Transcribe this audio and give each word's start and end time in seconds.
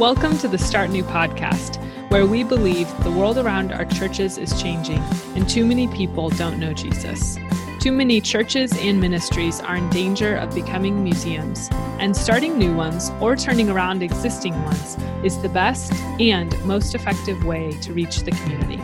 Welcome 0.00 0.38
to 0.38 0.48
the 0.48 0.56
Start 0.56 0.88
New 0.88 1.04
podcast, 1.04 1.76
where 2.10 2.24
we 2.24 2.42
believe 2.42 2.88
the 3.04 3.10
world 3.10 3.36
around 3.36 3.70
our 3.70 3.84
churches 3.84 4.38
is 4.38 4.58
changing 4.58 5.02
and 5.34 5.46
too 5.46 5.66
many 5.66 5.88
people 5.88 6.30
don't 6.30 6.58
know 6.58 6.72
Jesus. 6.72 7.36
Too 7.80 7.92
many 7.92 8.18
churches 8.22 8.72
and 8.78 8.98
ministries 8.98 9.60
are 9.60 9.76
in 9.76 9.90
danger 9.90 10.36
of 10.36 10.54
becoming 10.54 11.04
museums, 11.04 11.68
and 11.98 12.16
starting 12.16 12.56
new 12.56 12.74
ones 12.74 13.10
or 13.20 13.36
turning 13.36 13.68
around 13.68 14.02
existing 14.02 14.54
ones 14.64 14.96
is 15.22 15.36
the 15.42 15.50
best 15.50 15.92
and 16.18 16.58
most 16.64 16.94
effective 16.94 17.44
way 17.44 17.72
to 17.82 17.92
reach 17.92 18.20
the 18.20 18.30
community. 18.30 18.78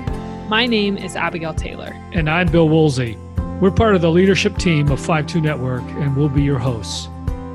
My 0.51 0.67
name 0.67 0.99
is 0.99 1.17
Abigail 1.17 1.55
Taylor. 1.55 1.99
And 2.13 2.29
I'm 2.29 2.49
Bill 2.49 2.69
Woolsey. 2.69 3.17
We're 3.59 3.71
part 3.71 3.95
of 3.95 4.03
the 4.03 4.11
leadership 4.11 4.59
team 4.59 4.91
of 4.91 5.01
5-2 5.01 5.41
Network, 5.41 5.85
and 5.93 6.15
we'll 6.15 6.29
be 6.29 6.43
your 6.43 6.59
hosts. 6.59 7.09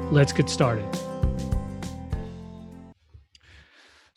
Let's 0.10 0.34
get 0.34 0.50
started. 0.50 0.88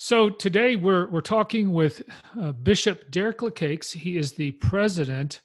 So 0.05 0.29
today 0.29 0.77
we're 0.77 1.09
we're 1.09 1.23
talking 1.23 1.73
with 1.73 2.03
uh, 2.39 2.53
Bishop 2.53 3.11
Derek 3.11 3.41
Lecakes. 3.41 3.91
He 3.91 4.19
is 4.19 4.33
the 4.33 4.51
president 4.51 5.41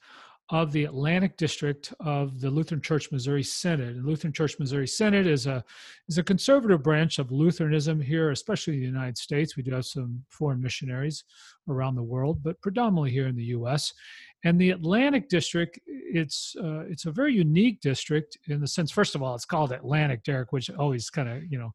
of 0.50 0.70
the 0.70 0.84
Atlantic 0.84 1.38
District 1.38 1.94
of 2.00 2.42
the 2.42 2.50
Lutheran 2.50 2.82
Church 2.82 3.10
Missouri 3.10 3.42
Synod. 3.42 3.96
And 3.96 4.04
Lutheran 4.04 4.34
Church 4.34 4.58
Missouri 4.58 4.86
Synod 4.86 5.26
is 5.26 5.46
a 5.46 5.64
is 6.08 6.18
a 6.18 6.22
conservative 6.22 6.82
branch 6.82 7.18
of 7.18 7.32
Lutheranism 7.32 8.02
here, 8.02 8.32
especially 8.32 8.74
in 8.74 8.80
the 8.80 8.86
United 8.86 9.16
States. 9.16 9.56
We 9.56 9.62
do 9.62 9.70
have 9.70 9.86
some 9.86 10.22
foreign 10.28 10.60
missionaries 10.60 11.24
around 11.66 11.94
the 11.94 12.02
world, 12.02 12.42
but 12.42 12.60
predominantly 12.60 13.12
here 13.12 13.28
in 13.28 13.36
the 13.36 13.44
U.S. 13.44 13.94
And 14.44 14.58
the 14.58 14.70
Atlantic 14.70 15.28
District, 15.28 15.78
it's 15.86 16.56
uh, 16.58 16.84
it's 16.88 17.04
a 17.04 17.10
very 17.10 17.34
unique 17.34 17.80
district 17.80 18.38
in 18.48 18.60
the 18.60 18.66
sense. 18.66 18.90
First 18.90 19.14
of 19.14 19.22
all, 19.22 19.34
it's 19.34 19.44
called 19.44 19.70
Atlantic, 19.72 20.24
Derek, 20.24 20.52
which 20.52 20.70
always 20.70 21.10
kind 21.10 21.28
of 21.28 21.44
you 21.50 21.58
know 21.58 21.72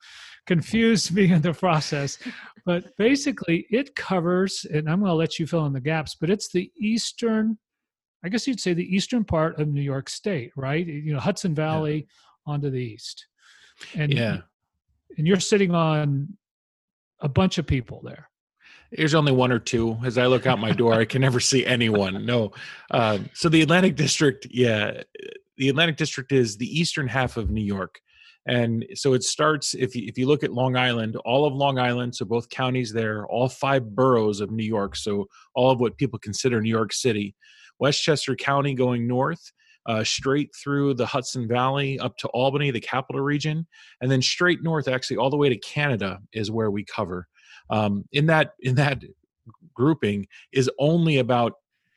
confused 0.48 1.12
me 1.16 1.32
in 1.32 1.42
the 1.42 1.54
process. 1.54 2.18
But 2.66 2.96
basically, 2.98 3.67
it 3.70 3.95
covers, 3.95 4.66
and 4.73 4.89
I'm 4.89 5.00
going 5.00 5.12
to 5.12 5.16
let 5.16 5.38
you 5.38 5.45
fill 5.45 5.66
in 5.67 5.73
the 5.73 5.80
gaps. 5.80 6.16
But 6.16 6.30
it's 6.30 6.52
the 6.52 6.72
eastern 6.78 7.58
I 8.26 8.30
guess 8.30 8.48
you'd 8.48 8.59
say 8.59 8.73
the 8.73 8.95
eastern 8.95 9.23
part 9.23 9.59
of 9.59 9.67
New 9.67 9.84
York 9.84 10.09
State, 10.09 10.52
right? 10.56 10.86
You 10.86 11.14
know, 11.14 11.20
Hudson 11.20 11.54
Valley 11.54 12.08
yeah. 12.08 12.54
onto 12.54 12.72
the 12.72 12.80
east. 12.82 13.28
And 13.94 14.11
yeah. 14.11 14.39
And 15.17 15.28
you're 15.28 15.39
sitting 15.39 15.76
on 15.76 16.36
a 17.22 17.30
bunch 17.30 17.59
of 17.59 17.67
people 17.67 18.02
there. 18.04 18.30
There's 18.98 19.14
only 19.14 19.32
one 19.32 19.52
or 19.52 19.60
two. 19.60 19.98
As 20.04 20.18
I 20.18 20.28
look 20.28 20.46
out 20.46 20.60
my 20.60 20.72
door, 20.72 20.94
I 20.94 21.06
can 21.06 21.22
never 21.22 21.40
see 21.40 21.66
anyone. 21.66 22.26
No. 22.26 22.52
Um, 22.92 23.30
so 23.34 23.50
the 23.50 23.62
Atlantic 23.62 23.96
District, 23.96 24.48
yeah, 24.50 25.02
the 25.58 25.70
Atlantic 25.70 25.98
District 25.98 26.32
is 26.32 26.58
the 26.58 26.80
eastern 26.80 27.08
half 27.08 27.38
of 27.38 27.50
New 27.50 27.64
York. 27.64 28.00
And 28.48 28.86
so 28.94 29.14
it 29.14 29.23
starts, 29.23 29.73
if 29.73 29.96
you, 29.96 30.04
if 30.08 30.18
you 30.18 30.28
look 30.28 30.44
at 30.44 30.54
Long 30.54 30.78
Island, 30.78 31.16
all 31.26 31.46
of 31.46 31.54
Long 31.54 31.80
Island, 31.80 32.16
so 32.16 32.26
both 32.26 32.48
counties 32.50 32.94
there, 32.94 33.26
all 33.26 33.50
five 33.50 33.96
boroughs 33.96 34.40
of 34.40 34.52
New 34.52 34.64
York, 34.64 34.96
so 34.96 35.28
all 35.56 35.72
of 35.72 35.80
what 35.80 35.98
people 35.98 36.20
consider 36.20 36.62
New 36.62 36.70
York 36.70 36.94
City, 36.94 37.36
Westchester 37.80 38.36
County 38.36 38.76
going 38.76 39.08
north, 39.08 39.52
uh, 39.88 40.04
straight 40.04 40.50
through 40.56 40.94
the 40.94 41.06
Hudson 41.06 41.48
Valley 41.48 42.00
up 42.00 42.18
to 42.18 42.28
Albany, 42.30 42.72
the 42.72 42.80
capital 42.80 43.22
region, 43.22 43.66
and 44.02 44.12
then 44.12 44.22
straight 44.22 44.64
north, 44.64 44.88
actually 44.88 45.18
all 45.18 45.30
the 45.30 45.38
way 45.38 45.50
to 45.50 45.58
Canada 45.58 46.20
is 46.32 46.52
where 46.52 46.72
we 46.72 46.84
cover. 46.86 47.28
Um, 47.69 48.05
in 48.11 48.27
that 48.27 48.53
in 48.59 48.75
that 48.75 49.03
grouping 49.73 50.27
is 50.52 50.69
only 50.80 51.17
about 51.17 51.53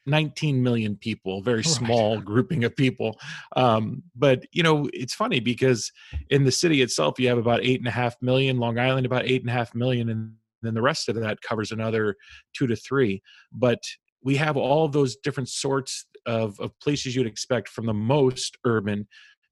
19 0.08 0.62
million 0.62 0.96
people 0.96 1.42
very 1.42 1.62
small 1.62 2.16
right. 2.16 2.24
grouping 2.24 2.64
of 2.64 2.74
people. 2.74 3.18
Um, 3.56 4.02
but 4.16 4.44
you 4.52 4.62
know 4.62 4.88
it's 4.92 5.14
funny 5.14 5.40
because 5.40 5.92
in 6.30 6.44
the 6.44 6.52
city 6.52 6.82
itself 6.82 7.20
you 7.20 7.28
have 7.28 7.38
about 7.38 7.62
eight 7.62 7.78
and 7.78 7.88
a 7.88 7.92
half 7.92 8.16
million 8.20 8.58
long 8.58 8.78
island 8.78 9.06
about 9.06 9.26
eight 9.26 9.42
and 9.42 9.50
a 9.50 9.52
half 9.52 9.74
million 9.74 10.08
and 10.08 10.32
then 10.62 10.74
the 10.74 10.82
rest 10.82 11.08
of 11.08 11.14
that 11.14 11.40
covers 11.40 11.70
another 11.70 12.16
two 12.52 12.66
to 12.66 12.74
three. 12.74 13.22
But 13.52 13.78
we 14.22 14.34
have 14.36 14.56
all 14.56 14.88
those 14.88 15.16
different 15.16 15.48
sorts 15.48 16.06
of, 16.26 16.58
of 16.58 16.78
places 16.80 17.14
you'd 17.14 17.28
expect 17.28 17.68
from 17.68 17.86
the 17.86 17.94
most 17.94 18.58
urban 18.64 19.06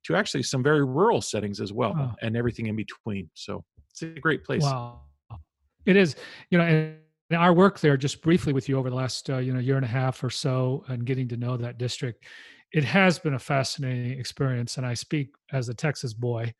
to 0.04 0.16
actually 0.16 0.42
some 0.42 0.62
very 0.62 0.84
rural 0.84 1.20
settings 1.20 1.60
as 1.60 1.72
well 1.72 2.16
and 2.22 2.36
everything 2.36 2.66
in 2.66 2.76
between. 2.76 3.30
So 3.34 3.64
it's 3.90 4.02
a 4.02 4.06
great 4.20 4.44
place. 4.44 4.62
Wow 4.62 5.00
it 5.86 5.96
is 5.96 6.16
you 6.50 6.58
know 6.58 6.64
and 6.64 6.96
our 7.34 7.52
work 7.52 7.80
there 7.80 7.96
just 7.96 8.22
briefly 8.22 8.52
with 8.52 8.68
you 8.68 8.78
over 8.78 8.90
the 8.90 8.96
last 8.96 9.28
uh, 9.30 9.38
you 9.38 9.52
know 9.52 9.60
year 9.60 9.76
and 9.76 9.84
a 9.84 9.88
half 9.88 10.22
or 10.22 10.30
so 10.30 10.84
and 10.88 11.04
getting 11.04 11.28
to 11.28 11.36
know 11.36 11.56
that 11.56 11.78
district 11.78 12.24
it 12.72 12.84
has 12.84 13.18
been 13.18 13.34
a 13.34 13.38
fascinating 13.38 14.18
experience 14.18 14.76
and 14.76 14.86
i 14.86 14.94
speak 14.94 15.30
as 15.52 15.68
a 15.68 15.74
texas 15.74 16.12
boy 16.12 16.52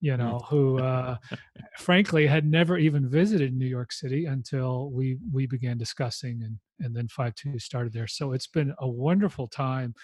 you 0.00 0.16
know 0.16 0.40
who 0.48 0.78
uh, 0.80 1.16
frankly 1.78 2.26
had 2.26 2.44
never 2.44 2.76
even 2.78 3.08
visited 3.08 3.54
new 3.54 3.66
york 3.66 3.92
city 3.92 4.26
until 4.26 4.90
we 4.90 5.18
we 5.32 5.46
began 5.46 5.78
discussing 5.78 6.42
and 6.42 6.58
and 6.82 6.94
then 6.94 7.08
5-2 7.08 7.60
started 7.60 7.92
there. 7.92 8.06
So 8.06 8.32
it's 8.32 8.46
been 8.46 8.74
a 8.78 8.88
wonderful 8.88 9.48
time 9.48 9.94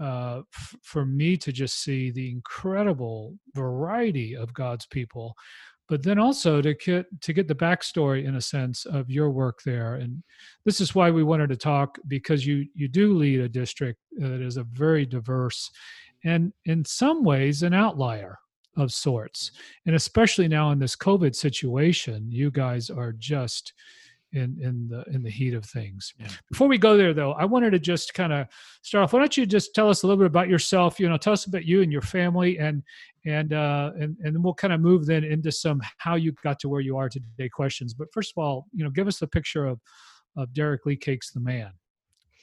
uh, 0.00 0.42
f- 0.54 0.76
for 0.82 1.04
me 1.04 1.36
to 1.36 1.52
just 1.52 1.82
see 1.82 2.10
the 2.10 2.30
incredible 2.30 3.36
variety 3.54 4.36
of 4.36 4.54
god's 4.54 4.86
people 4.86 5.34
but 5.88 6.02
then 6.02 6.18
also 6.18 6.60
to 6.60 6.74
get 6.74 7.06
to 7.22 7.32
get 7.32 7.48
the 7.48 7.54
backstory 7.54 8.24
in 8.24 8.36
a 8.36 8.40
sense 8.40 8.84
of 8.84 9.10
your 9.10 9.30
work 9.30 9.62
there. 9.64 9.94
And 9.94 10.22
this 10.64 10.80
is 10.80 10.94
why 10.94 11.10
we 11.10 11.24
wanted 11.24 11.48
to 11.48 11.56
talk 11.56 11.98
because 12.06 12.46
you 12.46 12.66
you 12.74 12.88
do 12.88 13.14
lead 13.14 13.40
a 13.40 13.48
district 13.48 13.98
that 14.18 14.42
is 14.42 14.56
a 14.56 14.64
very 14.64 15.06
diverse 15.06 15.70
and 16.24 16.52
in 16.66 16.84
some 16.84 17.24
ways 17.24 17.62
an 17.62 17.74
outlier 17.74 18.38
of 18.76 18.92
sorts. 18.92 19.50
And 19.86 19.96
especially 19.96 20.46
now 20.46 20.70
in 20.70 20.78
this 20.78 20.94
covid 20.94 21.34
situation 21.34 22.30
you 22.30 22.50
guys 22.50 22.90
are 22.90 23.12
just 23.12 23.72
in 24.32 24.58
in 24.60 24.88
the 24.88 25.04
in 25.12 25.22
the 25.22 25.30
heat 25.30 25.54
of 25.54 25.64
things. 25.64 26.12
Yeah. 26.18 26.28
Before 26.50 26.68
we 26.68 26.78
go 26.78 26.96
there, 26.96 27.14
though, 27.14 27.32
I 27.32 27.44
wanted 27.44 27.70
to 27.70 27.78
just 27.78 28.14
kind 28.14 28.32
of 28.32 28.46
start 28.82 29.04
off. 29.04 29.12
Why 29.12 29.20
don't 29.20 29.36
you 29.36 29.46
just 29.46 29.74
tell 29.74 29.88
us 29.88 30.02
a 30.02 30.06
little 30.06 30.18
bit 30.18 30.26
about 30.26 30.48
yourself? 30.48 31.00
You 31.00 31.08
know, 31.08 31.16
tell 31.16 31.32
us 31.32 31.46
about 31.46 31.64
you 31.64 31.82
and 31.82 31.90
your 31.90 32.02
family, 32.02 32.58
and 32.58 32.82
and 33.24 33.52
uh, 33.52 33.92
and 33.94 34.16
and 34.22 34.34
then 34.34 34.42
we'll 34.42 34.54
kind 34.54 34.72
of 34.72 34.80
move 34.80 35.06
then 35.06 35.24
into 35.24 35.50
some 35.50 35.80
how 35.96 36.16
you 36.16 36.32
got 36.42 36.58
to 36.60 36.68
where 36.68 36.80
you 36.80 36.96
are 36.96 37.08
today 37.08 37.48
questions. 37.48 37.94
But 37.94 38.12
first 38.12 38.32
of 38.36 38.42
all, 38.42 38.66
you 38.72 38.84
know, 38.84 38.90
give 38.90 39.08
us 39.08 39.18
the 39.18 39.26
picture 39.26 39.66
of 39.66 39.80
of 40.36 40.52
Derek 40.52 40.84
Lecakes, 40.84 41.32
the 41.32 41.40
man. 41.40 41.72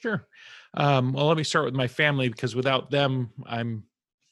Sure. 0.00 0.26
Um, 0.74 1.12
well, 1.12 1.26
let 1.26 1.36
me 1.36 1.44
start 1.44 1.64
with 1.64 1.74
my 1.74 1.88
family 1.88 2.28
because 2.28 2.54
without 2.54 2.90
them, 2.90 3.30
I'm 3.46 3.84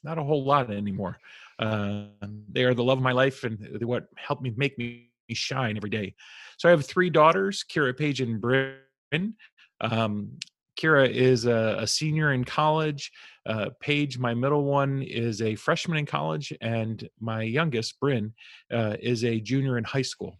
not 0.03 0.19
a 0.19 0.23
whole 0.23 0.43
lot 0.43 0.71
anymore. 0.71 1.17
Uh, 1.57 2.05
they 2.51 2.63
are 2.63 2.73
the 2.73 2.83
love 2.83 2.99
of 2.99 3.03
my 3.03 3.13
life 3.13 3.43
and 3.43 3.81
what 3.81 4.07
helped 4.15 4.43
me 4.43 4.53
make 4.55 4.77
me 4.77 5.09
shine 5.33 5.77
every 5.77 5.89
day. 5.89 6.13
So 6.57 6.69
I 6.69 6.71
have 6.71 6.85
three 6.85 7.09
daughters, 7.09 7.65
Kira, 7.69 7.97
Paige, 7.97 8.21
and 8.21 8.39
Bryn. 8.39 9.35
Um, 9.81 10.37
Kira 10.79 11.09
is 11.09 11.45
a, 11.45 11.77
a, 11.79 11.87
senior 11.87 12.33
in 12.33 12.43
college. 12.43 13.11
Uh, 13.45 13.69
Paige, 13.79 14.19
my 14.19 14.33
middle 14.33 14.65
one, 14.65 15.01
is 15.01 15.41
a 15.41 15.55
freshman 15.55 15.97
in 15.97 16.05
college, 16.05 16.53
and 16.61 17.07
my 17.19 17.43
youngest, 17.43 17.99
Bryn, 17.99 18.33
uh, 18.71 18.95
is 19.01 19.23
a 19.23 19.39
junior 19.39 19.77
in 19.77 19.83
high 19.83 20.01
school 20.01 20.37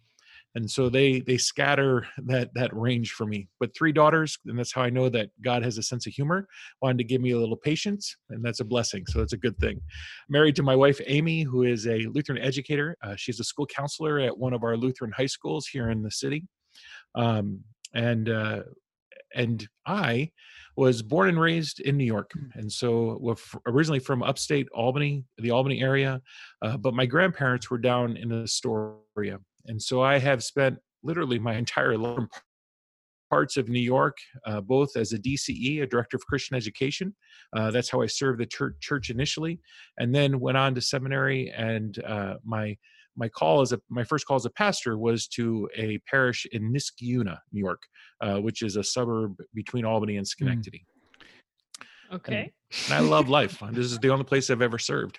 and 0.56 0.70
so 0.70 0.88
they 0.88 1.20
they 1.20 1.36
scatter 1.36 2.06
that 2.24 2.52
that 2.54 2.74
range 2.74 3.12
for 3.12 3.26
me. 3.26 3.46
But 3.60 3.76
three 3.76 3.92
daughters 3.92 4.38
and 4.46 4.58
that's 4.58 4.72
how 4.72 4.82
i 4.82 4.90
know 4.90 5.08
that 5.10 5.30
god 5.42 5.62
has 5.62 5.78
a 5.78 5.82
sense 5.82 6.06
of 6.06 6.14
humor 6.14 6.48
wanted 6.82 6.98
to 6.98 7.04
give 7.04 7.20
me 7.20 7.32
a 7.32 7.38
little 7.38 7.56
patience 7.56 8.16
and 8.30 8.44
that's 8.44 8.60
a 8.60 8.64
blessing 8.64 9.04
so 9.06 9.20
that's 9.20 9.34
a 9.34 9.36
good 9.46 9.56
thing. 9.58 9.80
Married 10.28 10.56
to 10.56 10.62
my 10.62 10.74
wife 10.74 11.00
amy 11.06 11.42
who 11.42 11.62
is 11.62 11.86
a 11.86 12.06
lutheran 12.06 12.38
educator 12.38 12.96
uh, 13.02 13.14
she's 13.16 13.38
a 13.38 13.44
school 13.44 13.66
counselor 13.66 14.18
at 14.18 14.36
one 14.36 14.54
of 14.54 14.64
our 14.64 14.76
lutheran 14.76 15.12
high 15.12 15.26
schools 15.26 15.66
here 15.66 15.90
in 15.90 16.02
the 16.02 16.10
city. 16.10 16.44
Um, 17.14 17.60
and 17.94 18.28
uh, 18.28 18.62
and 19.34 19.68
i 19.86 20.30
was 20.76 21.02
born 21.02 21.28
and 21.28 21.40
raised 21.40 21.80
in 21.80 21.96
new 21.96 22.04
york 22.04 22.30
hmm. 22.32 22.58
and 22.58 22.72
so 22.72 23.18
we're 23.20 23.34
originally 23.66 23.98
from 23.98 24.22
upstate 24.22 24.68
albany 24.74 25.24
the 25.38 25.50
albany 25.50 25.82
area 25.82 26.20
uh, 26.62 26.76
but 26.78 26.94
my 26.94 27.04
grandparents 27.04 27.70
were 27.70 27.78
down 27.78 28.16
in 28.16 28.32
astoria 28.32 29.38
and 29.66 29.80
so 29.80 30.02
I 30.02 30.18
have 30.18 30.42
spent 30.42 30.78
literally 31.02 31.38
my 31.38 31.54
entire 31.54 31.96
life 31.96 32.24
parts 33.30 33.56
of 33.56 33.68
New 33.68 33.80
York, 33.80 34.16
uh, 34.46 34.60
both 34.60 34.96
as 34.96 35.12
a 35.12 35.18
DCE, 35.18 35.82
a 35.82 35.86
director 35.86 36.16
of 36.16 36.26
Christian 36.26 36.56
education. 36.56 37.14
Uh, 37.56 37.70
that's 37.70 37.90
how 37.90 38.00
I 38.00 38.06
served 38.06 38.40
the 38.40 38.46
church, 38.46 38.74
church, 38.80 39.10
initially, 39.10 39.60
and 39.98 40.14
then 40.14 40.40
went 40.40 40.56
on 40.56 40.74
to 40.74 40.80
seminary. 40.80 41.52
And 41.56 42.02
uh, 42.04 42.34
my 42.44 42.76
my 43.18 43.28
call 43.28 43.62
as 43.62 43.72
a 43.72 43.80
my 43.88 44.04
first 44.04 44.26
call 44.26 44.36
as 44.36 44.44
a 44.44 44.50
pastor 44.50 44.98
was 44.98 45.26
to 45.28 45.68
a 45.76 45.98
parish 46.10 46.46
in 46.52 46.72
Niskayuna, 46.72 47.38
New 47.52 47.60
York, 47.60 47.82
uh, 48.20 48.36
which 48.36 48.62
is 48.62 48.76
a 48.76 48.84
suburb 48.84 49.36
between 49.54 49.84
Albany 49.84 50.16
and 50.16 50.26
mm. 50.26 50.28
Schenectady. 50.28 50.84
Mm. 50.86 50.95
Okay. 52.16 52.34
And, 52.34 52.50
and 52.86 52.94
I 52.94 53.08
love 53.08 53.28
life. 53.28 53.62
This 53.70 53.86
is 53.86 53.98
the 53.98 54.10
only 54.10 54.24
place 54.24 54.50
I've 54.50 54.62
ever 54.62 54.78
served. 54.78 55.18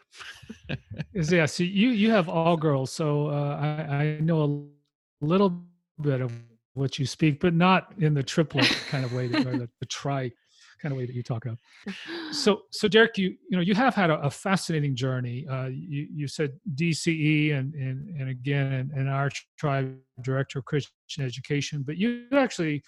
yeah. 1.13 1.45
So 1.45 1.63
you 1.63 1.89
you 1.89 2.11
have 2.11 2.27
all 2.27 2.57
girls, 2.57 2.91
so 2.91 3.27
uh, 3.27 3.57
I 3.89 3.95
I 3.95 4.19
know 4.19 4.69
a 5.21 5.25
little 5.25 5.63
bit 6.01 6.21
of 6.21 6.31
what 6.73 6.99
you 6.99 7.05
speak, 7.05 7.39
but 7.39 7.53
not 7.53 7.93
in 7.97 8.13
the 8.13 8.23
triplet 8.23 8.67
kind 8.89 9.03
of 9.03 9.13
way, 9.13 9.25
or 9.25 9.29
the, 9.29 9.69
the 9.79 9.85
tri 9.85 10.31
kind 10.81 10.91
of 10.91 10.97
way 10.97 11.05
that 11.05 11.15
you 11.15 11.23
talk 11.23 11.45
of. 11.45 11.59
So, 12.31 12.61
so 12.71 12.87
Derek, 12.87 13.17
you 13.17 13.35
you 13.49 13.57
know 13.57 13.61
you 13.61 13.75
have 13.75 13.95
had 13.95 14.09
a, 14.09 14.19
a 14.21 14.29
fascinating 14.29 14.95
journey. 14.95 15.45
Uh, 15.47 15.67
you 15.67 16.07
you 16.13 16.27
said 16.27 16.59
DCE 16.75 17.53
and 17.57 17.73
and 17.73 18.09
and 18.19 18.29
again 18.29 18.91
in, 18.95 19.07
our 19.07 19.29
tribe 19.57 19.95
director 20.21 20.59
of 20.59 20.65
Christian 20.65 21.23
education, 21.23 21.83
but 21.85 21.97
you 21.97 22.25
actually 22.33 22.83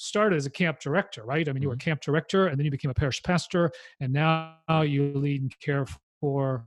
started 0.00 0.36
as 0.36 0.46
a 0.46 0.50
camp 0.50 0.80
director, 0.80 1.24
right? 1.24 1.46
I 1.48 1.52
mean, 1.52 1.62
you 1.62 1.68
were 1.68 1.74
a 1.74 1.76
mm-hmm. 1.76 1.90
camp 1.90 2.00
director, 2.00 2.46
and 2.46 2.58
then 2.58 2.64
you 2.64 2.70
became 2.70 2.90
a 2.90 2.94
parish 2.94 3.22
pastor, 3.22 3.70
and 4.00 4.12
now 4.12 4.56
you 4.82 5.12
lead 5.14 5.42
and 5.42 5.60
care 5.60 5.86
for 6.20 6.66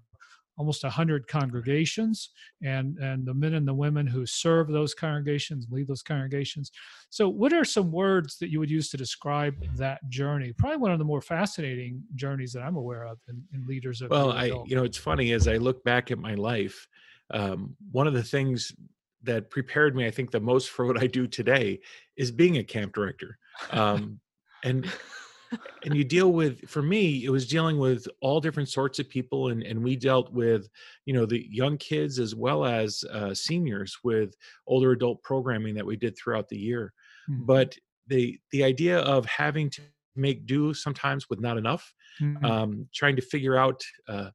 almost 0.56 0.84
100 0.84 1.28
congregations 1.28 2.30
and 2.62 3.00
and 3.00 3.26
the 3.26 3.34
men 3.34 3.56
and 3.56 3.68
the 3.68 3.74
women 3.74 4.06
who 4.06 4.24
serve 4.24 4.68
those 4.68 4.94
congregations 4.94 5.66
lead 5.72 5.88
those 5.88 6.04
congregations 6.04 6.72
so 7.10 7.28
what 7.28 7.52
are 7.52 7.66
some 7.66 7.92
words 7.92 8.38
that 8.38 8.52
you 8.52 8.60
would 8.60 8.70
use 8.70 8.88
to 8.88 8.96
describe 8.96 9.56
that 9.76 10.00
journey 10.10 10.54
probably 10.54 10.78
one 10.78 10.92
of 10.92 11.00
the 11.00 11.06
more 11.06 11.22
fascinating 11.22 12.04
journeys 12.14 12.54
that 12.54 12.62
i'm 12.62 12.76
aware 12.76 13.04
of 13.04 13.18
in, 13.30 13.44
in 13.52 13.66
leaders 13.66 14.04
of 14.04 14.12
well 14.12 14.32
i 14.32 14.46
you 14.46 14.76
know 14.76 14.84
it's 14.84 14.98
funny 14.98 15.32
as 15.32 15.48
i 15.48 15.58
look 15.58 15.84
back 15.84 16.12
at 16.12 16.20
my 16.20 16.36
life 16.36 16.88
um, 17.34 17.76
one 17.92 18.06
of 18.06 18.14
the 18.14 18.22
things 18.22 18.74
that 19.24 19.50
prepared 19.50 19.96
me 19.96 20.06
i 20.06 20.12
think 20.12 20.32
the 20.32 20.40
most 20.40 20.70
for 20.70 20.86
what 20.86 21.02
i 21.02 21.08
do 21.08 21.28
today 21.28 21.80
is 22.18 22.32
being 22.32 22.58
a 22.58 22.64
camp 22.64 22.94
director 22.94 23.38
um, 23.72 24.20
and 24.64 24.92
and 25.84 25.96
you 25.96 26.04
deal 26.04 26.32
with 26.32 26.68
for 26.68 26.82
me 26.82 27.24
it 27.26 27.30
was 27.30 27.48
dealing 27.48 27.78
with 27.78 28.08
all 28.22 28.40
different 28.40 28.70
sorts 28.70 29.00
of 29.00 29.10
people 29.10 29.50
and 29.50 29.64
and 29.64 29.82
we 29.82 29.96
dealt 29.96 30.32
with 30.32 30.68
you 31.06 31.14
know 31.14 31.26
the 31.26 31.48
young 31.50 31.78
kids 31.78 32.20
as 32.20 32.36
well 32.36 32.66
as 32.66 33.04
uh, 33.12 33.34
seniors 33.34 33.98
with 34.04 34.36
older 34.68 34.92
adult 34.92 35.22
programming 35.24 35.76
that 35.76 35.86
we 35.86 35.96
did 35.96 36.18
throughout 36.18 36.48
the 36.50 36.58
year 36.58 36.94
mm-hmm. 37.30 37.46
but 37.46 37.76
the 38.08 38.40
the 38.52 38.64
idea 38.64 39.00
of 39.00 39.26
having 39.26 39.70
to 39.70 39.82
make 40.16 40.46
do 40.46 40.74
sometimes 40.74 41.30
with 41.30 41.40
not 41.40 41.58
enough 41.58 41.94
mm-hmm. 42.22 42.46
um, 42.46 42.88
trying 42.94 43.16
to 43.16 43.22
figure 43.22 43.58
out 43.58 43.82
uh, 44.08 44.30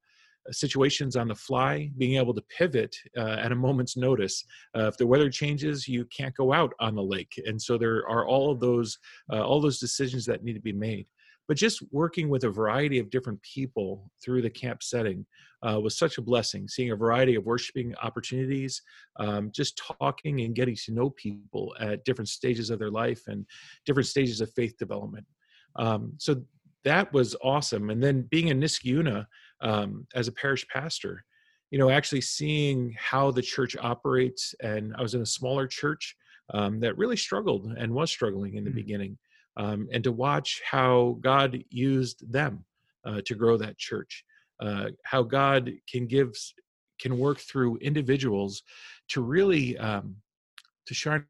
situations 0.51 1.17
on 1.17 1.29
the 1.29 1.35
fly, 1.35 1.91
being 1.99 2.19
able 2.19 2.35
to 2.35 2.43
pivot 2.43 2.97
uh, 3.17 3.37
at 3.41 3.53
a 3.53 3.57
moment's 3.57 3.97
notice. 3.97 4.45
Uh, 4.77 4.89
if 4.89 4.97
the 4.97 5.07
weather 5.07 5.31
changes, 5.31 5.89
you 5.89 6.05
can't 6.07 6.35
go 6.35 6.53
out 6.53 6.73
on 6.81 6.95
the 6.95 7.03
lake, 7.03 7.41
and 7.47 7.61
so 7.61 7.79
there 7.79 8.09
are 8.09 8.27
all 8.27 8.51
of 8.51 8.61
those 8.61 8.99
uh, 9.33 9.45
all 9.45 9.61
those 9.61 9.79
decisions 9.79 10.25
that 10.27 10.45
need 10.45 10.55
to 10.55 10.61
be 10.61 10.73
made. 10.73 11.07
But 11.49 11.57
just 11.57 11.83
working 11.93 12.29
with 12.29 12.45
a 12.45 12.51
variety 12.51 12.99
of 12.99 13.09
different 13.09 13.41
people 13.41 14.11
through 14.23 14.43
the 14.43 14.51
camp 14.51 14.83
setting 14.83 15.25
uh, 15.67 15.81
was 15.81 15.97
such 15.97 16.19
a 16.19 16.23
blessing. 16.23 16.69
Seeing 16.69 16.91
a 16.91 16.97
variety 16.97 17.37
of 17.37 17.47
worshiping 17.47 17.95
opportunities 18.03 18.83
um, 19.19 19.51
just 19.53 19.83
talking 20.01 20.43
and 20.43 20.55
getting 20.55 20.77
to 20.85 20.93
know 20.93 21.11
people 21.11 21.75
at 21.81 22.05
different 22.05 22.29
stages 22.29 22.69
of 22.69 22.79
their 22.79 22.91
life 22.91 23.23
and 23.29 23.47
different 23.87 24.09
stages 24.09 24.43
of 24.43 24.53
faith 24.53 24.77
development. 24.79 25.27
Um, 25.77 26.13
so 26.19 26.43
that 26.85 27.13
was 27.13 27.35
awesome. 27.43 27.91
And 27.91 28.03
then 28.03 28.23
being 28.31 28.49
in 28.49 28.61
niskayuna 28.61 29.27
um, 29.61 30.07
as 30.15 30.29
a 30.29 30.33
parish 30.33 30.67
pastor 30.69 31.25
you 31.71 31.79
know 31.79 31.91
actually 31.91 32.21
seeing 32.21 32.95
how 32.99 33.31
the 33.31 33.43
church 33.43 33.77
operates 33.81 34.55
and 34.63 34.95
i 34.97 35.03
was 35.03 35.15
in 35.15 35.23
a 35.23 35.27
smaller 35.27 35.67
church 35.67 36.17
um, 36.55 36.81
that 36.81 36.97
really 36.97 37.17
struggled 37.17 37.67
and 37.77 37.93
was 37.93 38.11
struggling 38.11 38.55
in 38.55 38.65
the 38.65 38.71
mm-hmm. 38.71 38.77
beginning 38.77 39.19
um, 39.59 39.89
and 39.93 40.03
to 40.05 40.13
watch 40.13 40.63
how 40.65 41.19
God 41.21 41.63
used 41.69 42.33
them 42.33 42.65
uh, 43.05 43.21
to 43.27 43.35
grow 43.35 43.57
that 43.57 43.77
church, 43.77 44.25
uh, 44.61 44.91
how 45.05 45.23
God 45.23 45.73
can 45.91 46.07
give, 46.07 46.33
can 47.01 47.19
work 47.19 47.39
through 47.39 47.77
individuals 47.79 48.63
to 49.09 49.21
really 49.21 49.77
um, 49.79 50.17
to 50.87 50.95
shine 50.95 51.25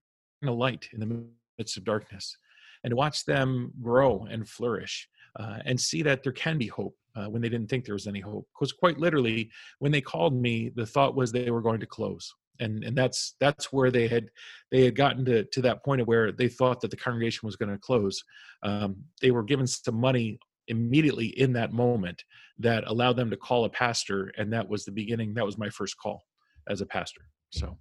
a 0.44 0.50
light 0.50 0.88
in 0.92 1.00
the 1.00 1.24
midst 1.58 1.76
of 1.78 1.84
darkness, 1.84 2.36
and 2.84 2.90
to 2.92 2.96
watch 2.96 3.24
them 3.24 3.72
grow 3.82 4.26
and 4.30 4.48
flourish, 4.48 5.08
uh, 5.40 5.58
and 5.64 5.80
see 5.80 6.02
that 6.02 6.22
there 6.22 6.32
can 6.32 6.58
be 6.58 6.66
hope 6.66 6.94
uh, 7.18 7.28
when 7.28 7.42
they 7.42 7.48
didn't 7.48 7.68
think 7.68 7.84
there 7.84 7.94
was 7.94 8.06
any 8.06 8.20
hope. 8.20 8.46
Because 8.54 8.72
quite 8.72 8.98
literally, 8.98 9.50
when 9.80 9.92
they 9.92 10.00
called 10.00 10.34
me, 10.34 10.70
the 10.74 10.86
thought 10.86 11.16
was 11.16 11.32
they 11.32 11.50
were 11.50 11.62
going 11.62 11.80
to 11.80 11.86
close 11.86 12.32
and 12.60 12.84
and 12.84 12.96
that's 12.96 13.34
that's 13.40 13.72
where 13.72 13.90
they 13.90 14.08
had 14.08 14.28
they 14.70 14.84
had 14.84 14.96
gotten 14.96 15.24
to 15.24 15.44
to 15.44 15.62
that 15.62 15.84
point 15.84 16.00
of 16.00 16.06
where 16.06 16.32
they 16.32 16.48
thought 16.48 16.80
that 16.80 16.90
the 16.90 16.96
congregation 16.96 17.46
was 17.46 17.56
going 17.56 17.70
to 17.70 17.78
close 17.78 18.22
um, 18.62 18.96
they 19.22 19.30
were 19.30 19.42
given 19.42 19.66
some 19.66 19.94
money 19.94 20.38
immediately 20.68 21.26
in 21.26 21.52
that 21.52 21.72
moment 21.72 22.22
that 22.58 22.84
allowed 22.86 23.16
them 23.16 23.30
to 23.30 23.36
call 23.36 23.64
a 23.64 23.70
pastor 23.70 24.32
and 24.36 24.52
that 24.52 24.68
was 24.68 24.84
the 24.84 24.92
beginning 24.92 25.34
that 25.34 25.44
was 25.44 25.58
my 25.58 25.68
first 25.70 25.96
call 25.98 26.24
as 26.68 26.80
a 26.80 26.86
pastor 26.86 27.22
so 27.50 27.76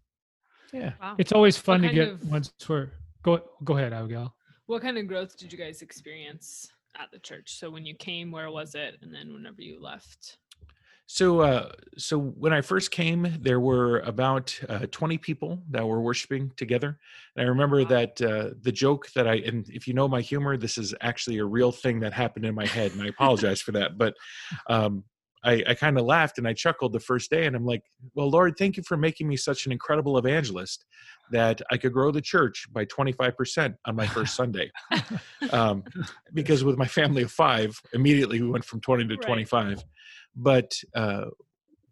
yeah 0.71 0.93
wow. 1.01 1.15
it's 1.17 1.31
always 1.31 1.57
fun 1.57 1.81
what 1.81 1.89
to 1.89 1.93
get 1.93 2.09
of, 2.09 2.29
once 2.29 2.53
we're 2.67 2.89
go 3.23 3.41
go 3.63 3.77
ahead 3.77 3.93
abigail 3.93 4.33
what 4.67 4.81
kind 4.81 4.97
of 4.97 5.07
growth 5.07 5.37
did 5.37 5.51
you 5.51 5.57
guys 5.57 5.81
experience 5.81 6.69
at 6.99 7.09
the 7.11 7.19
church 7.19 7.57
so 7.57 7.69
when 7.69 7.85
you 7.85 7.95
came 7.95 8.31
where 8.31 8.49
was 8.49 8.75
it 8.75 8.97
and 9.01 9.13
then 9.13 9.33
whenever 9.33 9.61
you 9.61 9.81
left 9.81 10.37
so, 11.09 11.39
uh, 11.39 11.71
so 11.97 12.19
when 12.19 12.51
I 12.51 12.59
first 12.59 12.91
came, 12.91 13.37
there 13.39 13.61
were 13.61 13.99
about 13.99 14.59
uh, 14.67 14.87
20 14.91 15.17
people 15.17 15.63
that 15.71 15.87
were 15.87 16.01
worshiping 16.01 16.51
together. 16.57 16.99
And 17.35 17.45
I 17.45 17.47
remember 17.47 17.85
that 17.85 18.21
uh, 18.21 18.49
the 18.61 18.73
joke 18.73 19.09
that 19.13 19.25
I, 19.25 19.35
and 19.35 19.69
if 19.69 19.87
you 19.87 19.93
know 19.93 20.09
my 20.09 20.19
humor, 20.19 20.57
this 20.57 20.77
is 20.77 20.93
actually 20.99 21.37
a 21.37 21.45
real 21.45 21.71
thing 21.71 22.01
that 22.01 22.11
happened 22.11 22.45
in 22.45 22.53
my 22.53 22.65
head, 22.65 22.91
and 22.91 23.01
I 23.01 23.07
apologize 23.07 23.61
for 23.61 23.71
that. 23.71 23.97
But 23.97 24.15
um, 24.67 25.05
I, 25.47 25.63
I 25.69 25.73
kind 25.73 25.97
of 25.97 26.05
laughed 26.05 26.37
and 26.37 26.47
I 26.47 26.53
chuckled 26.53 26.93
the 26.93 26.99
first 26.99 27.31
day, 27.31 27.45
and 27.45 27.55
I'm 27.55 27.65
like, 27.65 27.83
"Well, 28.13 28.29
Lord, 28.29 28.55
thank 28.57 28.77
you 28.77 28.83
for 28.83 28.97
making 28.97 29.27
me 29.27 29.37
such 29.37 29.65
an 29.65 29.71
incredible 29.71 30.17
evangelist 30.17 30.85
that 31.31 31.61
I 31.71 31.77
could 31.77 31.93
grow 31.93 32.11
the 32.11 32.21
church 32.21 32.67
by 32.71 32.85
25% 32.85 33.75
on 33.85 33.95
my 33.95 34.07
first 34.07 34.35
Sunday." 34.41 34.69
um, 35.51 35.83
because 36.33 36.63
with 36.63 36.77
my 36.77 36.87
family 36.87 37.23
of 37.23 37.31
five, 37.31 37.79
immediately 37.93 38.41
we 38.41 38.49
went 38.49 38.65
from 38.65 38.81
20 38.81 39.07
to 39.07 39.15
right. 39.15 39.23
25 39.23 39.83
but 40.37 40.71
uh, 40.95 41.25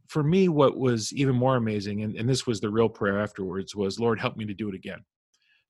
for 0.08 0.24
me 0.24 0.48
what 0.48 0.78
was 0.78 1.12
even 1.14 1.36
more 1.36 1.56
amazing 1.56 2.04
and, 2.04 2.16
and 2.16 2.30
this 2.30 2.46
was 2.46 2.62
the 2.62 2.70
real 2.70 2.88
prayer 2.88 3.20
afterwards 3.20 3.76
was 3.76 4.00
lord 4.00 4.20
help 4.20 4.38
me 4.38 4.46
to 4.46 4.54
do 4.54 4.70
it 4.70 4.76
again 4.76 5.04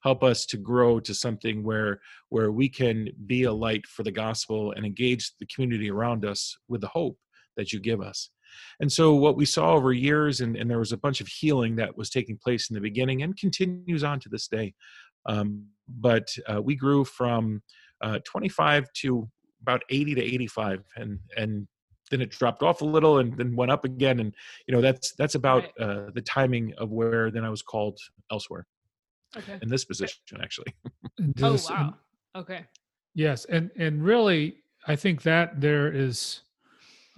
help 0.04 0.24
us 0.24 0.46
to 0.46 0.58
grow 0.58 1.00
to 1.00 1.14
something 1.14 1.64
where 1.64 2.00
where 2.30 2.52
we 2.52 2.70
can 2.70 3.08
be 3.26 3.44
a 3.44 3.54
light 3.54 3.88
for 3.88 4.04
the 4.04 4.12
gospel 4.12 4.74
and 4.74 4.86
engage 4.86 5.32
the 5.40 5.46
community 5.48 5.90
around 5.90 6.26
us 6.26 6.58
with 6.68 6.82
the 6.82 6.88
hope 6.88 7.18
that 7.58 7.72
you 7.72 7.80
give 7.80 8.02
us. 8.02 8.30
And 8.80 8.92
so 8.92 9.14
what 9.14 9.36
we 9.36 9.46
saw 9.46 9.74
over 9.74 9.92
years 9.92 10.42
and, 10.42 10.56
and 10.56 10.70
there 10.70 10.80
was 10.80 10.94
a 10.94 10.98
bunch 10.98 11.20
of 11.20 11.28
healing 11.28 11.76
that 11.76 11.98
was 11.98 12.10
taking 12.10 12.38
place 12.38 12.70
in 12.70 12.74
the 12.74 12.82
beginning 12.82 13.22
and 13.22 13.36
continues 13.38 14.04
on 14.04 14.20
to 14.22 14.30
this 14.30 14.48
day 14.48 14.74
um, 15.26 15.66
but 15.88 16.28
uh, 16.48 16.62
we 16.62 16.76
grew 16.76 17.06
from 17.06 17.62
uh, 18.02 18.20
25 18.26 18.92
to 18.94 19.30
about 19.62 19.82
80 19.90 20.16
to 20.16 20.24
85 20.24 20.84
and 20.96 21.20
and 21.38 21.68
then 22.12 22.22
it 22.22 22.30
dropped 22.30 22.62
off 22.62 22.82
a 22.82 22.86
little 22.86 23.18
and 23.18 23.36
then 23.36 23.56
went 23.56 23.72
up 23.72 23.84
again 23.84 24.20
and 24.20 24.34
you 24.68 24.76
know 24.76 24.82
that's 24.82 25.14
that's 25.18 25.36
about 25.36 25.66
uh, 25.80 26.12
the 26.14 26.22
timing 26.22 26.74
of 26.78 26.92
where 26.92 27.32
then 27.32 27.44
i 27.44 27.50
was 27.50 27.62
called 27.62 27.98
elsewhere 28.32 28.68
okay. 29.36 29.58
in 29.62 29.70
this 29.70 29.86
position 29.86 30.20
actually. 30.42 30.74
Oh 31.42 31.58
wow. 31.70 31.96
Okay. 32.36 32.66
Yes 33.14 33.46
and 33.46 33.72
and 33.78 34.04
really 34.04 34.58
i 34.88 34.96
think 34.96 35.24
that 35.24 35.62
there 35.62 35.92
is 35.92 36.42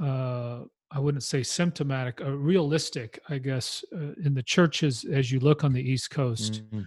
uh 0.03 0.59
i 0.91 0.99
wouldn't 0.99 1.23
say 1.23 1.43
symptomatic 1.43 2.21
uh, 2.21 2.31
realistic 2.31 3.19
i 3.29 3.37
guess 3.37 3.83
uh, 3.93 4.13
in 4.23 4.33
the 4.33 4.43
churches 4.43 5.05
as 5.05 5.31
you 5.31 5.39
look 5.39 5.63
on 5.63 5.73
the 5.73 5.81
east 5.81 6.09
coast 6.09 6.63
mm-hmm. 6.63 6.81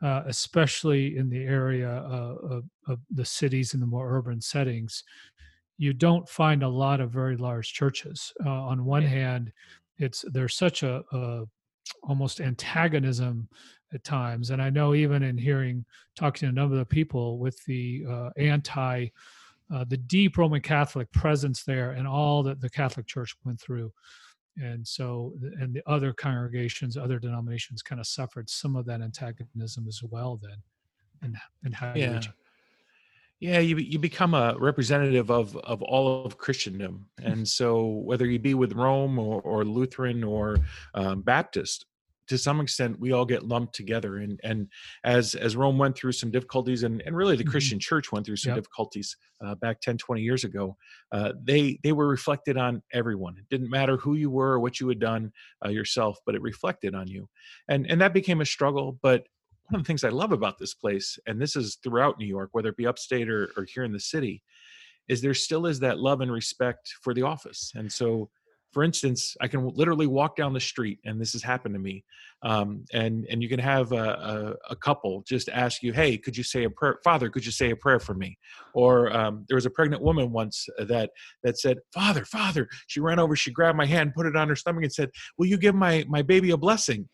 Uh, 0.00 0.22
especially 0.26 1.16
in 1.16 1.28
the 1.28 1.42
area 1.42 1.90
uh, 2.08 2.36
of, 2.48 2.64
of, 2.86 3.00
the 3.10 3.24
cities 3.24 3.74
in 3.74 3.80
the 3.80 3.86
more 3.86 4.16
urban 4.16 4.40
settings, 4.40 5.02
you 5.76 5.92
don't 5.92 6.28
find 6.28 6.62
a 6.62 6.68
lot 6.68 7.00
of 7.00 7.10
very 7.10 7.36
large 7.36 7.72
churches. 7.72 8.32
Uh, 8.46 8.48
on 8.48 8.84
one 8.84 9.02
hand, 9.02 9.52
it's 9.96 10.24
there's 10.32 10.54
such 10.54 10.84
a, 10.84 11.02
a, 11.10 11.44
almost 12.04 12.40
antagonism 12.40 13.48
at 13.92 14.04
times, 14.04 14.50
and 14.50 14.62
I 14.62 14.70
know 14.70 14.94
even 14.94 15.24
in 15.24 15.36
hearing 15.36 15.84
talking 16.14 16.46
to 16.46 16.50
a 16.50 16.52
number 16.52 16.78
of 16.78 16.88
people 16.88 17.38
with 17.38 17.60
the 17.64 18.04
uh, 18.08 18.30
anti, 18.36 19.08
uh, 19.72 19.84
the 19.88 19.96
deep 19.96 20.38
Roman 20.38 20.60
Catholic 20.60 21.10
presence 21.12 21.64
there, 21.64 21.92
and 21.92 22.06
all 22.06 22.42
that 22.44 22.60
the 22.60 22.70
Catholic 22.70 23.06
Church 23.06 23.34
went 23.44 23.60
through, 23.60 23.92
and 24.56 24.86
so 24.86 25.34
and 25.60 25.74
the 25.74 25.82
other 25.86 26.12
congregations, 26.12 26.96
other 26.96 27.18
denominations, 27.18 27.82
kind 27.82 28.00
of 28.00 28.06
suffered 28.06 28.48
some 28.48 28.76
of 28.76 28.86
that 28.86 29.02
antagonism 29.02 29.86
as 29.86 30.02
well. 30.02 30.38
Then, 30.42 30.56
and 31.22 31.36
and 31.64 31.74
how 31.74 31.92
yeah. 31.94 32.14
you 32.14 32.28
yeah, 33.40 33.60
you 33.60 33.76
you 33.76 33.98
become 34.00 34.34
a 34.34 34.56
representative 34.58 35.30
of 35.30 35.56
of 35.58 35.80
all 35.82 36.24
of 36.24 36.38
Christendom, 36.38 37.06
and 37.22 37.46
so 37.46 37.86
whether 37.86 38.26
you 38.26 38.40
be 38.40 38.54
with 38.54 38.72
Rome 38.72 39.18
or, 39.18 39.40
or 39.42 39.64
Lutheran 39.64 40.24
or 40.24 40.56
um, 40.94 41.22
Baptist, 41.22 41.86
to 42.28 42.38
some 42.38 42.60
extent, 42.60 43.00
we 43.00 43.12
all 43.12 43.24
get 43.24 43.46
lumped 43.46 43.74
together. 43.74 44.18
And 44.18 44.38
and 44.44 44.68
as 45.04 45.34
as 45.34 45.56
Rome 45.56 45.78
went 45.78 45.96
through 45.96 46.12
some 46.12 46.30
difficulties, 46.30 46.82
and 46.82 47.02
and 47.04 47.16
really 47.16 47.36
the 47.36 47.42
mm-hmm. 47.42 47.50
Christian 47.50 47.78
Church 47.78 48.12
went 48.12 48.26
through 48.26 48.36
some 48.36 48.50
yep. 48.50 48.58
difficulties 48.58 49.16
uh, 49.44 49.54
back 49.56 49.80
10, 49.80 49.98
20 49.98 50.22
years 50.22 50.44
ago, 50.44 50.76
uh, 51.12 51.32
they 51.42 51.78
they 51.82 51.92
were 51.92 52.06
reflected 52.06 52.56
on 52.56 52.82
everyone. 52.92 53.36
It 53.38 53.48
didn't 53.50 53.70
matter 53.70 53.96
who 53.96 54.14
you 54.14 54.30
were 54.30 54.52
or 54.52 54.60
what 54.60 54.80
you 54.80 54.88
had 54.88 55.00
done 55.00 55.32
uh, 55.64 55.70
yourself, 55.70 56.18
but 56.24 56.34
it 56.34 56.42
reflected 56.42 56.94
on 56.94 57.08
you, 57.08 57.28
and 57.68 57.90
and 57.90 58.00
that 58.00 58.14
became 58.14 58.40
a 58.40 58.46
struggle. 58.46 58.98
But 59.02 59.26
one 59.68 59.80
of 59.80 59.84
the 59.84 59.88
things 59.88 60.04
I 60.04 60.08
love 60.10 60.32
about 60.32 60.58
this 60.58 60.74
place, 60.74 61.18
and 61.26 61.40
this 61.40 61.56
is 61.56 61.78
throughout 61.82 62.18
New 62.18 62.26
York, 62.26 62.50
whether 62.52 62.70
it 62.70 62.76
be 62.76 62.86
upstate 62.86 63.28
or, 63.28 63.50
or 63.56 63.64
here 63.64 63.84
in 63.84 63.92
the 63.92 64.00
city, 64.00 64.42
is 65.08 65.20
there 65.20 65.34
still 65.34 65.66
is 65.66 65.80
that 65.80 65.98
love 65.98 66.20
and 66.20 66.32
respect 66.32 66.94
for 67.02 67.12
the 67.12 67.22
office 67.22 67.72
and 67.74 67.90
so 67.90 68.30
for 68.78 68.84
instance 68.84 69.36
i 69.40 69.48
can 69.48 69.68
literally 69.74 70.06
walk 70.06 70.36
down 70.36 70.52
the 70.52 70.60
street 70.60 71.00
and 71.04 71.20
this 71.20 71.32
has 71.32 71.42
happened 71.42 71.74
to 71.74 71.80
me 71.80 72.04
um, 72.42 72.84
and 72.92 73.26
and 73.28 73.42
you 73.42 73.48
can 73.48 73.58
have 73.58 73.90
a, 73.90 74.54
a, 74.68 74.72
a, 74.72 74.76
couple 74.76 75.24
just 75.26 75.48
ask 75.48 75.82
you 75.82 75.92
hey 75.92 76.16
could 76.16 76.36
you 76.36 76.44
say 76.44 76.62
a 76.62 76.70
prayer 76.70 77.00
father 77.02 77.28
could 77.28 77.44
you 77.44 77.50
say 77.50 77.70
a 77.70 77.76
prayer 77.76 77.98
for 77.98 78.14
me? 78.14 78.38
Or 78.74 79.12
um, 79.12 79.44
there 79.48 79.56
was 79.56 79.66
a 79.66 79.70
pregnant 79.70 80.00
woman 80.00 80.30
once 80.30 80.68
that 80.78 81.10
that 81.42 81.58
said 81.58 81.78
father 81.92 82.24
father 82.24 82.68
she 82.86 83.00
ran 83.00 83.18
over 83.18 83.34
she 83.34 83.50
grabbed 83.50 83.76
my 83.76 83.86
hand 83.86 84.14
put 84.14 84.26
it 84.26 84.36
on 84.36 84.48
her 84.48 84.54
stomach 84.54 84.84
and 84.84 84.92
said 84.92 85.10
will 85.36 85.46
you 85.46 85.58
give 85.58 85.74
my 85.74 86.04
my 86.08 86.22
baby 86.22 86.52
a 86.52 86.56
blessing? 86.56 87.08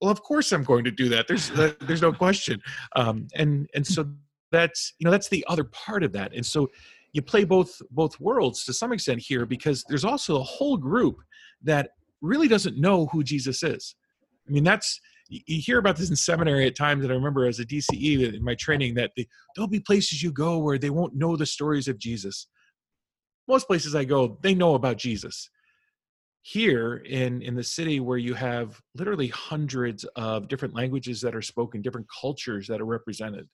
Well 0.00 0.10
of 0.10 0.22
course 0.22 0.50
i'm 0.52 0.64
going 0.64 0.84
to 0.84 0.90
do 0.90 1.10
that 1.10 1.28
there's 1.28 1.50
uh, 1.50 1.74
there's 1.82 2.00
no 2.00 2.14
question. 2.14 2.62
Um, 2.96 3.28
and 3.34 3.68
and 3.74 3.86
so 3.86 4.08
that's 4.50 4.94
you 4.98 5.04
know 5.04 5.10
that's 5.10 5.28
the 5.28 5.44
other 5.46 5.64
part 5.64 6.02
of 6.02 6.12
that 6.12 6.32
and 6.32 6.46
so 6.46 6.70
you 7.12 7.22
play 7.22 7.44
both 7.44 7.80
both 7.90 8.18
worlds 8.20 8.64
to 8.64 8.72
some 8.72 8.92
extent 8.92 9.20
here 9.20 9.46
because 9.46 9.84
there's 9.88 10.04
also 10.04 10.40
a 10.40 10.42
whole 10.42 10.76
group 10.76 11.16
that 11.62 11.90
really 12.20 12.48
doesn't 12.48 12.78
know 12.78 13.06
who 13.06 13.22
jesus 13.22 13.62
is. 13.62 13.94
I 14.48 14.52
mean 14.52 14.64
that's 14.64 15.00
you 15.28 15.60
hear 15.60 15.78
about 15.78 15.96
this 15.96 16.10
in 16.10 16.16
seminary 16.16 16.66
at 16.66 16.76
times 16.76 17.04
and 17.04 17.12
i 17.12 17.16
remember 17.16 17.46
as 17.46 17.58
a 17.58 17.64
dce 17.64 18.34
in 18.34 18.44
my 18.44 18.54
training 18.56 18.94
that 18.94 19.12
the, 19.16 19.26
there'll 19.54 19.68
be 19.68 19.80
places 19.80 20.22
you 20.22 20.30
go 20.30 20.58
where 20.58 20.76
they 20.78 20.90
won't 20.90 21.14
know 21.14 21.36
the 21.36 21.46
stories 21.46 21.88
of 21.88 21.98
jesus. 21.98 22.48
Most 23.48 23.66
places 23.66 23.94
i 23.94 24.04
go 24.04 24.38
they 24.42 24.54
know 24.54 24.74
about 24.74 24.96
jesus. 24.96 25.50
Here 26.44 26.96
in 26.96 27.40
in 27.42 27.54
the 27.54 27.62
city 27.62 28.00
where 28.00 28.18
you 28.18 28.34
have 28.34 28.80
literally 28.94 29.28
hundreds 29.28 30.04
of 30.16 30.48
different 30.48 30.74
languages 30.74 31.20
that 31.20 31.36
are 31.36 31.42
spoken 31.42 31.82
different 31.82 32.08
cultures 32.20 32.66
that 32.66 32.80
are 32.80 32.86
represented 32.86 33.48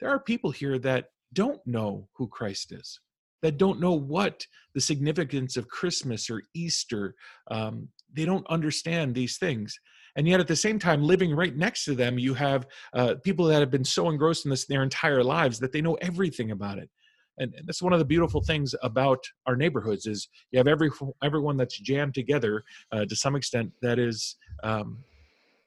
there 0.00 0.10
are 0.10 0.20
people 0.20 0.50
here 0.50 0.78
that 0.78 1.06
don't 1.32 1.60
know 1.66 2.08
who 2.14 2.26
christ 2.28 2.72
is 2.72 3.00
that 3.42 3.58
don't 3.58 3.80
know 3.80 3.92
what 3.92 4.44
the 4.74 4.80
significance 4.80 5.56
of 5.56 5.68
christmas 5.68 6.28
or 6.30 6.42
easter 6.54 7.14
um, 7.50 7.88
they 8.12 8.24
don't 8.24 8.46
understand 8.48 9.14
these 9.14 9.38
things. 9.38 9.78
And 10.16 10.26
yet 10.26 10.40
at 10.40 10.48
the 10.48 10.56
same 10.56 10.78
time 10.78 11.02
living 11.02 11.34
right 11.34 11.56
next 11.56 11.84
to 11.84 11.94
them 11.94 12.18
you 12.18 12.34
have 12.34 12.66
uh, 12.94 13.14
people 13.22 13.46
that 13.46 13.60
have 13.60 13.70
been 13.70 13.84
so 13.84 14.08
engrossed 14.10 14.44
in 14.44 14.50
this 14.50 14.66
their 14.66 14.82
entire 14.82 15.22
lives 15.22 15.58
that 15.60 15.72
they 15.72 15.80
know 15.80 15.94
everything 15.94 16.50
about 16.50 16.78
it. 16.78 16.90
And, 17.38 17.54
and 17.54 17.68
that's 17.68 17.82
one 17.82 17.92
of 17.92 18.00
the 18.00 18.04
beautiful 18.04 18.42
things 18.42 18.74
about 18.82 19.22
our 19.46 19.54
neighborhoods 19.54 20.06
is 20.06 20.28
you 20.50 20.58
have 20.58 20.66
every 20.66 20.90
everyone 21.22 21.56
that's 21.56 21.78
jammed 21.78 22.14
together 22.14 22.64
uh, 22.90 23.04
to 23.04 23.14
some 23.14 23.36
extent 23.36 23.70
that 23.82 23.98
is 23.98 24.36
um, 24.64 24.98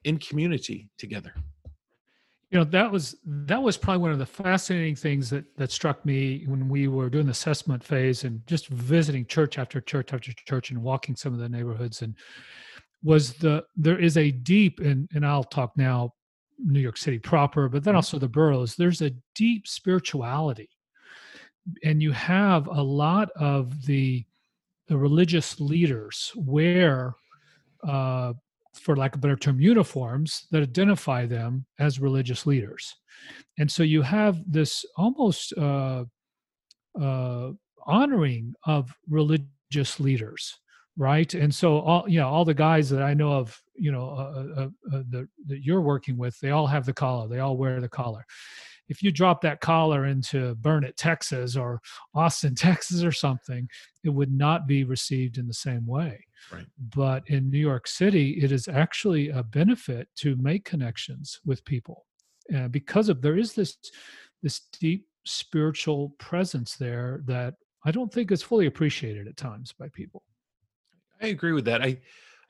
in 0.04 0.18
community 0.18 0.90
together 0.98 1.32
you 2.52 2.58
know 2.58 2.64
that 2.64 2.92
was 2.92 3.16
that 3.24 3.62
was 3.62 3.78
probably 3.78 4.02
one 4.02 4.12
of 4.12 4.18
the 4.18 4.26
fascinating 4.26 4.94
things 4.94 5.30
that 5.30 5.44
that 5.56 5.72
struck 5.72 6.04
me 6.04 6.44
when 6.46 6.68
we 6.68 6.86
were 6.86 7.08
doing 7.08 7.24
the 7.24 7.32
assessment 7.32 7.82
phase 7.82 8.24
and 8.24 8.46
just 8.46 8.68
visiting 8.68 9.24
church 9.24 9.58
after 9.58 9.80
church 9.80 10.12
after 10.12 10.32
church 10.34 10.70
and 10.70 10.80
walking 10.80 11.16
some 11.16 11.32
of 11.32 11.40
the 11.40 11.48
neighborhoods 11.48 12.02
and 12.02 12.14
was 13.02 13.32
the 13.34 13.64
there 13.74 13.98
is 13.98 14.18
a 14.18 14.30
deep 14.30 14.80
and 14.80 15.08
and 15.14 15.26
I'll 15.26 15.44
talk 15.44 15.72
now 15.78 16.12
New 16.58 16.78
York 16.78 16.98
City 16.98 17.18
proper 17.18 17.70
but 17.70 17.82
then 17.82 17.92
mm-hmm. 17.92 17.96
also 17.96 18.18
the 18.18 18.28
boroughs 18.28 18.76
there's 18.76 19.00
a 19.00 19.14
deep 19.34 19.66
spirituality 19.66 20.68
and 21.82 22.02
you 22.02 22.12
have 22.12 22.66
a 22.66 22.82
lot 22.82 23.30
of 23.34 23.86
the 23.86 24.26
the 24.88 24.98
religious 24.98 25.58
leaders 25.58 26.32
wear 26.36 27.14
uh, 27.88 28.34
for 28.74 28.96
lack 28.96 29.14
of 29.14 29.20
a 29.20 29.22
better 29.22 29.36
term 29.36 29.60
uniforms 29.60 30.46
that 30.50 30.62
identify 30.62 31.26
them 31.26 31.66
as 31.78 32.00
religious 32.00 32.46
leaders. 32.46 32.94
And 33.58 33.70
so 33.70 33.82
you 33.82 34.02
have 34.02 34.42
this 34.50 34.84
almost 34.96 35.52
uh, 35.58 36.04
uh, 37.00 37.50
honoring 37.86 38.54
of 38.66 38.94
religious 39.08 40.00
leaders 40.00 40.58
right? 40.96 41.32
And 41.34 41.54
so 41.54 41.78
all 41.80 42.08
you 42.08 42.20
know 42.20 42.28
all 42.28 42.44
the 42.44 42.54
guys 42.54 42.90
that 42.90 43.02
i 43.02 43.14
know 43.14 43.32
of 43.32 43.58
you 43.74 43.92
know 43.92 44.10
uh, 44.10 44.62
uh, 44.62 44.96
uh 44.96 45.02
that 45.46 45.62
you're 45.62 45.80
working 45.80 46.16
with 46.16 46.38
they 46.40 46.50
all 46.50 46.66
have 46.66 46.84
the 46.84 46.92
collar 46.92 47.28
they 47.28 47.38
all 47.38 47.56
wear 47.56 47.80
the 47.80 47.88
collar 47.88 48.24
if 48.88 49.02
you 49.02 49.10
drop 49.10 49.40
that 49.42 49.60
collar 49.60 50.06
into 50.06 50.54
Burnet, 50.56 50.96
Texas 50.96 51.56
or 51.56 51.80
Austin, 52.14 52.54
Texas 52.56 53.02
or 53.02 53.12
something, 53.12 53.68
it 54.04 54.10
would 54.10 54.32
not 54.32 54.66
be 54.66 54.84
received 54.84 55.38
in 55.38 55.46
the 55.46 55.54
same 55.54 55.86
way. 55.86 56.24
Right. 56.52 56.66
But 56.94 57.22
in 57.28 57.50
New 57.50 57.58
York 57.58 57.86
City, 57.86 58.40
it 58.42 58.52
is 58.52 58.68
actually 58.68 59.30
a 59.30 59.42
benefit 59.42 60.08
to 60.16 60.36
make 60.36 60.64
connections 60.64 61.40
with 61.44 61.64
people 61.64 62.04
uh, 62.54 62.68
because 62.68 63.08
of 63.08 63.22
there 63.22 63.36
is 63.36 63.54
this 63.54 63.76
this 64.42 64.62
deep 64.80 65.06
spiritual 65.24 66.10
presence 66.18 66.76
there 66.76 67.22
that 67.26 67.54
I 67.84 67.92
don't 67.92 68.12
think 68.12 68.32
is 68.32 68.42
fully 68.42 68.66
appreciated 68.66 69.28
at 69.28 69.36
times 69.36 69.72
by 69.72 69.88
people. 69.88 70.24
I 71.20 71.28
agree 71.28 71.52
with 71.52 71.64
that. 71.66 71.82
I 71.82 72.00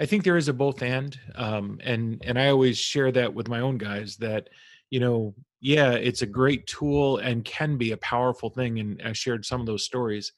I 0.00 0.06
think 0.06 0.24
there 0.24 0.36
is 0.36 0.48
a 0.48 0.52
both 0.52 0.82
and, 0.82 1.18
um, 1.34 1.78
and 1.84 2.22
and 2.24 2.38
I 2.38 2.48
always 2.48 2.78
share 2.78 3.12
that 3.12 3.34
with 3.34 3.48
my 3.48 3.60
own 3.60 3.78
guys 3.78 4.16
that 4.16 4.48
you 4.90 5.00
know 5.00 5.34
yeah, 5.62 5.92
it's 5.92 6.22
a 6.22 6.26
great 6.26 6.66
tool 6.66 7.18
and 7.18 7.44
can 7.44 7.78
be 7.78 7.92
a 7.92 7.96
powerful 7.98 8.50
thing. 8.50 8.80
And 8.80 9.00
I 9.04 9.12
shared 9.12 9.46
some 9.46 9.60
of 9.60 9.66
those 9.66 9.84
stories. 9.84 10.32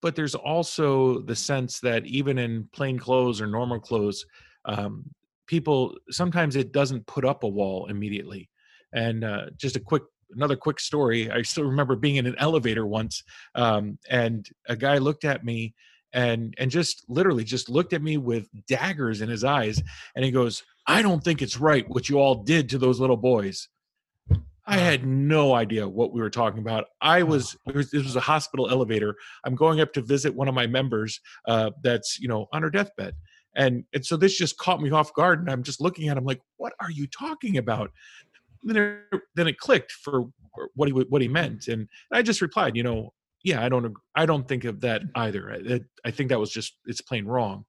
But 0.00 0.14
there's 0.14 0.36
also 0.36 1.20
the 1.22 1.34
sense 1.34 1.80
that 1.80 2.06
even 2.06 2.38
in 2.38 2.68
plain 2.72 3.00
clothes 3.00 3.40
or 3.40 3.48
normal 3.48 3.80
clothes, 3.80 4.24
um, 4.64 5.04
people 5.48 5.96
sometimes 6.08 6.54
it 6.54 6.72
doesn't 6.72 7.06
put 7.06 7.24
up 7.24 7.42
a 7.42 7.48
wall 7.48 7.86
immediately. 7.86 8.48
And 8.92 9.24
uh, 9.24 9.46
just 9.56 9.74
a 9.74 9.80
quick 9.80 10.04
another 10.30 10.56
quick 10.56 10.78
story. 10.78 11.28
I 11.28 11.42
still 11.42 11.64
remember 11.64 11.96
being 11.96 12.16
in 12.16 12.26
an 12.26 12.36
elevator 12.38 12.86
once, 12.86 13.24
um, 13.56 13.98
and 14.08 14.48
a 14.68 14.76
guy 14.76 14.98
looked 14.98 15.24
at 15.24 15.44
me 15.44 15.74
and 16.14 16.54
and 16.58 16.70
just 16.70 17.04
literally 17.08 17.44
just 17.44 17.68
looked 17.68 17.92
at 17.92 18.02
me 18.02 18.16
with 18.16 18.48
daggers 18.66 19.20
in 19.20 19.28
his 19.28 19.44
eyes, 19.44 19.82
and 20.14 20.24
he 20.24 20.30
goes, 20.30 20.62
I 20.86 21.02
don't 21.02 21.22
think 21.22 21.42
it's 21.42 21.58
right 21.58 21.84
what 21.88 22.08
you 22.08 22.18
all 22.18 22.36
did 22.36 22.70
to 22.70 22.78
those 22.78 23.00
little 23.00 23.16
boys. 23.16 23.68
I 24.66 24.78
had 24.78 25.06
no 25.06 25.54
idea 25.54 25.86
what 25.86 26.14
we 26.14 26.22
were 26.22 26.30
talking 26.30 26.60
about. 26.60 26.86
I 27.02 27.22
was, 27.22 27.54
this 27.66 27.92
was 27.92 28.16
a 28.16 28.20
hospital 28.20 28.70
elevator. 28.70 29.14
I'm 29.44 29.54
going 29.54 29.80
up 29.80 29.92
to 29.92 30.00
visit 30.00 30.34
one 30.34 30.48
of 30.48 30.54
my 30.54 30.66
members 30.66 31.20
uh, 31.46 31.72
that's 31.82 32.18
you 32.18 32.28
know 32.28 32.46
on 32.52 32.62
her 32.62 32.70
deathbed, 32.70 33.14
and 33.56 33.84
and 33.92 34.06
so 34.06 34.16
this 34.16 34.38
just 34.38 34.56
caught 34.56 34.80
me 34.80 34.90
off 34.90 35.12
guard. 35.14 35.40
And 35.40 35.50
I'm 35.50 35.64
just 35.64 35.80
looking 35.80 36.08
at 36.08 36.16
him 36.16 36.24
like, 36.24 36.40
what 36.56 36.72
are 36.80 36.90
you 36.90 37.06
talking 37.08 37.58
about? 37.58 37.90
And 38.62 38.74
then 38.74 38.98
it, 39.12 39.20
then 39.34 39.48
it 39.48 39.58
clicked 39.58 39.92
for 39.92 40.26
what 40.76 40.88
he 40.88 40.92
what 40.92 41.20
he 41.20 41.28
meant, 41.28 41.66
and 41.68 41.88
I 42.12 42.22
just 42.22 42.40
replied, 42.40 42.76
you 42.76 42.84
know, 42.84 43.12
yeah, 43.44 43.64
I 43.64 43.68
don't 43.68 43.94
I 44.16 44.26
don't 44.26 44.48
think 44.48 44.64
of 44.64 44.80
that 44.80 45.02
either. 45.14 45.52
I, 45.52 45.80
I 46.04 46.10
think 46.10 46.30
that 46.30 46.40
was 46.40 46.50
just 46.50 46.78
it's 46.86 47.00
plain 47.00 47.26
wrong 47.26 47.64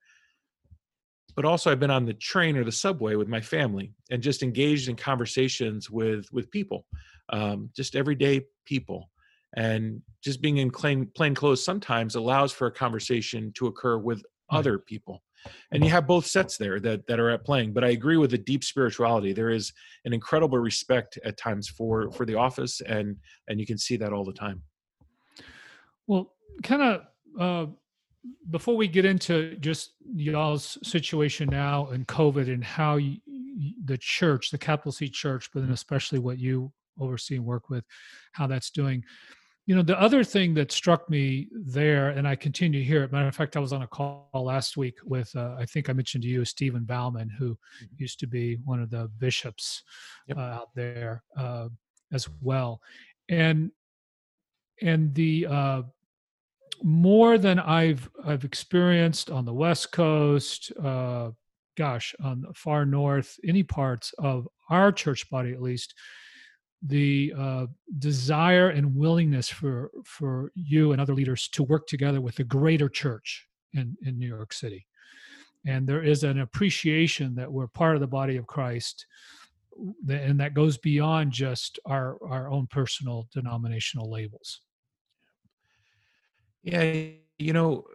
but 1.36 1.46
also 1.46 1.72
I've 1.72 1.80
been 1.80 1.92
on 1.92 2.06
the 2.06 2.14
train 2.14 2.56
or 2.58 2.64
the 2.64 2.72
subway 2.72 3.16
with 3.16 3.28
my 3.28 3.42
family 3.42 3.94
and 4.10 4.24
just 4.24 4.42
engaged 4.42 4.90
in 4.90 4.96
conversations 4.96 5.90
with 5.90 6.28
with 6.32 6.50
people, 6.50 6.86
um, 7.30 7.70
just 7.76 7.96
everyday 7.96 8.42
people, 8.66 9.10
and 9.58 10.02
just 10.24 10.42
being 10.42 10.58
in 10.58 10.72
plain 10.72 11.10
plain 11.16 11.36
clothes 11.36 11.64
sometimes 11.64 12.16
allows 12.16 12.52
for 12.52 12.68
a 12.68 12.72
conversation 12.72 13.52
to 13.56 13.68
occur 13.68 13.98
with 13.98 14.20
mm-hmm. 14.20 14.56
other 14.56 14.80
people, 14.80 15.22
and 15.72 15.84
you 15.84 15.90
have 15.90 16.08
both 16.08 16.26
sets 16.26 16.58
there 16.58 16.80
that 16.80 17.06
that 17.08 17.20
are 17.20 17.30
at 17.30 17.44
playing. 17.44 17.74
But 17.74 17.84
I 17.84 17.90
agree 17.90 18.18
with 18.18 18.32
the 18.32 18.38
deep 18.38 18.64
spirituality. 18.64 19.34
There 19.34 19.52
is 19.52 19.74
an 20.06 20.14
incredible 20.14 20.60
respect 20.60 21.20
at 21.26 21.38
times 21.38 21.68
for 21.68 22.12
for 22.12 22.26
the 22.26 22.36
office, 22.36 22.80
and 22.82 23.18
and 23.50 23.60
you 23.60 23.66
can 23.66 23.78
see 23.78 23.98
that 23.98 24.14
all 24.14 24.24
the 24.24 24.34
time. 24.34 24.62
Well, 26.08 26.34
kind 26.64 26.82
of. 26.82 27.02
Uh 27.40 27.72
before 28.50 28.76
we 28.76 28.88
get 28.88 29.06
into 29.06 29.56
just 29.58 29.94
y'all's 30.04 30.78
situation 30.84 31.50
now 31.50 31.88
and 31.88 32.08
COVID 32.08 32.52
and 32.52 32.64
how 32.64 32.96
you, 32.96 33.18
the 33.86 33.98
church, 33.98 34.50
the 34.50 34.58
capital 34.58 34.92
C 34.92 35.08
church, 35.08 35.50
but 35.54 35.62
then 35.62 35.72
especially 35.72 36.20
what 36.20 36.40
you 36.40 36.72
oversee 37.00 37.36
and 37.36 37.46
work 37.46 37.70
with, 37.70 37.84
how 38.34 38.48
that's 38.48 38.70
doing. 38.70 39.04
You 39.68 39.76
know, 39.76 39.82
the 39.82 40.00
other 40.00 40.24
thing 40.24 40.54
that 40.56 40.72
struck 40.72 41.10
me 41.10 41.48
there, 41.52 42.10
and 42.10 42.28
I 42.28 42.36
continue 42.36 42.80
to 42.80 42.86
hear 42.86 43.04
it. 43.04 43.12
Matter 43.12 43.28
of 43.28 43.36
fact, 43.36 43.58
I 43.58 43.60
was 43.60 43.74
on 43.74 43.82
a 43.82 43.88
call 43.88 44.30
last 44.34 44.78
week 44.78 44.98
with, 45.04 45.36
uh, 45.36 45.56
I 45.58 45.66
think 45.66 45.90
I 45.90 45.94
mentioned 45.94 46.24
to 46.24 46.30
you, 46.30 46.46
Stephen 46.46 46.84
Bauman, 46.84 47.30
who 47.30 47.52
mm-hmm. 47.52 47.86
used 47.98 48.20
to 48.20 48.28
be 48.28 48.60
one 48.64 48.80
of 48.80 48.92
the 48.92 49.10
bishops 49.18 49.82
yep. 50.28 50.38
uh, 50.38 50.42
out 50.42 50.70
there 50.76 51.24
uh, 51.36 51.70
as 52.14 52.30
well, 52.42 52.80
and 53.30 53.72
and 54.82 55.16
the 55.16 55.48
uh, 55.48 55.82
more 56.84 57.38
than 57.38 57.60
I've 57.60 58.10
I've 58.24 58.44
experienced 58.44 59.30
on 59.30 59.46
the 59.46 59.54
West 59.54 59.92
Coast, 59.92 60.72
uh, 60.82 61.32
gosh, 61.78 62.16
on 62.24 62.42
the 62.42 62.54
far 62.54 62.86
north, 62.86 63.38
any 63.44 63.64
parts 63.64 64.14
of 64.18 64.48
our 64.70 64.92
church 64.92 65.30
body 65.30 65.52
at 65.52 65.62
least, 65.62 65.94
the 66.82 67.34
uh, 67.38 67.66
desire 68.00 68.70
and 68.70 68.96
willingness 68.96 69.50
for 69.50 69.92
for 70.06 70.52
you 70.56 70.92
and 70.92 71.02
other 71.02 71.16
leaders 71.16 71.48
to 71.50 71.64
work 71.64 71.88
together 71.88 72.22
with 72.22 72.36
the 72.36 72.44
greater 72.44 72.90
church 72.90 73.48
in 73.74 73.96
in 74.04 74.18
New 74.18 74.28
York 74.28 74.54
City, 74.54 74.86
and 75.66 75.88
there 75.88 76.04
is 76.04 76.24
an 76.24 76.40
appreciation 76.40 77.36
that 77.36 77.52
we're 77.52 77.68
part 77.68 77.96
of 77.96 78.02
the 78.02 78.08
body 78.08 78.38
of 78.38 78.48
Christ, 78.48 79.06
and 80.10 80.40
that 80.40 80.54
goes 80.54 80.78
beyond 80.78 81.32
just 81.32 81.80
our 81.86 82.18
our 82.24 82.50
own 82.52 82.68
personal 82.68 83.28
denominational 83.34 84.10
labels. 84.10 84.62
Yeah, 86.66 86.82
you 87.38 87.54
know, 87.54 87.86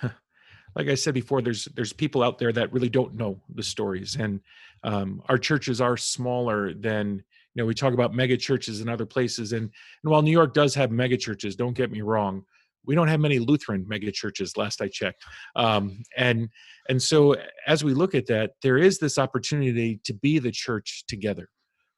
like 0.76 0.88
I 0.88 0.94
said 0.94 1.14
before, 1.14 1.42
there's 1.42 1.64
there's 1.74 1.92
people 1.92 2.22
out 2.22 2.38
there 2.38 2.52
that 2.52 2.72
really 2.72 2.88
don't 2.88 3.14
know 3.14 3.40
the 3.54 3.62
stories, 3.62 4.16
and 4.16 4.40
um, 4.84 5.20
our 5.28 5.36
churches 5.36 5.80
are 5.80 5.96
smaller 5.96 6.72
than 6.72 7.24
you 7.54 7.62
know. 7.62 7.66
We 7.66 7.74
talk 7.74 7.92
about 7.92 8.14
mega 8.14 8.36
churches 8.36 8.80
in 8.80 8.88
other 8.88 9.04
places, 9.04 9.52
and 9.52 9.62
and 9.62 10.12
while 10.12 10.22
New 10.22 10.30
York 10.30 10.54
does 10.54 10.76
have 10.76 10.92
mega 10.92 11.16
churches, 11.16 11.56
don't 11.56 11.76
get 11.76 11.90
me 11.90 12.02
wrong, 12.02 12.44
we 12.86 12.94
don't 12.94 13.08
have 13.08 13.18
many 13.18 13.40
Lutheran 13.40 13.84
mega 13.88 14.12
churches. 14.12 14.56
Last 14.56 14.80
I 14.80 14.86
checked, 14.86 15.24
um, 15.56 16.00
and 16.16 16.48
and 16.88 17.02
so 17.02 17.34
as 17.66 17.82
we 17.82 17.94
look 17.94 18.14
at 18.14 18.26
that, 18.26 18.52
there 18.62 18.78
is 18.78 19.00
this 19.00 19.18
opportunity 19.18 20.00
to 20.04 20.14
be 20.14 20.38
the 20.38 20.52
church 20.52 21.02
together. 21.08 21.48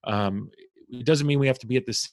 Um, 0.04 0.50
it 0.88 1.04
doesn't 1.04 1.26
mean 1.26 1.40
we 1.40 1.49
have 1.49 1.58
to 1.58 1.66
be 1.66 1.76
at 1.76 1.85
this 1.85 2.11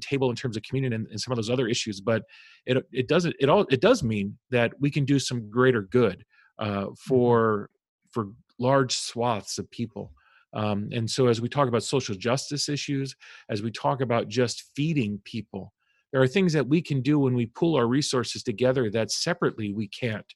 table 0.00 0.30
in 0.30 0.36
terms 0.36 0.56
of 0.56 0.62
communion 0.62 0.92
and, 0.92 1.06
and, 1.08 1.20
some 1.20 1.32
of 1.32 1.36
those 1.36 1.50
other 1.50 1.68
issues 1.68 2.00
but 2.00 2.22
it 2.66 2.84
it 2.92 3.08
doesn't 3.08 3.34
it 3.38 3.48
all 3.48 3.66
it 3.70 3.80
does 3.80 4.02
mean 4.02 4.36
that 4.50 4.72
we 4.80 4.90
can 4.90 5.04
do 5.04 5.18
some 5.18 5.50
greater 5.50 5.82
good 5.82 6.24
uh, 6.58 6.84
mm-hmm. 6.84 6.94
for 6.94 7.70
for 8.10 8.28
large 8.58 8.94
swaths 8.94 9.58
of 9.58 9.70
people. 9.70 10.12
Um, 10.54 10.90
and 10.92 11.10
so 11.10 11.28
as 11.28 11.40
we 11.40 11.48
talk 11.48 11.66
about 11.66 11.82
social 11.82 12.14
justice 12.14 12.68
issues 12.68 13.16
as 13.48 13.62
we 13.62 13.70
talk 13.70 14.02
about 14.02 14.28
just 14.28 14.64
feeding 14.76 15.18
people 15.24 15.72
there 16.12 16.20
are 16.20 16.28
things 16.28 16.52
that 16.52 16.68
we 16.68 16.80
can 16.82 17.00
do 17.00 17.18
when 17.18 17.34
we 17.34 17.46
pool 17.46 17.74
our 17.74 17.86
resources 17.86 18.42
together 18.42 18.90
that 18.90 19.10
separately 19.10 19.72
we 19.72 19.88
can't. 19.88 20.26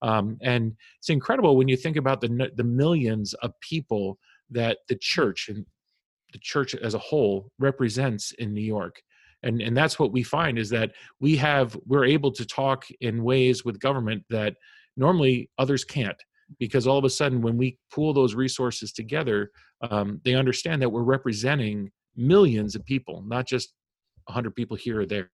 Um, 0.00 0.38
and 0.42 0.74
it's 0.98 1.10
incredible 1.10 1.56
when 1.56 1.68
you 1.68 1.76
think 1.76 1.96
about 1.96 2.20
the 2.20 2.50
the 2.56 2.64
millions 2.64 3.34
of 3.34 3.52
people 3.60 4.18
that 4.50 4.78
the 4.88 4.96
church 4.96 5.48
and 5.48 5.64
the 6.34 6.38
church 6.40 6.74
as 6.74 6.94
a 6.94 6.98
whole 6.98 7.50
represents 7.58 8.32
in 8.32 8.52
New 8.52 8.60
York. 8.60 9.00
And, 9.44 9.62
and 9.62 9.76
that's 9.76 9.98
what 9.98 10.12
we 10.12 10.22
find 10.22 10.58
is 10.58 10.68
that 10.70 10.90
we 11.20 11.36
have 11.36 11.78
we're 11.86 12.04
able 12.04 12.32
to 12.32 12.44
talk 12.44 12.84
in 13.00 13.22
ways 13.22 13.64
with 13.64 13.78
government 13.78 14.24
that 14.30 14.56
normally 14.96 15.48
others 15.58 15.84
can't 15.84 16.20
because 16.58 16.86
all 16.86 16.98
of 16.98 17.04
a 17.04 17.10
sudden 17.10 17.40
when 17.40 17.56
we 17.56 17.78
pool 17.92 18.12
those 18.12 18.34
resources 18.34 18.92
together 18.92 19.50
um, 19.82 20.20
they 20.24 20.34
understand 20.34 20.82
that 20.82 20.88
we're 20.88 21.02
representing 21.02 21.90
millions 22.16 22.74
of 22.74 22.84
people 22.84 23.22
not 23.26 23.46
just 23.46 23.74
100 24.26 24.54
people 24.54 24.76
here 24.76 25.00
or 25.00 25.06
there 25.06 25.30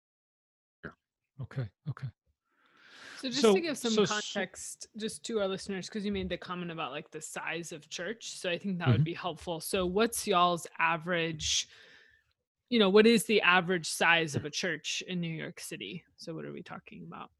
okay 1.41 1.69
okay 1.89 2.09
so 3.21 3.29
just 3.29 3.41
so, 3.43 3.55
to 3.55 3.61
give 3.61 3.77
some 3.77 3.93
so, 3.93 4.07
context 4.07 4.89
just 4.97 5.25
to 5.25 5.41
our 5.41 5.49
listeners, 5.49 5.89
because 5.89 6.05
you 6.05 6.13
made 6.13 6.29
the 6.29 6.37
comment 6.37 6.71
about 6.71 6.93
like 6.93 7.11
the 7.11 7.21
size 7.21 7.73
of 7.73 7.89
church. 7.89 8.33
So 8.39 8.49
I 8.49 8.59
think 8.59 8.79
that 8.79 8.85
mm-hmm. 8.85 8.93
would 8.93 9.05
be 9.05 9.15
helpful. 9.15 9.61
So 9.61 9.85
what's 9.85 10.27
y'all's 10.27 10.67
average, 10.79 11.69
you 12.71 12.79
know, 12.79 12.89
what 12.89 13.07
is 13.07 13.25
the 13.25 13.43
average 13.43 13.87
size 13.87 14.35
of 14.37 14.45
a 14.45 14.51
church 14.51 15.03
in 15.07 15.21
New 15.21 15.29
York 15.29 15.61
City? 15.61 16.03
So 16.17 16.35
what 16.35 16.45
are 16.47 16.53
we 16.53 16.63
talking 16.63 17.05
about? 17.07 17.31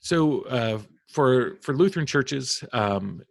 So 0.00 0.42
uh, 0.42 0.78
for 1.08 1.58
for 1.60 1.74
Lutheran 1.74 2.06
churches, 2.06 2.64
um, 2.72 3.22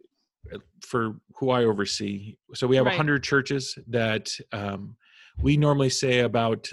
for 0.80 1.16
who 1.34 1.50
I 1.50 1.64
oversee, 1.64 2.36
so 2.54 2.66
we 2.66 2.76
have 2.76 2.86
right. 2.86 2.92
100 2.92 3.22
churches 3.22 3.78
that 3.88 4.30
um, 4.52 4.96
we 5.42 5.56
normally 5.56 5.90
say 5.90 6.20
about 6.20 6.70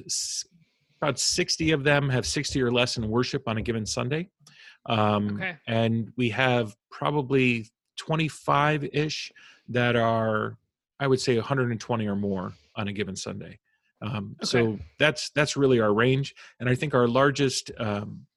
about 1.02 1.20
60 1.20 1.72
of 1.72 1.84
them 1.84 2.10
have 2.10 2.26
60 2.26 2.62
or 2.62 2.72
less 2.72 2.98
in 2.98 3.08
worship 3.08 3.48
on 3.48 3.58
a 3.58 3.62
given 3.62 3.86
Sunday. 3.86 4.30
Um, 4.88 5.36
okay. 5.36 5.58
And 5.68 6.12
we 6.16 6.30
have 6.30 6.76
probably 6.90 7.70
25 7.98 8.86
ish 8.94 9.32
that 9.70 9.96
are, 9.96 10.58
I 11.00 11.08
would 11.08 11.20
say, 11.20 11.36
120 11.36 12.08
or 12.08 12.16
more 12.16 12.54
on 12.76 12.88
a 12.88 12.94
given 12.94 13.16
Sunday. 13.16 13.60
Um, 14.02 14.36
okay. 14.40 14.46
So 14.46 14.80
that's 15.00 15.30
that's 15.32 15.58
really 15.58 15.80
our 15.80 15.94
range, 15.94 16.36
and 16.60 16.70
I 16.70 16.76
think 16.76 16.94
our 16.94 17.08
largest. 17.08 17.72
Um, 17.78 18.28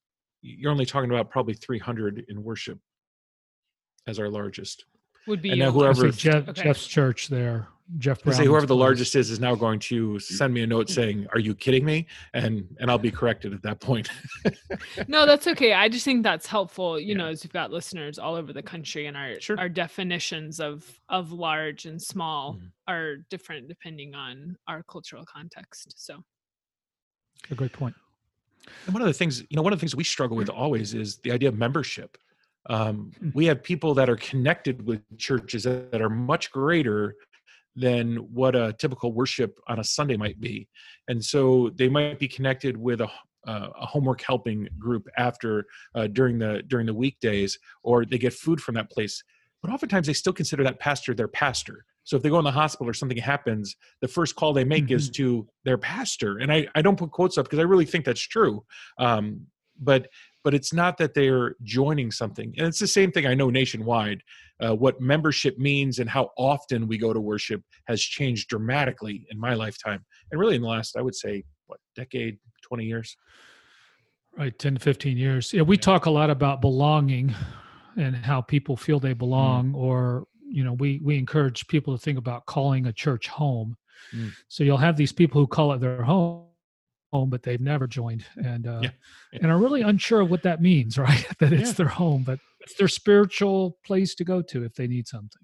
you're 0.42 0.72
only 0.72 0.86
talking 0.86 1.10
about 1.10 1.28
probably 1.28 1.52
300 1.52 2.24
in 2.28 2.42
worship 2.42 2.78
as 4.06 4.18
our 4.18 4.30
largest. 4.30 4.86
Would 5.26 5.42
be 5.42 5.50
and 5.50 5.58
now 5.58 5.70
whoever 5.70 6.10
Jeff, 6.10 6.48
okay. 6.48 6.62
Jeff's 6.62 6.86
church 6.86 7.28
there 7.28 7.68
Jeff 7.98 8.22
Brown. 8.22 8.36
Say 8.36 8.44
whoever 8.44 8.66
the 8.66 8.76
largest 8.76 9.16
is 9.16 9.30
is 9.30 9.40
now 9.40 9.54
going 9.54 9.78
to 9.80 10.18
send 10.20 10.54
me 10.54 10.62
a 10.62 10.66
note 10.66 10.88
saying, 10.88 11.26
"Are 11.32 11.40
you 11.40 11.54
kidding 11.54 11.84
me?" 11.84 12.06
and 12.34 12.64
and 12.78 12.90
I'll 12.90 12.98
be 12.98 13.10
corrected 13.10 13.52
at 13.52 13.62
that 13.62 13.80
point. 13.80 14.08
no, 15.08 15.26
that's 15.26 15.46
okay. 15.48 15.72
I 15.72 15.88
just 15.88 16.04
think 16.04 16.22
that's 16.22 16.46
helpful. 16.46 17.00
You 17.00 17.08
yeah. 17.08 17.14
know, 17.14 17.26
as 17.26 17.42
we've 17.42 17.52
got 17.52 17.72
listeners 17.72 18.18
all 18.18 18.36
over 18.36 18.52
the 18.52 18.62
country, 18.62 19.06
and 19.06 19.16
our 19.16 19.40
sure. 19.40 19.58
our 19.58 19.68
definitions 19.68 20.60
of 20.60 20.88
of 21.08 21.32
large 21.32 21.86
and 21.86 22.00
small 22.00 22.54
mm-hmm. 22.54 22.66
are 22.86 23.16
different 23.28 23.68
depending 23.68 24.14
on 24.14 24.56
our 24.68 24.84
cultural 24.84 25.24
context. 25.24 25.94
So, 25.96 26.22
a 27.50 27.54
great 27.54 27.72
point. 27.72 27.96
And 28.86 28.94
one 28.94 29.02
of 29.02 29.08
the 29.08 29.14
things, 29.14 29.40
you 29.40 29.56
know, 29.56 29.62
one 29.62 29.72
of 29.72 29.78
the 29.78 29.80
things 29.80 29.96
we 29.96 30.04
struggle 30.04 30.36
with 30.36 30.48
always 30.48 30.94
is 30.94 31.16
the 31.18 31.32
idea 31.32 31.48
of 31.48 31.58
membership. 31.58 32.18
Um, 32.70 33.10
hmm. 33.18 33.30
we 33.34 33.46
have 33.46 33.62
people 33.62 33.94
that 33.94 34.08
are 34.08 34.16
connected 34.16 34.86
with 34.86 35.02
churches 35.18 35.64
that 35.64 36.00
are 36.00 36.08
much 36.08 36.50
greater 36.50 37.16
than 37.76 38.16
what 38.16 38.54
a 38.54 38.72
typical 38.78 39.12
worship 39.12 39.58
on 39.66 39.80
a 39.80 39.84
Sunday 39.84 40.16
might 40.16 40.40
be. 40.40 40.68
And 41.08 41.22
so 41.22 41.70
they 41.74 41.88
might 41.88 42.18
be 42.18 42.28
connected 42.28 42.76
with 42.76 43.00
a, 43.00 43.08
uh, 43.46 43.68
a 43.80 43.86
homework 43.86 44.22
helping 44.22 44.68
group 44.78 45.08
after 45.16 45.64
uh, 45.94 46.06
during 46.06 46.38
the 46.38 46.62
during 46.66 46.86
the 46.86 46.94
weekdays, 46.94 47.58
or 47.82 48.04
they 48.04 48.18
get 48.18 48.32
food 48.32 48.60
from 48.60 48.74
that 48.76 48.90
place. 48.90 49.22
But 49.62 49.72
oftentimes 49.72 50.06
they 50.06 50.12
still 50.12 50.32
consider 50.32 50.62
that 50.64 50.78
pastor 50.78 51.14
their 51.14 51.28
pastor. 51.28 51.84
So 52.04 52.16
if 52.16 52.22
they 52.22 52.28
go 52.28 52.38
in 52.38 52.44
the 52.44 52.50
hospital 52.50 52.88
or 52.88 52.94
something 52.94 53.18
happens, 53.18 53.76
the 54.00 54.08
first 54.08 54.36
call 54.36 54.52
they 54.52 54.64
make 54.64 54.84
mm-hmm. 54.84 54.96
is 54.96 55.10
to 55.10 55.46
their 55.64 55.78
pastor. 55.78 56.38
And 56.38 56.52
I, 56.52 56.66
I 56.74 56.82
don't 56.82 56.98
put 56.98 57.10
quotes 57.10 57.36
up 57.38 57.46
because 57.46 57.58
I 57.58 57.62
really 57.62 57.84
think 57.84 58.04
that's 58.04 58.20
true. 58.20 58.64
Um, 58.98 59.46
but 59.80 60.08
but 60.42 60.54
it's 60.54 60.72
not 60.72 60.96
that 60.98 61.14
they're 61.14 61.56
joining 61.62 62.10
something. 62.10 62.54
And 62.56 62.66
it's 62.66 62.78
the 62.78 62.86
same 62.86 63.12
thing 63.12 63.26
I 63.26 63.34
know 63.34 63.50
nationwide. 63.50 64.22
Uh, 64.60 64.74
what 64.74 65.00
membership 65.00 65.58
means 65.58 65.98
and 65.98 66.08
how 66.08 66.30
often 66.36 66.86
we 66.86 66.98
go 66.98 67.12
to 67.12 67.20
worship 67.20 67.62
has 67.86 68.02
changed 68.02 68.48
dramatically 68.48 69.26
in 69.30 69.38
my 69.38 69.54
lifetime. 69.54 70.04
And 70.30 70.40
really 70.40 70.56
in 70.56 70.62
the 70.62 70.68
last, 70.68 70.96
I 70.96 71.02
would 71.02 71.14
say, 71.14 71.44
what, 71.66 71.78
decade, 71.96 72.38
20 72.62 72.84
years? 72.84 73.16
Right, 74.36 74.56
10 74.58 74.74
to 74.74 74.80
15 74.80 75.16
years. 75.16 75.52
Yeah, 75.52 75.62
we 75.62 75.76
yeah. 75.76 75.80
talk 75.80 76.06
a 76.06 76.10
lot 76.10 76.30
about 76.30 76.60
belonging 76.60 77.34
and 77.96 78.14
how 78.14 78.40
people 78.40 78.76
feel 78.76 79.00
they 79.00 79.14
belong, 79.14 79.72
mm. 79.72 79.76
or, 79.76 80.26
you 80.42 80.62
know, 80.62 80.74
we, 80.74 81.00
we 81.02 81.18
encourage 81.18 81.66
people 81.66 81.96
to 81.96 82.02
think 82.02 82.18
about 82.18 82.46
calling 82.46 82.86
a 82.86 82.92
church 82.92 83.28
home. 83.28 83.76
Mm. 84.14 84.30
So 84.48 84.62
you'll 84.62 84.76
have 84.76 84.96
these 84.96 85.12
people 85.12 85.40
who 85.40 85.46
call 85.46 85.72
it 85.72 85.80
their 85.80 86.02
home 86.02 86.49
home, 87.12 87.30
but 87.30 87.42
they've 87.42 87.60
never 87.60 87.86
joined, 87.86 88.24
and 88.36 88.66
uh, 88.66 88.80
yeah. 88.82 88.90
Yeah. 89.32 89.40
and 89.42 89.50
are 89.50 89.58
really 89.58 89.82
unsure 89.82 90.20
of 90.20 90.30
what 90.30 90.42
that 90.44 90.62
means, 90.62 90.98
right? 90.98 91.26
that 91.38 91.52
it's 91.52 91.70
yeah. 91.70 91.74
their 91.74 91.88
home, 91.88 92.22
but 92.24 92.38
it's 92.60 92.74
their 92.74 92.88
spiritual 92.88 93.78
place 93.84 94.14
to 94.16 94.24
go 94.24 94.42
to 94.42 94.64
if 94.64 94.74
they 94.74 94.86
need 94.86 95.06
something. 95.06 95.42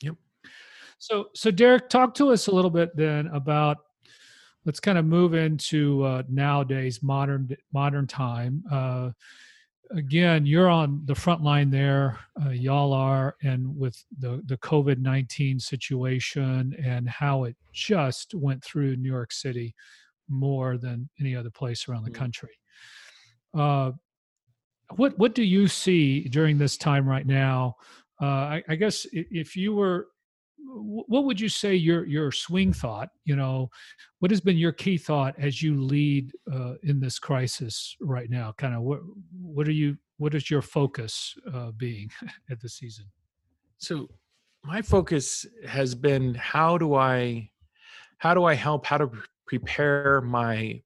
You 0.00 0.08
know? 0.08 0.14
Yep. 0.42 0.50
So, 0.98 1.26
so 1.34 1.50
Derek, 1.50 1.88
talk 1.88 2.14
to 2.14 2.30
us 2.30 2.46
a 2.46 2.54
little 2.54 2.70
bit 2.70 2.94
then 2.96 3.28
about. 3.28 3.78
Let's 4.64 4.78
kind 4.78 4.96
of 4.96 5.04
move 5.04 5.34
into 5.34 6.04
uh, 6.04 6.22
nowadays 6.28 7.02
modern 7.02 7.56
modern 7.72 8.06
time. 8.06 8.62
Uh, 8.70 9.10
again, 9.90 10.46
you're 10.46 10.68
on 10.68 11.02
the 11.04 11.16
front 11.16 11.42
line 11.42 11.68
there. 11.68 12.20
Uh, 12.40 12.50
y'all 12.50 12.92
are, 12.92 13.34
and 13.42 13.76
with 13.76 14.04
the 14.20 14.40
the 14.46 14.56
COVID 14.58 14.98
nineteen 14.98 15.58
situation 15.58 16.76
and 16.80 17.08
how 17.08 17.42
it 17.42 17.56
just 17.72 18.34
went 18.34 18.62
through 18.62 18.94
New 18.94 19.10
York 19.10 19.32
City 19.32 19.74
more 20.32 20.78
than 20.78 21.08
any 21.20 21.36
other 21.36 21.50
place 21.50 21.88
around 21.88 22.04
the 22.04 22.10
mm. 22.10 22.14
country. 22.14 22.50
Uh, 23.54 23.92
what 24.96 25.18
what 25.18 25.34
do 25.34 25.42
you 25.42 25.68
see 25.68 26.28
during 26.28 26.58
this 26.58 26.76
time 26.76 27.08
right 27.08 27.26
now? 27.26 27.76
Uh, 28.20 28.24
I, 28.24 28.62
I, 28.68 28.74
guess 28.76 29.06
if 29.12 29.56
you 29.56 29.74
were, 29.74 30.08
what 30.58 31.24
would 31.24 31.40
you 31.40 31.48
say 31.48 31.74
your 31.74 32.06
your 32.06 32.30
swing 32.30 32.72
thought? 32.72 33.08
You 33.24 33.36
know, 33.36 33.68
what 34.20 34.30
has 34.30 34.40
been 34.40 34.58
your 34.58 34.72
key 34.72 34.96
thought 34.98 35.34
as 35.38 35.62
you 35.62 35.80
lead 35.80 36.32
uh, 36.52 36.74
in 36.82 37.00
this 37.00 37.18
crisis 37.18 37.96
right 38.00 38.30
now? 38.30 38.52
Kind 38.58 38.74
of 38.74 38.82
what 38.82 39.00
what 39.40 39.66
are 39.66 39.72
you? 39.72 39.96
What 40.18 40.34
is 40.34 40.50
your 40.50 40.62
focus 40.62 41.34
uh, 41.52 41.72
being 41.72 42.10
at 42.50 42.60
the 42.60 42.68
season? 42.68 43.06
So, 43.78 44.08
my 44.62 44.82
focus 44.82 45.44
has 45.66 45.94
been 45.94 46.34
how 46.34 46.78
do 46.78 46.94
I 46.94 47.50
how 48.18 48.34
do 48.34 48.44
I 48.44 48.54
help 48.54 48.86
how 48.86 48.98
to 48.98 49.10
prepare 49.46 50.20
my 50.20 50.82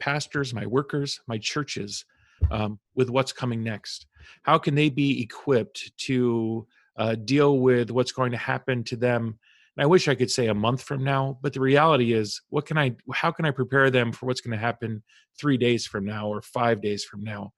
pastors, 0.00 0.52
my 0.52 0.66
workers, 0.66 1.20
my 1.26 1.38
churches 1.38 2.04
um, 2.50 2.78
with 2.94 3.10
what's 3.10 3.32
coming 3.32 3.62
next? 3.62 4.06
How 4.42 4.58
can 4.58 4.74
they 4.74 4.90
be 4.90 5.22
equipped 5.22 5.92
to 5.98 6.66
uh, 6.96 7.14
deal 7.16 7.58
with 7.58 7.90
what's 7.90 8.12
going 8.12 8.32
to 8.32 8.36
happen 8.36 8.84
to 8.84 8.96
them? 8.96 9.38
And 9.76 9.82
I 9.82 9.86
wish 9.86 10.06
I 10.06 10.14
could 10.14 10.30
say 10.30 10.48
a 10.48 10.54
month 10.54 10.82
from 10.82 11.02
now, 11.02 11.38
but 11.42 11.52
the 11.52 11.60
reality 11.60 12.12
is, 12.12 12.40
what 12.50 12.66
can 12.66 12.78
I? 12.78 12.94
How 13.12 13.32
can 13.32 13.44
I 13.44 13.50
prepare 13.50 13.90
them 13.90 14.12
for 14.12 14.26
what's 14.26 14.40
going 14.40 14.56
to 14.56 14.64
happen 14.64 15.02
three 15.38 15.56
days 15.56 15.86
from 15.86 16.04
now 16.04 16.28
or 16.28 16.42
five 16.42 16.80
days 16.80 17.04
from 17.04 17.24
now? 17.24 17.52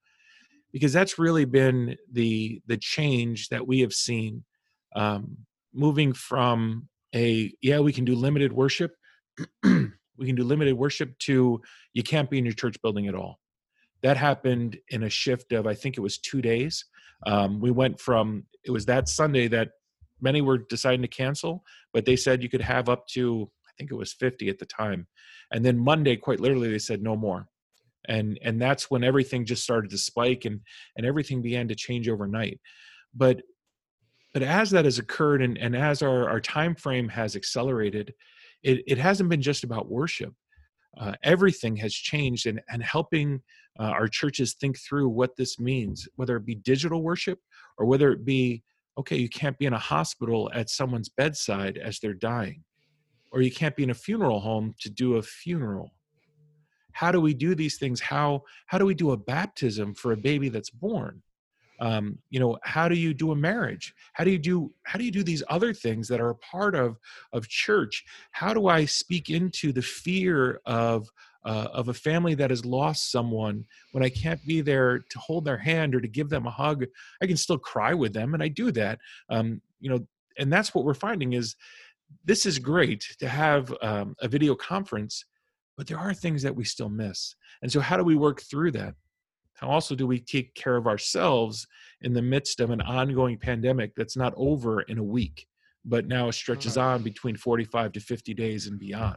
Because 0.73 0.93
that's 0.93 1.19
really 1.19 1.45
been 1.45 1.97
the 2.11 2.63
the 2.67 2.79
change 2.79 3.49
that 3.51 3.67
we 3.67 3.81
have 3.81 3.93
seen, 3.93 4.45
um, 4.95 5.37
moving 5.75 6.15
from 6.15 6.89
a 7.15 7.53
yeah 7.61 7.81
we 7.81 7.93
can 7.93 8.05
do 8.05 8.15
limited 8.15 8.53
worship 8.53 8.95
we 9.65 10.27
can 10.27 10.35
do 10.35 10.45
limited 10.45 10.75
worship 10.75 11.19
to 11.21 11.61
you 11.93 12.03
can't 12.03 12.31
be 12.31 12.39
in 12.39 12.45
your 12.45 12.55
church 12.55 12.77
building 12.83 13.07
at 13.07 13.15
all. 13.15 13.41
That 14.03 14.17
happened 14.17 14.79
in 14.89 15.05
a 15.05 15.11
shift 15.11 15.53
of 15.53 15.67
i 15.67 15.75
think 15.75 15.97
it 15.97 16.03
was 16.03 16.19
two 16.19 16.43
days. 16.43 16.85
Um, 17.27 17.61
we 17.61 17.71
went 17.71 17.99
from 18.01 18.45
it 18.65 18.71
was 18.71 18.87
that 18.87 19.09
sunday 19.09 19.49
that 19.49 19.71
many 20.21 20.41
were 20.43 20.59
deciding 20.59 21.03
to 21.03 21.09
cancel 21.09 21.63
but 21.93 22.05
they 22.05 22.17
said 22.17 22.43
you 22.43 22.49
could 22.49 22.61
have 22.61 22.89
up 22.89 23.07
to 23.09 23.51
i 23.67 23.71
think 23.77 23.91
it 23.91 23.97
was 23.97 24.13
50 24.13 24.49
at 24.49 24.59
the 24.59 24.67
time. 24.67 25.07
And 25.53 25.65
then 25.65 25.79
monday 25.79 26.17
quite 26.17 26.41
literally 26.41 26.71
they 26.71 26.79
said 26.79 27.03
no 27.03 27.17
more. 27.17 27.49
And 28.09 28.39
and 28.43 28.61
that's 28.61 28.91
when 28.91 29.03
everything 29.03 29.45
just 29.45 29.65
started 29.65 29.91
to 29.91 29.99
spike 29.99 30.45
and 30.45 30.61
and 30.97 31.07
everything 31.07 31.43
began 31.43 31.69
to 31.69 31.75
change 31.75 32.09
overnight. 32.09 32.61
But 33.15 33.43
but 34.37 34.43
as 34.43 34.71
that 34.73 34.85
has 34.85 34.99
occurred 34.99 35.41
and, 35.41 35.57
and 35.57 35.75
as 35.75 36.03
our, 36.03 36.29
our 36.29 36.43
time 36.43 36.75
frame 36.75 37.09
has 37.09 37.37
accelerated 37.37 38.13
it, 38.67 38.83
it 38.87 38.99
hasn't 38.99 39.31
been 39.31 39.43
just 39.43 39.65
about 39.65 39.89
worship. 39.89 40.35
Uh, 40.99 41.13
everything 41.23 41.77
has 41.77 41.95
changed 41.95 42.47
and, 42.47 42.61
and 42.69 42.83
helping 42.83 43.41
uh, 43.79 43.85
our 43.85 44.09
churches 44.09 44.55
think 44.55 44.79
through 44.79 45.09
what 45.09 45.37
this 45.37 45.61
means 45.61 46.09
whether 46.17 46.37
it 46.37 46.47
be 46.47 46.55
digital 46.55 47.03
worship 47.03 47.39
or 47.77 47.85
whether 47.85 48.11
it 48.11 48.25
be 48.25 48.63
okay 48.97 49.17
you 49.17 49.29
can't 49.29 49.59
be 49.59 49.67
in 49.67 49.75
a 49.75 49.79
hospital 49.79 50.51
at 50.55 50.71
someone's 50.71 51.11
bedside 51.11 51.77
as 51.77 51.99
they're 52.01 52.15
dying 52.15 52.65
or 53.31 53.43
you 53.43 53.51
can't 53.51 53.77
be 53.77 53.83
in 53.83 53.91
a 53.91 53.95
funeral 53.95 54.41
home 54.41 54.75
to 54.81 54.89
do 54.89 55.17
a 55.17 55.23
funeral. 55.23 55.93
How 56.93 57.13
do 57.13 57.21
we 57.21 57.35
do 57.35 57.55
these 57.55 57.77
things? 57.77 58.01
How 58.01 58.43
how 58.67 58.79
do 58.79 58.87
we 58.87 58.95
do 58.95 59.11
a 59.11 59.17
baptism 59.17 59.95
for 59.95 60.13
a 60.13 60.17
baby 60.17 60.49
that's 60.49 60.71
born 60.71 61.23
um, 61.81 62.19
you 62.31 62.41
know 62.41 62.59
how 62.63 62.89
do 62.89 62.95
you 62.95 63.15
do 63.15 63.33
a 63.33 63.37
marriage? 63.37 63.95
How 64.13 64.25
do 64.25 64.31
you 64.31 64.39
do 64.39 64.73
how 64.85 64.99
do 64.99 65.05
you 65.05 65.11
do 65.11 65.23
these 65.23 65.43
other 65.49 65.73
things 65.73 66.09
that 66.09 66.21
are 66.21 66.31
a 66.31 66.37
part 66.37 66.75
of 66.75 66.99
of 67.33 67.49
church? 67.49 68.05
How 68.33 68.55
do 68.55 68.69
i 68.69 68.85
speak 68.85 69.31
into 69.31 69.73
the 69.73 69.83
fear 69.83 70.61
of 70.67 71.09
uh, 71.45 71.69
of 71.73 71.89
a 71.89 71.95
family 71.95 72.35
that 72.35 72.51
has 72.51 72.65
lost 72.65 73.13
someone 73.13 73.65
when 73.93 74.03
i 74.03 74.09
can't 74.09 74.45
be 74.47 74.61
there 74.61 74.99
to 74.99 75.19
hold 75.19 75.45
their 75.45 75.59
hand 75.59 75.95
or 75.95 76.01
to 76.01 76.09
give 76.09 76.29
them 76.29 76.47
a 76.47 76.51
hug? 76.51 76.85
I 77.23 77.27
can 77.27 77.37
still 77.37 77.59
cry 77.59 77.95
with 77.95 78.13
them 78.13 78.35
and 78.35 78.43
i 78.43 78.49
do 78.49 78.73
that 78.73 78.99
um, 79.31 79.61
you 79.81 79.91
know 79.91 80.07
and 80.39 80.53
that's 80.53 80.75
what 80.75 80.85
we're 80.85 80.95
finding 80.95 81.33
is 81.35 81.57
this 82.25 82.47
is 82.47 82.59
great 82.59 83.05
to 83.19 83.29
have 83.29 83.73
um, 83.83 84.15
a 84.21 84.29
video 84.29 84.55
conference 84.55 85.25
but 85.77 85.87
there 85.87 85.99
are 85.99 86.15
things 86.15 86.43
that 86.43 86.57
we 86.57 86.65
still 86.65 86.89
miss. 86.89 87.35
And 87.63 87.71
so 87.71 87.81
how 87.81 87.97
do 87.97 88.05
we 88.05 88.17
work 88.17 88.41
through 88.41 88.73
that 88.73 88.95
how 89.57 89.69
also 89.69 89.95
do 89.95 90.07
we 90.07 90.21
take 90.21 90.55
care 90.55 90.77
of 90.77 90.87
ourselves 90.87 91.67
in 92.03 92.13
the 92.13 92.23
midst 92.23 92.61
of 92.61 92.71
an 92.71 92.81
ongoing 92.83 93.39
pandemic 93.39 93.95
that's 93.97 94.17
not 94.17 94.35
over 94.37 94.83
in 94.83 94.99
a 94.99 95.03
week 95.03 95.47
but 95.85 96.07
now 96.09 96.31
stretches 96.31 96.77
on 96.77 97.03
between 97.03 97.37
45 97.37 97.93
to 97.93 98.01
50 98.01 98.35
days 98.35 98.67
and 98.67 98.79
beyond? 98.79 99.17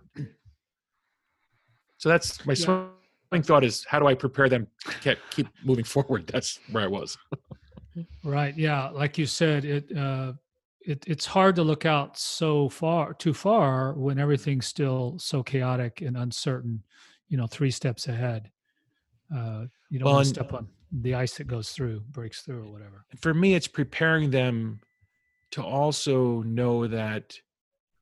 So 1.97 2.10
that's 2.10 2.45
my 2.45 2.54
yeah. 2.54 2.86
swing 3.30 3.43
thought 3.43 3.63
is 3.63 3.86
how 3.86 3.99
do 3.99 4.08
i 4.08 4.15
prepare 4.15 4.49
them 4.49 4.67
to 5.02 5.17
keep 5.30 5.47
moving 5.63 5.84
forward? 5.84 6.28
That's 6.34 6.60
where 6.71 6.84
i 6.84 6.88
was. 6.88 7.17
Right 8.23 8.58
yeah 8.58 8.89
like 8.89 9.17
you 9.17 9.25
said 9.25 9.65
it 9.65 9.97
uh 9.97 10.34
it, 10.82 11.04
it's 11.08 11.25
hard 11.25 11.56
to 11.56 11.63
look 11.63 11.86
out 11.86 12.17
so 12.17 12.69
far 12.69 13.13
too 13.13 13.34
far 13.34 13.93
when 13.93 14.17
everything's 14.17 14.65
still 14.65 15.17
so 15.19 15.43
chaotic 15.43 16.02
and 16.02 16.15
uncertain 16.15 16.82
you 17.28 17.38
know 17.38 17.47
three 17.47 17.71
steps 17.71 18.08
ahead 18.08 18.49
uh, 19.36 19.65
you 19.89 20.00
don't 20.00 20.06
well, 20.06 20.15
want 20.15 20.28
to 20.28 20.34
step 20.34 20.54
on 20.54 20.68
the 20.92 21.15
ice 21.15 21.38
that 21.38 21.48
goes 21.48 21.72
through 21.72 22.02
breaks 22.12 22.42
through 22.42 22.63
or 22.68 22.72
whatever. 22.72 23.06
For 23.18 23.34
me 23.34 23.54
it's 23.54 23.68
preparing 23.68 24.32
them 24.32 24.80
to 25.52 25.63
also 25.63 26.42
know 26.44 26.88
that 26.88 27.36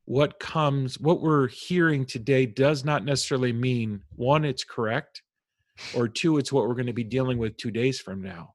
what 0.06 0.40
comes 0.40 1.00
what 1.00 1.22
we're 1.22 1.48
hearing 1.48 2.06
today 2.06 2.46
does 2.46 2.86
not 2.86 3.04
necessarily 3.04 3.52
mean 3.52 4.04
one 4.16 4.46
it's 4.46 4.64
correct 4.64 5.22
or 5.96 6.08
two 6.08 6.38
it's 6.38 6.52
what 6.52 6.68
we're 6.68 6.76
going 6.76 6.88
to 6.88 6.94
be 6.94 7.04
dealing 7.04 7.38
with 7.38 7.58
two 7.58 7.72
days 7.72 8.00
from 8.00 8.22
now. 8.22 8.54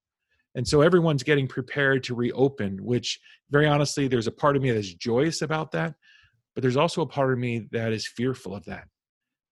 And 0.54 0.68
so 0.68 0.82
everyone's 0.82 1.22
getting 1.22 1.48
prepared 1.48 2.04
to 2.04 2.14
reopen 2.14 2.82
which 2.84 3.20
very 3.50 3.66
honestly 3.66 4.08
there's 4.08 4.26
a 4.26 4.32
part 4.32 4.56
of 4.56 4.62
me 4.62 4.70
that's 4.70 4.94
joyous 4.94 5.42
about 5.42 5.72
that 5.72 5.94
but 6.54 6.62
there's 6.62 6.76
also 6.76 7.02
a 7.02 7.06
part 7.06 7.32
of 7.32 7.38
me 7.38 7.68
that 7.72 7.92
is 7.92 8.06
fearful 8.06 8.54
of 8.54 8.64
that. 8.66 8.88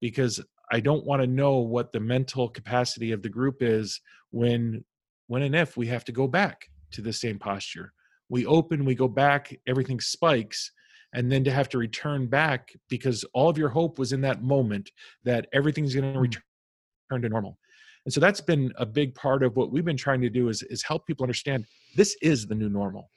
Because 0.01 0.41
i 0.71 0.81
don't 0.81 1.05
want 1.05 1.21
to 1.21 1.27
know 1.27 1.59
what 1.59 1.93
the 1.93 2.01
mental 2.01 2.49
capacity 2.49 3.13
of 3.13 3.23
the 3.23 3.29
group 3.29 3.63
is 3.63 4.01
when 4.31 4.85
when 5.27 5.43
and 5.43 5.55
if 5.55 5.77
we 5.77 5.87
have 5.87 6.05
to 6.05 6.13
go 6.13 6.27
back 6.27 6.71
to 6.93 7.03
the 7.03 7.13
same 7.13 7.39
posture. 7.39 7.93
We 8.29 8.47
open 8.47 8.85
we 8.85 8.95
go 8.95 9.09
back 9.09 9.55
everything 9.67 10.01
spikes 10.01 10.73
and 11.15 11.31
then 11.31 11.43
to 11.45 11.53
have 11.53 11.69
to 11.71 11.79
return 11.79 12.27
back 12.27 12.73
because 12.89 13.25
all 13.35 13.49
of 13.49 13.59
your 13.59 13.69
hope 13.69 13.99
was 13.99 14.13
in 14.13 14.21
that 14.23 14.43
moment 14.43 14.91
that 15.25 15.47
everything's 15.53 15.95
going 15.95 16.13
to 16.13 16.19
hmm. 16.19 16.23
return 16.23 17.23
to 17.23 17.29
normal. 17.29 17.59
And 18.05 18.13
so 18.15 18.21
that's 18.21 18.41
been 18.41 18.73
a 18.77 18.87
big 18.87 19.15
part 19.15 19.43
of 19.43 19.57
what 19.57 19.71
we've 19.71 19.85
been 19.85 19.97
trying 19.97 20.21
to 20.23 20.31
do 20.31 20.49
is, 20.49 20.63
is 20.65 20.83
help 20.83 21.07
people 21.07 21.25
understand 21.25 21.67
this 21.97 22.17
is 22.23 22.47
the 22.47 22.55
new 22.55 22.69
normal. 22.69 23.11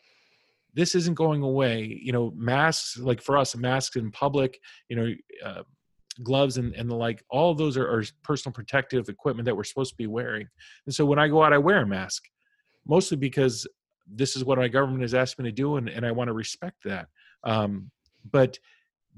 This 0.73 0.95
isn't 0.95 1.13
going 1.13 1.43
away. 1.43 1.99
You 2.01 2.11
know 2.11 2.33
masks 2.35 2.97
like 2.97 3.21
for 3.21 3.37
us 3.37 3.55
masks 3.55 3.95
in 3.95 4.11
public 4.11 4.59
you 4.89 4.95
know 4.95 5.13
uh, 5.45 5.63
gloves 6.21 6.57
and, 6.57 6.73
and 6.75 6.89
the 6.89 6.95
like 6.95 7.23
all 7.29 7.53
those 7.53 7.77
are, 7.77 7.87
are 7.87 8.03
personal 8.23 8.53
protective 8.53 9.09
equipment 9.09 9.45
that 9.45 9.55
we're 9.55 9.63
supposed 9.63 9.91
to 9.91 9.97
be 9.97 10.07
wearing. 10.07 10.47
And 10.85 10.93
so 10.93 11.05
when 11.05 11.19
i 11.19 11.27
go 11.27 11.43
out 11.43 11.53
i 11.53 11.57
wear 11.57 11.81
a 11.81 11.87
mask 11.87 12.23
mostly 12.87 13.17
because 13.17 13.67
this 14.07 14.35
is 14.35 14.43
what 14.43 14.57
my 14.57 14.67
government 14.67 15.01
has 15.01 15.13
asked 15.13 15.39
me 15.39 15.45
to 15.45 15.51
do 15.51 15.77
and, 15.77 15.89
and 15.89 16.05
i 16.05 16.11
want 16.11 16.27
to 16.27 16.33
respect 16.33 16.83
that. 16.85 17.07
Um, 17.43 17.89
but 18.31 18.59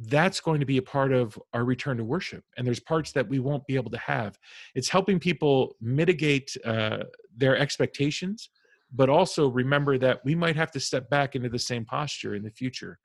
that's 0.08 0.42
going 0.42 0.60
to 0.60 0.66
be 0.66 0.78
a 0.78 0.82
part 0.82 1.14
of 1.14 1.40
our 1.54 1.64
return 1.64 1.98
to 1.98 2.04
worship 2.04 2.44
and 2.58 2.68
there's 2.68 2.82
parts 2.82 3.12
that 3.14 3.28
we 3.28 3.40
won't 3.40 3.66
be 3.66 3.76
able 3.76 3.92
to 3.92 3.98
have. 3.98 4.38
It's 4.76 4.90
helping 4.90 5.20
people 5.20 5.76
mitigate 5.82 6.56
uh, 6.66 7.04
their 7.36 7.58
expectations 7.58 8.50
but 8.94 9.10
also 9.10 9.50
remember 9.50 9.98
that 9.98 10.24
we 10.24 10.36
might 10.36 10.56
have 10.56 10.72
to 10.72 10.80
step 10.80 11.10
back 11.10 11.36
into 11.36 11.50
the 11.50 11.60
same 11.60 11.86
posture 11.86 12.36
in 12.36 12.44
the 12.44 12.52
future. 12.52 13.00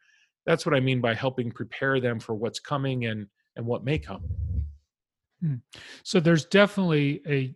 That's 0.47 0.65
what 0.65 0.75
i 0.75 0.81
mean 0.81 1.01
by 1.01 1.15
helping 1.15 1.51
prepare 1.51 2.01
them 2.01 2.19
for 2.19 2.35
what's 2.35 2.61
coming 2.61 3.07
and 3.07 3.27
and 3.61 3.69
what 3.69 3.85
may 3.85 3.99
come 3.99 4.23
hmm. 5.41 5.55
so 6.03 6.19
there's 6.19 6.45
definitely 6.47 7.21
a, 7.27 7.55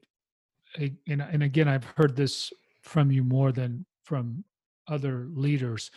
a 0.79 0.93
and, 1.09 1.21
and 1.23 1.43
again 1.43 1.69
i've 1.69 1.85
heard 1.97 2.15
this 2.15 2.53
from 2.83 3.11
you 3.11 3.25
more 3.25 3.51
than 3.51 3.85
from 4.05 4.45
other 4.89 5.29
leaders, 5.35 5.91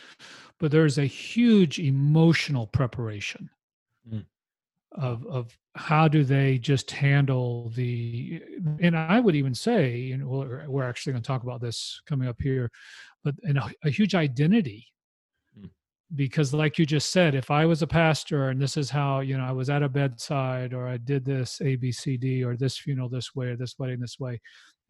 but 0.58 0.70
there's 0.70 0.98
a 0.98 1.04
huge 1.04 1.78
emotional 1.78 2.66
preparation 2.66 3.50
mm. 4.10 4.24
of 4.92 5.26
of 5.26 5.56
how 5.74 6.08
do 6.08 6.24
they 6.24 6.58
just 6.58 6.90
handle 6.90 7.70
the 7.76 8.42
and 8.80 8.96
I 8.96 9.20
would 9.20 9.36
even 9.36 9.54
say, 9.54 10.10
and 10.12 10.26
we're, 10.26 10.68
we're 10.68 10.88
actually 10.88 11.12
going 11.12 11.22
to 11.22 11.26
talk 11.26 11.42
about 11.42 11.60
this 11.60 12.00
coming 12.06 12.28
up 12.28 12.40
here, 12.40 12.70
but 13.22 13.34
and 13.42 13.58
a, 13.58 13.70
a 13.84 13.90
huge 13.90 14.14
identity. 14.14 14.86
Because 16.14 16.54
like 16.54 16.78
you 16.78 16.86
just 16.86 17.10
said 17.10 17.34
if 17.34 17.50
i 17.50 17.66
was 17.66 17.82
a 17.82 17.86
pastor 17.86 18.48
and 18.48 18.60
this 18.60 18.78
is 18.78 18.88
how 18.88 19.20
you 19.20 19.36
know 19.36 19.44
i 19.44 19.52
was 19.52 19.68
at 19.68 19.82
a 19.82 19.88
bedside 19.88 20.72
or 20.72 20.88
i 20.88 20.96
did 20.96 21.22
this 21.22 21.60
a 21.62 21.76
b 21.76 21.92
c 21.92 22.16
d 22.16 22.42
or 22.42 22.56
this 22.56 22.78
funeral 22.78 23.10
this 23.10 23.34
way 23.34 23.48
or 23.48 23.56
this 23.56 23.74
wedding 23.78 24.00
this 24.00 24.18
way 24.18 24.40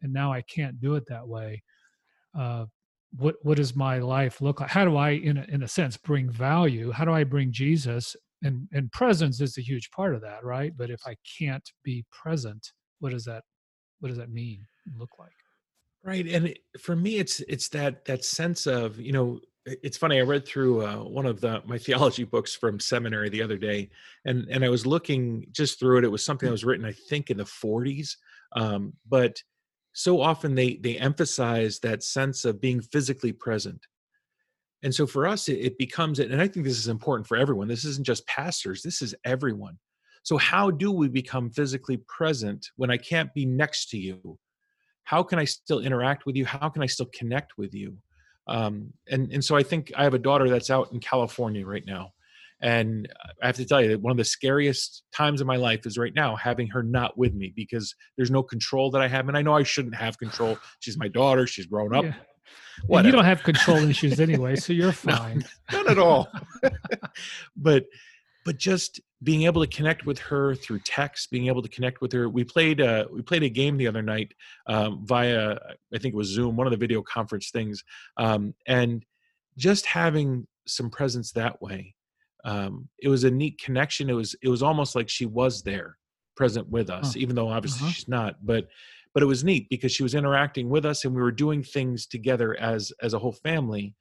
and 0.01 0.13
now 0.13 0.31
i 0.31 0.41
can't 0.43 0.79
do 0.79 0.95
it 0.95 1.03
that 1.07 1.27
way 1.27 1.61
uh, 2.37 2.65
what 3.17 3.35
what 3.41 3.57
does 3.57 3.75
my 3.75 3.97
life 3.97 4.41
look 4.41 4.59
like 4.59 4.69
how 4.69 4.85
do 4.85 4.95
i 4.95 5.11
in 5.11 5.37
a, 5.37 5.43
in 5.49 5.63
a 5.63 5.67
sense 5.67 5.97
bring 5.97 6.29
value? 6.29 6.91
How 6.91 7.05
do 7.05 7.11
i 7.11 7.23
bring 7.23 7.51
jesus? 7.51 8.15
And 8.43 8.67
and 8.71 8.91
presence 8.91 9.41
is 9.41 9.57
a 9.57 9.61
huge 9.61 9.91
part 9.91 10.15
of 10.15 10.21
that 10.21 10.43
right? 10.43 10.71
But 10.77 10.89
if 10.89 11.01
i 11.07 11.15
can't 11.37 11.67
be 11.83 12.05
present 12.11 12.71
what 12.99 13.11
does 13.11 13.25
that 13.25 13.43
what 13.99 14.09
does 14.09 14.17
that 14.17 14.31
mean 14.31 14.65
look 14.97 15.09
like? 15.17 15.31
Right 16.03 16.27
and 16.27 16.53
for 16.79 16.95
me 16.95 17.17
it's 17.17 17.39
it's 17.41 17.69
that 17.69 18.05
that 18.05 18.23
sense 18.23 18.67
of 18.67 18.99
you 18.99 19.11
know 19.11 19.39
it's 19.83 19.97
funny 19.97 20.19
i 20.19 20.23
read 20.23 20.45
through 20.45 20.85
uh, 20.85 20.97
one 20.97 21.25
of 21.25 21.41
the 21.41 21.61
my 21.65 21.77
theology 21.85 22.23
books 22.23 22.55
from 22.55 22.79
seminary 22.79 23.29
the 23.29 23.41
other 23.41 23.57
day 23.57 23.89
and 24.25 24.47
and 24.49 24.63
i 24.63 24.69
was 24.69 24.85
looking 24.85 25.45
just 25.51 25.79
through 25.79 25.97
it 25.97 26.03
it 26.03 26.11
was 26.11 26.23
something 26.23 26.47
that 26.47 26.51
was 26.51 26.65
written 26.65 26.85
i 26.85 26.91
think 26.91 27.29
in 27.29 27.37
the 27.37 27.43
40s 27.43 28.15
um, 28.55 28.93
but 29.07 29.41
so 29.93 30.21
often 30.21 30.55
they 30.55 30.75
they 30.75 30.97
emphasize 30.97 31.79
that 31.79 32.03
sense 32.03 32.45
of 32.45 32.61
being 32.61 32.81
physically 32.81 33.31
present. 33.31 33.85
And 34.83 34.93
so 34.93 35.05
for 35.05 35.27
us 35.27 35.49
it, 35.49 35.59
it 35.59 35.77
becomes 35.77 36.19
and 36.19 36.41
i 36.41 36.47
think 36.47 36.65
this 36.65 36.77
is 36.77 36.87
important 36.87 37.27
for 37.27 37.37
everyone 37.37 37.67
this 37.67 37.85
isn't 37.85 38.05
just 38.05 38.25
pastors 38.27 38.81
this 38.81 39.01
is 39.01 39.15
everyone. 39.25 39.77
So 40.23 40.37
how 40.37 40.69
do 40.69 40.91
we 40.91 41.07
become 41.07 41.49
physically 41.49 41.97
present 42.07 42.67
when 42.75 42.91
i 42.91 42.97
can't 42.97 43.33
be 43.33 43.45
next 43.45 43.89
to 43.89 43.97
you? 43.97 44.37
How 45.03 45.23
can 45.23 45.39
i 45.39 45.45
still 45.45 45.79
interact 45.79 46.25
with 46.25 46.35
you? 46.35 46.45
How 46.45 46.69
can 46.69 46.81
i 46.81 46.87
still 46.87 47.09
connect 47.13 47.57
with 47.57 47.73
you 47.73 47.97
um, 48.49 48.91
and 49.07 49.31
and 49.31 49.43
so 49.43 49.55
i 49.55 49.63
think 49.63 49.91
i 49.95 50.03
have 50.03 50.13
a 50.13 50.19
daughter 50.19 50.49
that's 50.49 50.69
out 50.69 50.91
in 50.91 50.99
california 50.99 51.65
right 51.65 51.85
now 51.85 52.11
and 52.61 53.07
I 53.41 53.47
have 53.47 53.55
to 53.55 53.65
tell 53.65 53.81
you 53.81 53.89
that 53.89 54.01
one 54.01 54.11
of 54.11 54.17
the 54.17 54.25
scariest 54.25 55.03
times 55.13 55.39
of 55.39 55.47
my 55.47 55.55
life 55.55 55.85
is 55.85 55.97
right 55.97 56.13
now 56.13 56.35
having 56.35 56.67
her 56.67 56.83
not 56.83 57.17
with 57.17 57.33
me 57.33 57.53
because 57.55 57.95
there's 58.17 58.31
no 58.31 58.43
control 58.43 58.91
that 58.91 59.01
I 59.01 59.07
have. 59.07 59.27
And 59.29 59.37
I 59.37 59.41
know 59.41 59.53
I 59.53 59.63
shouldn't 59.63 59.95
have 59.95 60.17
control. 60.17 60.57
She's 60.79 60.97
my 60.97 61.07
daughter. 61.07 61.47
She's 61.47 61.67
grown 61.67 61.95
up. 61.95 62.03
Yeah. 62.03 63.01
you 63.01 63.11
don't 63.11 63.23
have 63.23 63.43
control 63.43 63.77
issues 63.77 64.19
anyway, 64.19 64.57
so 64.57 64.73
you're 64.73 64.91
fine. 64.91 65.45
No, 65.71 65.83
none 65.83 65.91
at 65.91 65.99
all. 65.99 66.27
but 67.55 67.85
but 68.49 68.57
just 68.57 68.99
being 69.21 69.43
able 69.43 69.63
to 69.63 69.67
connect 69.67 70.07
with 70.07 70.17
her 70.17 70.55
through 70.55 70.79
text, 70.79 71.29
being 71.29 71.45
able 71.45 71.61
to 71.61 71.69
connect 71.69 72.01
with 72.01 72.11
her. 72.11 72.27
We 72.27 72.43
played 72.43 72.81
uh, 72.81 73.05
we 73.13 73.21
played 73.21 73.43
a 73.43 73.49
game 73.49 73.77
the 73.77 73.85
other 73.85 74.01
night 74.01 74.33
um, 74.65 75.05
via 75.05 75.51
I 75.93 75.97
think 75.99 76.15
it 76.15 76.17
was 76.17 76.29
Zoom, 76.29 76.55
one 76.55 76.65
of 76.65 76.71
the 76.71 76.77
video 76.77 77.03
conference 77.03 77.51
things, 77.51 77.83
um, 78.17 78.55
and 78.65 79.05
just 79.55 79.85
having 79.85 80.47
some 80.67 80.89
presence 80.89 81.31
that 81.33 81.61
way. 81.61 81.93
Um, 82.43 82.89
it 82.97 83.07
was 83.07 83.23
a 83.23 83.29
neat 83.29 83.61
connection. 83.63 84.09
It 84.09 84.13
was 84.13 84.35
it 84.41 84.49
was 84.49 84.63
almost 84.63 84.95
like 84.95 85.09
she 85.09 85.27
was 85.27 85.61
there, 85.61 85.95
present 86.35 86.67
with 86.67 86.89
us, 86.89 87.15
even 87.15 87.35
though 87.35 87.49
obviously 87.49 87.83
uh-huh. 87.83 87.93
she's 87.93 88.07
not. 88.07 88.43
But 88.43 88.65
but 89.13 89.21
it 89.21 89.27
was 89.27 89.43
neat 89.43 89.69
because 89.69 89.91
she 89.91 90.01
was 90.01 90.15
interacting 90.15 90.69
with 90.69 90.85
us 90.85 91.05
and 91.05 91.13
we 91.13 91.21
were 91.21 91.31
doing 91.31 91.61
things 91.61 92.07
together 92.07 92.59
as 92.59 92.91
as 93.03 93.13
a 93.13 93.19
whole 93.19 93.33
family 93.43 93.93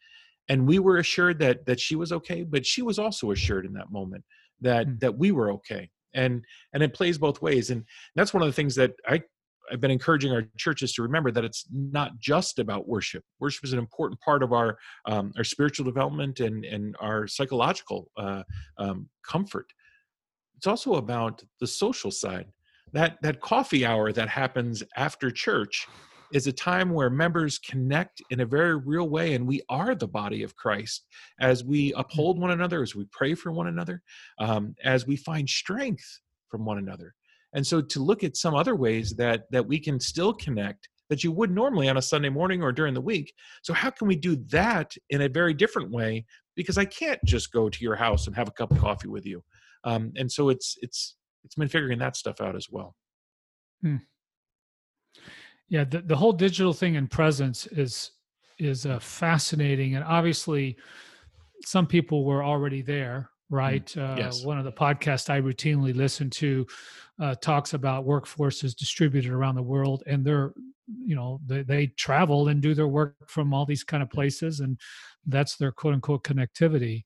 and 0.49 0.67
we 0.67 0.79
were 0.79 0.99
assured 0.99 1.39
that 1.39 1.67
that 1.67 1.81
she 1.81 1.97
was 1.97 2.13
okay 2.13 2.43
but 2.43 2.65
she 2.65 2.83
was 2.83 2.99
also 2.99 3.31
assured 3.31 3.67
in 3.67 3.73
that 3.73 3.91
moment 3.91 4.25
that 4.61 4.87
mm. 4.87 5.01
that 5.01 5.17
we 5.17 5.31
were 5.31 5.53
okay 5.53 5.89
and 6.15 6.43
and 6.73 6.83
it 6.83 6.95
plays 6.95 7.19
both 7.19 7.41
ways 7.43 7.71
and 7.71 7.85
that's 8.15 8.35
one 8.35 8.43
of 8.43 8.49
the 8.49 8.53
things 8.53 8.75
that 8.75 8.93
i 9.07 9.21
i've 9.71 9.81
been 9.81 9.91
encouraging 9.91 10.33
our 10.33 10.45
churches 10.57 10.93
to 10.93 11.03
remember 11.03 11.31
that 11.31 11.45
it's 11.45 11.67
not 11.71 12.19
just 12.19 12.59
about 12.59 12.89
worship. 12.89 13.25
Worship 13.41 13.65
is 13.65 13.73
an 13.73 13.79
important 13.79 14.21
part 14.21 14.43
of 14.43 14.53
our 14.53 14.79
um, 15.07 15.33
our 15.37 15.45
spiritual 15.45 15.85
development 15.85 16.41
and 16.41 16.65
and 16.65 16.97
our 17.01 17.27
psychological 17.27 18.11
uh, 18.17 18.43
um, 18.79 19.09
comfort. 19.27 19.67
It's 20.57 20.67
also 20.67 20.95
about 20.95 21.43
the 21.61 21.67
social 21.67 22.11
side. 22.11 22.47
That 22.93 23.19
that 23.23 23.41
coffee 23.41 23.85
hour 23.85 24.13
that 24.13 24.29
happens 24.29 24.83
after 24.97 25.31
church 25.31 25.87
is 26.33 26.47
a 26.47 26.53
time 26.53 26.91
where 26.91 27.11
members 27.11 27.59
connect 27.59 28.23
in 28.31 28.41
a 28.41 28.47
very 28.47 28.77
real 28.77 29.09
way 29.09 29.35
and 29.35 29.47
we 29.47 29.63
are 29.69 29.95
the 29.95 30.07
body 30.07 30.43
of 30.43 30.55
christ 30.57 31.07
as 31.41 31.65
we 31.65 31.93
mm. 31.93 32.01
uphold 32.01 32.39
one 32.39 32.51
another 32.51 32.83
as 32.83 32.95
we 32.95 33.07
pray 33.13 33.35
for 33.35 33.53
one 33.53 33.69
another 33.69 34.03
um, 34.39 34.75
as 34.85 35.07
we 35.07 35.17
find 35.17 35.49
strength 35.49 36.21
from 36.49 36.65
one 36.65 36.79
another. 36.79 37.15
And 37.55 37.67
so 37.67 37.81
to 37.81 38.03
look 38.03 38.25
at 38.25 38.37
some 38.37 38.55
other 38.55 38.77
ways 38.77 39.15
that 39.15 39.45
that 39.51 39.67
we 39.67 39.79
can 39.79 40.01
still 40.01 40.33
connect 40.33 40.89
that 41.09 41.25
you 41.25 41.33
would 41.33 41.51
normally 41.51 41.89
on 41.89 41.97
a 41.97 42.03
sunday 42.03 42.29
morning 42.29 42.63
or 42.63 42.71
during 42.71 42.93
the 42.93 43.01
week. 43.01 43.33
So 43.63 43.73
how 43.73 43.89
can 43.89 44.07
we 44.07 44.17
do 44.17 44.37
that 44.51 44.93
in 45.09 45.23
a 45.23 45.29
very 45.29 45.55
different 45.55 45.91
way? 45.91 46.27
Because 46.55 46.77
i 46.77 46.85
can't 46.85 47.21
just 47.25 47.53
go 47.53 47.71
to 47.71 47.83
your 47.83 47.97
house 47.97 48.27
and 48.27 48.37
have 48.37 48.49
a 48.49 48.53
cup 48.53 48.71
of 48.71 48.79
coffee 48.79 49.09
with 49.09 49.25
you. 49.25 49.43
Um, 49.85 50.13
and 50.17 50.31
so 50.31 50.51
it's 50.51 50.77
it's 50.83 51.17
it's 51.45 51.55
been 51.55 51.69
figuring 51.69 51.99
that 52.01 52.17
stuff 52.17 52.41
out 52.41 52.57
as 52.57 52.67
well. 52.71 52.95
Hmm. 53.83 53.97
Yeah, 55.69 55.85
the, 55.85 56.01
the 56.01 56.17
whole 56.17 56.33
digital 56.33 56.73
thing 56.73 56.95
in 56.95 57.07
presence 57.09 57.67
is 57.67 58.13
is 58.59 58.87
uh, 58.87 58.99
fascinating, 58.99 59.95
and 59.95 60.05
obviously, 60.05 60.77
some 61.65 61.87
people 61.87 62.25
were 62.25 62.43
already 62.43 62.83
there, 62.83 63.31
mm, 63.53 63.57
right? 63.57 63.97
Uh, 63.97 64.15
yes. 64.19 64.45
One 64.45 64.59
of 64.59 64.65
the 64.65 64.73
podcasts 64.73 65.31
I 65.31 65.41
routinely 65.41 65.95
listen 65.95 66.31
to 66.31 66.67
uh, 67.21 67.35
talks 67.37 67.75
about 67.75 68.07
workforces 68.07 68.75
distributed 68.75 69.31
around 69.31 69.55
the 69.55 69.63
world, 69.63 70.03
and 70.07 70.25
they're 70.25 70.53
you 71.05 71.15
know 71.15 71.41
they, 71.47 71.63
they 71.63 71.87
travel 71.89 72.49
and 72.49 72.63
do 72.63 72.75
their 72.75 72.89
work 72.89 73.29
from 73.29 73.53
all 73.53 73.67
these 73.67 73.85
kind 73.85 74.03
of 74.03 74.11
places, 74.11 74.61
and 74.61 74.79
that's 75.27 75.57
their 75.57 75.73
quote 75.73 75.95
unquote 75.95 76.25
connectivity. 76.25 77.05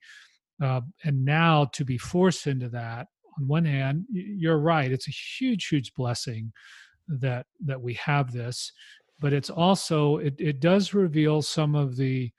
Uh, 0.62 0.82
and 1.02 1.24
now 1.24 1.64
to 1.72 1.84
be 1.84 1.98
forced 1.98 2.46
into 2.46 2.68
that, 2.68 3.08
on 3.36 3.48
one 3.48 3.64
hand, 3.64 4.04
you're 4.12 4.58
right; 4.58 4.92
it's 4.92 5.08
a 5.08 5.12
huge, 5.12 5.66
huge 5.66 5.92
blessing 5.94 6.52
that 7.20 7.46
that 7.64 7.80
we 7.80 7.94
have 7.94 8.32
this 8.32 8.72
but 9.22 9.32
it's 9.32 9.50
also 9.50 10.16
it, 10.16 10.34
it 10.38 10.60
does 10.60 10.92
reveal 10.92 11.40
some 11.40 11.74
of 11.74 11.96
the 11.96 12.30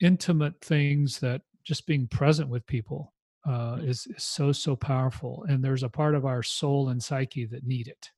intimate 0.00 0.60
things 0.60 1.20
that 1.20 1.40
just 1.62 1.86
being 1.86 2.08
present 2.08 2.48
with 2.48 2.66
people 2.66 3.14
uh, 3.46 3.78
is, 3.82 4.06
is 4.08 4.24
so 4.24 4.52
so 4.52 4.74
powerful 4.74 5.44
and 5.48 5.64
there's 5.64 5.84
a 5.84 5.88
part 5.88 6.14
of 6.14 6.26
our 6.26 6.42
soul 6.42 6.88
and 6.88 7.02
psyche 7.02 7.46
that 7.46 7.66
need 7.66 7.88
it. 7.88 8.10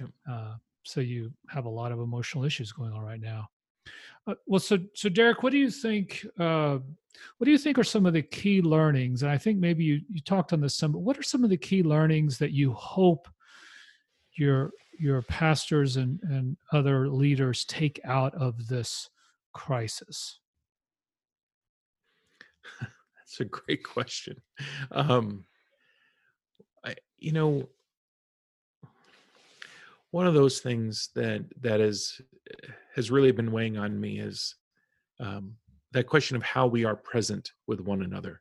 Yep. 0.00 0.10
uh, 0.30 0.54
so 0.82 1.00
you 1.00 1.32
have 1.48 1.64
a 1.64 1.70
lot 1.70 1.90
of 1.90 2.00
emotional 2.00 2.44
issues 2.44 2.70
going 2.70 2.92
on 2.92 3.00
right 3.00 3.20
now. 3.20 3.48
Uh, 4.26 4.34
well 4.46 4.60
so 4.60 4.76
so 4.94 5.08
derek 5.08 5.42
what 5.42 5.52
do 5.52 5.58
you 5.58 5.70
think 5.70 6.26
uh, 6.40 6.78
what 7.38 7.44
do 7.44 7.50
you 7.50 7.58
think 7.58 7.78
are 7.78 7.84
some 7.84 8.06
of 8.06 8.12
the 8.12 8.22
key 8.22 8.60
learnings? 8.60 9.22
And 9.22 9.30
i 9.30 9.38
think 9.38 9.58
maybe 9.58 9.84
you, 9.84 10.00
you 10.10 10.20
talked 10.20 10.52
on 10.52 10.60
this 10.60 10.76
some 10.76 10.90
but 10.90 10.98
what 10.98 11.16
are 11.16 11.22
some 11.22 11.44
of 11.44 11.50
the 11.50 11.56
key 11.56 11.84
learnings 11.84 12.38
that 12.38 12.50
you 12.50 12.72
hope 12.72 13.28
your 14.34 14.72
your 14.98 15.22
pastors 15.22 15.96
and, 15.96 16.20
and 16.22 16.56
other 16.72 17.08
leaders 17.08 17.64
take 17.64 18.00
out 18.04 18.34
of 18.34 18.68
this 18.68 19.10
crisis? 19.52 20.40
That's 22.80 23.40
a 23.40 23.44
great 23.44 23.82
question. 23.82 24.40
Um, 24.90 25.44
I, 26.84 26.94
you 27.18 27.32
know, 27.32 27.68
one 30.10 30.26
of 30.26 30.34
those 30.34 30.60
things 30.60 31.10
that 31.14 31.44
that 31.60 31.80
is 31.80 32.20
has 32.94 33.10
really 33.10 33.32
been 33.32 33.52
weighing 33.52 33.76
on 33.76 34.00
me 34.00 34.18
is 34.18 34.54
um, 35.20 35.54
that 35.92 36.06
question 36.06 36.36
of 36.36 36.42
how 36.42 36.66
we 36.66 36.84
are 36.84 36.96
present 36.96 37.52
with 37.66 37.80
one 37.80 38.02
another. 38.02 38.40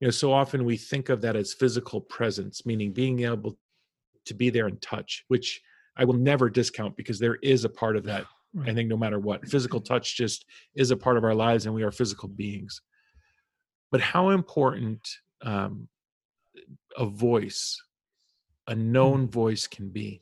You 0.00 0.08
know, 0.08 0.10
so 0.10 0.32
often 0.32 0.64
we 0.64 0.76
think 0.76 1.08
of 1.08 1.20
that 1.20 1.36
as 1.36 1.52
physical 1.52 2.00
presence, 2.00 2.66
meaning 2.66 2.92
being 2.92 3.20
able 3.20 3.56
to 4.26 4.34
be 4.34 4.50
there 4.50 4.66
and 4.66 4.80
touch, 4.80 5.24
which 5.28 5.60
I 5.96 6.04
will 6.04 6.14
never 6.14 6.48
discount 6.48 6.96
because 6.96 7.18
there 7.18 7.36
is 7.42 7.64
a 7.64 7.68
part 7.68 7.96
of 7.96 8.04
that. 8.04 8.24
Right. 8.54 8.68
I 8.68 8.74
think 8.74 8.90
no 8.90 8.98
matter 8.98 9.18
what, 9.18 9.48
physical 9.48 9.80
touch 9.80 10.14
just 10.14 10.44
is 10.74 10.90
a 10.90 10.96
part 10.98 11.16
of 11.16 11.24
our 11.24 11.34
lives, 11.34 11.64
and 11.64 11.74
we 11.74 11.84
are 11.84 11.90
physical 11.90 12.28
beings. 12.28 12.82
But 13.90 14.02
how 14.02 14.28
important 14.28 15.08
um, 15.40 15.88
a 16.98 17.06
voice, 17.06 17.82
a 18.66 18.74
known 18.74 19.22
mm-hmm. 19.22 19.30
voice, 19.30 19.66
can 19.66 19.88
be. 19.88 20.20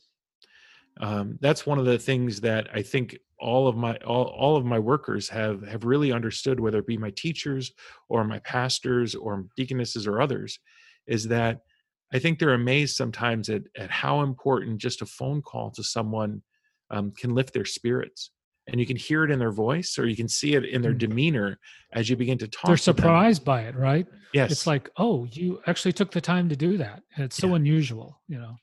Um, 1.01 1.39
that's 1.41 1.67
one 1.67 1.81
of 1.81 1.87
the 1.87 1.99
things 1.99 2.41
that 2.43 2.69
I 2.73 2.83
think 2.83 3.19
all 3.41 3.67
of 3.67 3.77
my 3.77 3.97
all, 4.07 4.27
all 4.27 4.57
of 4.57 4.65
my 4.65 4.79
workers 4.79 5.29
have 5.31 5.67
have 5.67 5.85
really 5.85 6.13
understood, 6.13 6.61
whether 6.61 6.79
it 6.79 6.87
be 6.87 6.99
my 6.99 7.11
teachers 7.11 7.73
or 8.09 8.23
my 8.25 8.39
pastors 8.41 9.15
or 9.15 9.47
deaconesses 9.57 10.07
or 10.07 10.21
others, 10.21 10.59
is 11.07 11.27
that 11.29 11.63
I 12.13 12.19
think 12.19 12.39
they're 12.39 12.55
amazed 12.55 12.97
sometimes 12.97 13.49
at, 13.49 13.63
at 13.77 13.91
how 13.91 14.23
important 14.23 14.79
just 14.79 15.03
a 15.03 15.07
phone 15.07 15.43
call 15.43 15.71
to 15.73 15.83
someone 15.83 16.43
um, 16.91 17.13
can 17.13 17.35
lift 17.35 17.55
their 17.55 17.65
spirits. 17.65 18.31
And 18.67 18.79
you 18.79 18.87
can 18.87 18.97
hear 18.97 19.25
it 19.25 19.31
in 19.31 19.39
their 19.39 19.51
voice 19.51 19.99
or 19.99 20.07
you 20.07 20.15
can 20.15 20.29
see 20.29 20.55
it 20.55 20.65
in 20.65 20.81
their 20.81 20.93
mm. 20.93 20.99
demeanor 20.99 21.59
as 21.93 22.09
you 22.09 22.17
begin 22.17 22.39
to 22.39 22.47
talk. 22.47 22.67
They're 22.67 22.77
surprised 22.77 23.45
by 23.45 23.63
it, 23.63 23.75
right? 23.75 24.07
Yes. 24.33 24.53
It's 24.53 24.67
like, 24.67 24.91
oh, 24.97 25.27
you 25.33 25.61
actually 25.67 25.93
took 25.93 26.13
the 26.13 26.21
time 26.21 26.49
to 26.49 26.57
do 26.57 26.77
that. 26.77 27.03
And 27.17 27.25
it's 27.25 27.37
so 27.37 27.49
yeah. 27.49 27.57
unusual, 27.57 28.21
you 28.29 28.39
know. 28.39 28.57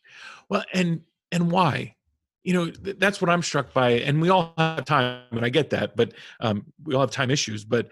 Well, 0.49 0.63
and 0.73 1.01
and 1.31 1.51
why? 1.51 1.95
You 2.43 2.53
know, 2.53 2.69
th- 2.69 2.97
that's 2.99 3.19
what 3.19 3.29
I'm 3.29 3.41
struck 3.41 3.73
by. 3.73 3.91
And 3.91 4.21
we 4.21 4.29
all 4.29 4.53
have 4.57 4.85
time, 4.85 5.23
and 5.31 5.43
I 5.43 5.49
get 5.49 5.71
that, 5.71 5.97
but 5.97 6.13
um, 6.39 6.65
we 6.85 6.95
all 6.95 7.01
have 7.01 7.11
time 7.11 7.29
issues. 7.29 7.65
But 7.65 7.89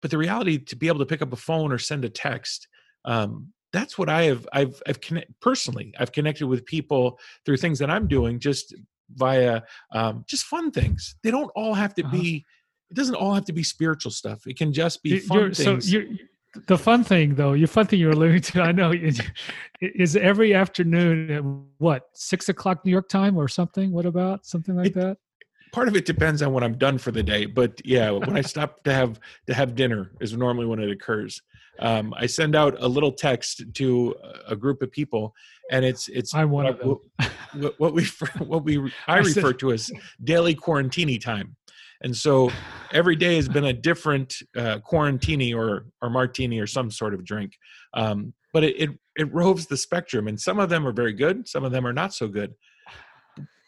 but 0.00 0.10
the 0.10 0.16
reality 0.16 0.56
to 0.56 0.76
be 0.76 0.88
able 0.88 1.00
to 1.00 1.06
pick 1.06 1.20
up 1.20 1.32
a 1.34 1.36
phone 1.36 1.72
or 1.72 1.78
send 1.78 2.06
a 2.06 2.08
text 2.08 2.68
um, 3.04 3.52
that's 3.72 3.98
what 3.98 4.08
I 4.08 4.24
have 4.24 4.48
I've 4.52 4.82
I've 4.86 5.00
connect, 5.00 5.40
personally 5.40 5.94
I've 5.98 6.12
connected 6.12 6.46
with 6.46 6.64
people 6.64 7.18
through 7.44 7.58
things 7.58 7.78
that 7.78 7.90
I'm 7.90 8.08
doing 8.08 8.38
just 8.40 8.74
via 9.14 9.62
um, 9.92 10.24
just 10.26 10.44
fun 10.44 10.70
things. 10.70 11.16
They 11.22 11.30
don't 11.30 11.50
all 11.54 11.74
have 11.74 11.94
to 11.94 12.04
uh-huh. 12.04 12.16
be. 12.16 12.44
It 12.90 12.96
doesn't 12.96 13.14
all 13.14 13.34
have 13.34 13.44
to 13.44 13.52
be 13.52 13.62
spiritual 13.62 14.10
stuff. 14.10 14.46
It 14.46 14.56
can 14.56 14.72
just 14.72 15.02
be 15.02 15.20
fun 15.20 15.38
you're, 15.38 15.54
things. 15.54 15.90
So 15.90 15.98
you're, 15.98 16.04
the 16.66 16.76
fun 16.76 17.04
thing, 17.04 17.36
though, 17.36 17.52
your 17.52 17.68
fun 17.68 17.86
thing 17.86 18.00
you're 18.00 18.10
alluding 18.10 18.42
to, 18.42 18.62
I 18.62 18.72
know, 18.72 18.92
is, 18.92 19.20
is 19.80 20.16
every 20.16 20.54
afternoon 20.54 21.30
at 21.30 21.44
what 21.78 22.04
six 22.14 22.48
o'clock 22.48 22.84
New 22.84 22.90
York 22.90 23.08
time 23.08 23.36
or 23.36 23.48
something. 23.48 23.92
What 23.92 24.06
about 24.06 24.44
something 24.44 24.74
like 24.74 24.88
it, 24.88 24.94
that? 24.94 25.18
Part 25.72 25.86
of 25.86 25.94
it 25.94 26.04
depends 26.04 26.42
on 26.42 26.52
when 26.52 26.64
I'm 26.64 26.76
done 26.76 26.98
for 26.98 27.12
the 27.12 27.22
day, 27.22 27.46
but 27.46 27.80
yeah, 27.84 28.10
when 28.10 28.36
I 28.36 28.40
stop 28.40 28.82
to 28.84 28.92
have 28.92 29.20
to 29.46 29.54
have 29.54 29.76
dinner 29.76 30.10
is 30.20 30.36
normally 30.36 30.66
when 30.66 30.80
it 30.80 30.90
occurs 30.90 31.40
um, 31.80 32.14
I 32.16 32.26
send 32.26 32.54
out 32.54 32.76
a 32.80 32.86
little 32.86 33.12
text 33.12 33.64
to 33.74 34.14
a 34.46 34.54
group 34.54 34.82
of 34.82 34.90
people, 34.90 35.34
and 35.70 35.84
it's 35.84 36.08
it's 36.08 36.34
I'm 36.34 36.50
one 36.50 36.64
what, 36.64 36.74
of 36.74 36.78
them. 36.78 37.72
What, 37.78 37.94
we 37.94 38.04
what 38.38 38.64
we 38.64 38.92
I, 39.06 39.18
refer 39.18 39.52
to 39.54 39.72
as 39.72 39.90
daily 40.22 40.54
quarantini 40.54 41.20
time, 41.20 41.56
and 42.02 42.14
so 42.14 42.50
every 42.92 43.16
day 43.16 43.36
has 43.36 43.48
been 43.48 43.64
a 43.64 43.72
different 43.72 44.34
uh, 44.56 44.78
quarantini 44.80 45.56
or 45.56 45.86
or 46.02 46.10
martini 46.10 46.58
or 46.58 46.66
some 46.66 46.90
sort 46.90 47.14
of 47.14 47.24
drink, 47.24 47.52
um, 47.94 48.34
but 48.52 48.62
it, 48.62 48.76
it 48.78 48.90
it 49.16 49.32
roves 49.32 49.66
the 49.66 49.76
spectrum, 49.76 50.28
and 50.28 50.38
some 50.38 50.58
of 50.58 50.68
them 50.68 50.86
are 50.86 50.92
very 50.92 51.14
good, 51.14 51.48
some 51.48 51.64
of 51.64 51.72
them 51.72 51.86
are 51.86 51.94
not 51.94 52.12
so 52.12 52.28
good, 52.28 52.54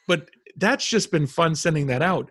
but 0.06 0.28
that's 0.56 0.86
just 0.86 1.10
been 1.10 1.26
fun 1.26 1.54
sending 1.54 1.86
that 1.86 2.02
out 2.02 2.30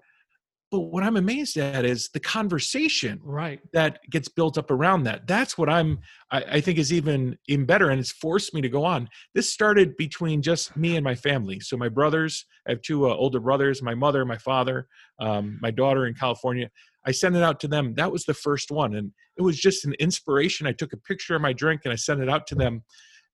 but 0.71 0.79
what 0.79 1.03
i'm 1.03 1.17
amazed 1.17 1.57
at 1.57 1.85
is 1.85 2.09
the 2.13 2.19
conversation 2.19 3.19
right. 3.23 3.59
that 3.73 3.99
gets 4.09 4.29
built 4.29 4.57
up 4.57 4.71
around 4.71 5.03
that. 5.03 5.27
That's 5.27 5.57
what 5.57 5.69
i'm 5.69 5.99
I, 6.31 6.43
I, 6.43 6.61
think 6.61 6.79
is 6.79 6.93
even 6.93 7.37
even 7.47 7.65
better 7.65 7.89
and 7.89 7.99
it's 7.99 8.11
forced 8.11 8.53
me 8.53 8.61
to 8.61 8.69
go 8.69 8.85
on. 8.85 9.09
This 9.35 9.51
started 9.51 9.97
between 9.97 10.41
just 10.41 10.75
me 10.77 10.95
and 10.95 11.03
my 11.03 11.13
family. 11.13 11.59
So 11.59 11.77
my 11.77 11.89
brothers 11.89 12.45
i 12.67 12.71
have 12.71 12.81
two 12.81 13.09
uh, 13.09 13.13
older 13.13 13.41
brothers 13.41 13.83
my 13.83 13.93
mother 13.93 14.25
my 14.25 14.37
father 14.37 14.87
um, 15.19 15.59
my 15.61 15.71
daughter 15.71 16.07
in 16.07 16.13
california. 16.13 16.69
I 17.05 17.11
sent 17.11 17.35
it 17.35 17.43
out 17.43 17.59
to 17.61 17.67
them. 17.67 17.95
That 17.95 18.11
was 18.11 18.25
the 18.25 18.33
first 18.33 18.69
one. 18.69 18.95
And 18.95 19.11
it 19.35 19.41
was 19.41 19.59
just 19.59 19.85
an 19.85 19.95
inspiration. 19.99 20.67
I 20.67 20.71
took 20.71 20.93
a 20.93 20.97
picture 20.97 21.35
of 21.35 21.41
my 21.41 21.51
drink 21.51 21.81
and 21.83 21.91
i 21.91 21.97
sent 21.97 22.21
it 22.21 22.29
out 22.29 22.47
to 22.47 22.55
them. 22.55 22.83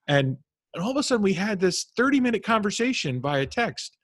And 0.08 0.38
and 0.74 0.84
all 0.84 0.92
of 0.92 0.98
a 0.98 1.04
sudden 1.04 1.24
we 1.24 1.34
had 1.34 1.60
this 1.60 1.92
30 1.96 2.20
minute 2.20 2.44
conversation 2.44 3.22
via 3.22 3.46
text. 3.46 3.98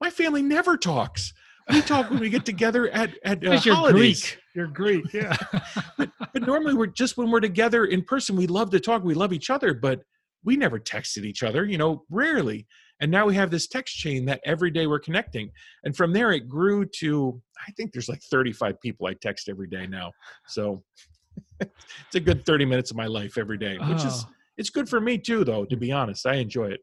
My 0.00 0.10
family 0.10 0.42
never 0.42 0.76
talks 0.76 1.32
we 1.70 1.80
talk 1.82 2.10
when 2.10 2.20
we 2.20 2.30
get 2.30 2.44
together 2.44 2.88
at 2.90 3.10
at 3.24 3.46
uh, 3.46 3.60
you're 3.64 3.74
holidays. 3.74 4.22
Greek. 4.22 4.38
You're 4.54 4.66
Greek, 4.66 5.12
yeah. 5.12 5.36
but, 5.98 6.10
but 6.32 6.46
normally 6.46 6.74
we're 6.74 6.86
just 6.86 7.16
when 7.16 7.30
we're 7.30 7.40
together 7.40 7.86
in 7.86 8.02
person, 8.02 8.36
we 8.36 8.46
love 8.46 8.70
to 8.70 8.80
talk. 8.80 9.02
We 9.02 9.14
love 9.14 9.32
each 9.32 9.50
other, 9.50 9.74
but 9.74 10.00
we 10.44 10.56
never 10.56 10.78
texted 10.78 11.24
each 11.24 11.42
other. 11.42 11.64
You 11.64 11.78
know, 11.78 12.04
rarely. 12.10 12.66
And 13.00 13.10
now 13.10 13.26
we 13.26 13.34
have 13.34 13.50
this 13.50 13.66
text 13.66 13.96
chain 13.96 14.24
that 14.26 14.40
every 14.44 14.70
day 14.70 14.86
we're 14.86 15.00
connecting. 15.00 15.50
And 15.82 15.96
from 15.96 16.12
there, 16.12 16.32
it 16.32 16.48
grew 16.48 16.84
to 17.00 17.40
I 17.66 17.72
think 17.72 17.92
there's 17.92 18.08
like 18.08 18.22
35 18.22 18.80
people 18.80 19.06
I 19.06 19.14
text 19.14 19.48
every 19.48 19.68
day 19.68 19.86
now. 19.86 20.12
So 20.46 20.82
it's 21.60 22.14
a 22.14 22.20
good 22.20 22.44
30 22.44 22.64
minutes 22.64 22.90
of 22.90 22.96
my 22.96 23.06
life 23.06 23.38
every 23.38 23.58
day, 23.58 23.78
which 23.78 24.04
oh. 24.04 24.06
is 24.06 24.26
it's 24.56 24.70
good 24.70 24.88
for 24.88 25.00
me 25.00 25.18
too, 25.18 25.44
though. 25.44 25.64
To 25.64 25.76
be 25.76 25.92
honest, 25.92 26.26
I 26.26 26.34
enjoy 26.34 26.66
it. 26.66 26.80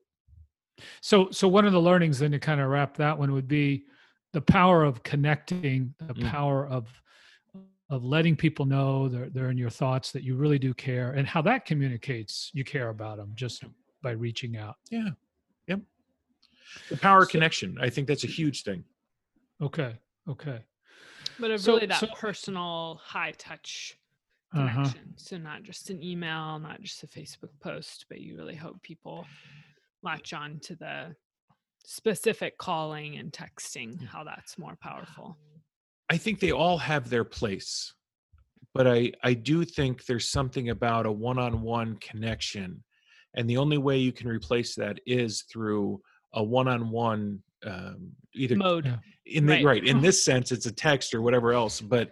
So, 1.02 1.30
so 1.32 1.48
one 1.48 1.66
of 1.66 1.74
the 1.74 1.82
learnings 1.82 2.20
then 2.20 2.32
to 2.32 2.40
kind 2.40 2.62
of 2.62 2.70
wrap 2.70 2.98
that 2.98 3.18
one 3.18 3.32
would 3.34 3.48
be 3.48 3.84
the 4.34 4.42
power 4.42 4.84
of 4.84 5.02
connecting, 5.04 5.94
the 6.00 6.14
mm. 6.14 6.30
power 6.30 6.68
of 6.68 6.88
of 7.90 8.04
letting 8.04 8.36
people 8.36 8.66
know 8.66 9.08
they're, 9.08 9.30
they're 9.30 9.50
in 9.50 9.58
your 9.58 9.70
thoughts 9.70 10.12
that 10.12 10.24
you 10.24 10.36
really 10.36 10.60
do 10.60 10.74
care 10.74 11.12
and 11.12 11.28
how 11.28 11.42
that 11.42 11.66
communicates 11.66 12.52
you 12.54 12.64
care 12.64 12.90
about 12.90 13.18
them 13.18 13.32
just 13.36 13.64
by 14.02 14.12
reaching 14.12 14.58
out 14.58 14.76
yeah 14.92 15.10
yep 15.68 15.80
the 16.90 16.98
power 16.98 17.24
so, 17.24 17.32
connection 17.32 17.78
i 17.82 17.90
think 17.90 18.08
that's 18.08 18.24
a 18.24 18.28
huge 18.28 18.64
thing 18.64 18.84
okay 19.62 19.96
okay 20.30 20.60
but 21.40 21.60
so, 21.60 21.74
really 21.74 21.88
that 21.88 22.00
so, 22.00 22.08
personal 22.16 23.02
high 23.04 23.34
touch 23.38 23.98
uh-huh. 24.54 24.68
connection 24.68 25.00
uh-huh. 25.00 25.14
so 25.18 25.38
not 25.38 25.64
just 25.64 25.90
an 25.90 26.04
email 26.04 26.60
not 26.60 26.80
just 26.82 27.04
a 27.04 27.08
facebook 27.08 27.52
post 27.60 28.06
but 28.08 28.20
you 28.20 28.38
really 28.38 28.56
hope 28.56 28.82
people 28.84 29.26
latch 30.04 30.32
on 30.34 30.60
to 30.60 30.76
the 30.76 31.16
specific 31.86 32.58
calling 32.58 33.18
and 33.18 33.32
texting 33.32 34.06
how 34.06 34.24
that's 34.24 34.58
more 34.58 34.78
powerful. 34.82 35.38
I 36.10 36.18
think 36.18 36.40
they 36.40 36.52
all 36.52 36.78
have 36.78 37.10
their 37.10 37.24
place 37.24 37.94
but 38.74 38.88
i 38.88 39.12
i 39.24 39.34
do 39.34 39.66
think 39.66 40.06
there's 40.06 40.30
something 40.30 40.70
about 40.70 41.06
a 41.06 41.12
one-on-one 41.12 41.96
connection 41.98 42.84
and 43.36 43.50
the 43.50 43.58
only 43.58 43.78
way 43.78 43.98
you 43.98 44.12
can 44.12 44.28
replace 44.28 44.76
that 44.76 45.00
is 45.06 45.44
through 45.44 46.02
a 46.34 46.44
one-on-one 46.44 47.40
um, 47.66 48.12
either 48.34 48.56
mode. 48.56 49.00
In 49.26 49.46
the 49.46 49.54
right. 49.54 49.66
right 49.66 49.84
in 49.84 50.02
this 50.08 50.24
sense 50.24 50.52
it's 50.52 50.66
a 50.66 50.72
text 50.72 51.14
or 51.14 51.22
whatever 51.22 51.52
else 51.54 51.82
but 51.82 52.12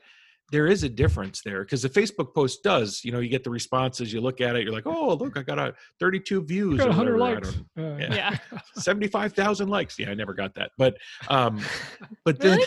there 0.51 0.67
is 0.67 0.83
a 0.83 0.89
difference 0.89 1.41
there 1.43 1.63
because 1.63 1.81
the 1.81 1.89
Facebook 1.89 2.33
post 2.33 2.63
does, 2.63 3.03
you 3.03 3.11
know, 3.11 3.19
you 3.19 3.29
get 3.29 3.43
the 3.43 3.49
responses, 3.49 4.13
you 4.13 4.21
look 4.21 4.39
at 4.39 4.55
it, 4.55 4.63
you're 4.63 4.73
like, 4.73 4.87
oh, 4.87 5.13
look, 5.15 5.37
I 5.37 5.43
got 5.43 5.59
a 5.59 5.73
32 5.99 6.43
views, 6.43 6.77
got 6.77 6.87
100 6.87 7.17
likes, 7.17 7.49
uh, 7.77 7.97
yeah, 7.97 8.13
yeah. 8.13 8.37
75,000 8.75 9.67
likes. 9.67 9.99
Yeah, 9.99 10.09
I 10.09 10.13
never 10.13 10.33
got 10.33 10.53
that, 10.55 10.71
but, 10.77 10.95
um, 11.29 11.61
but 12.25 12.39
then, 12.39 12.59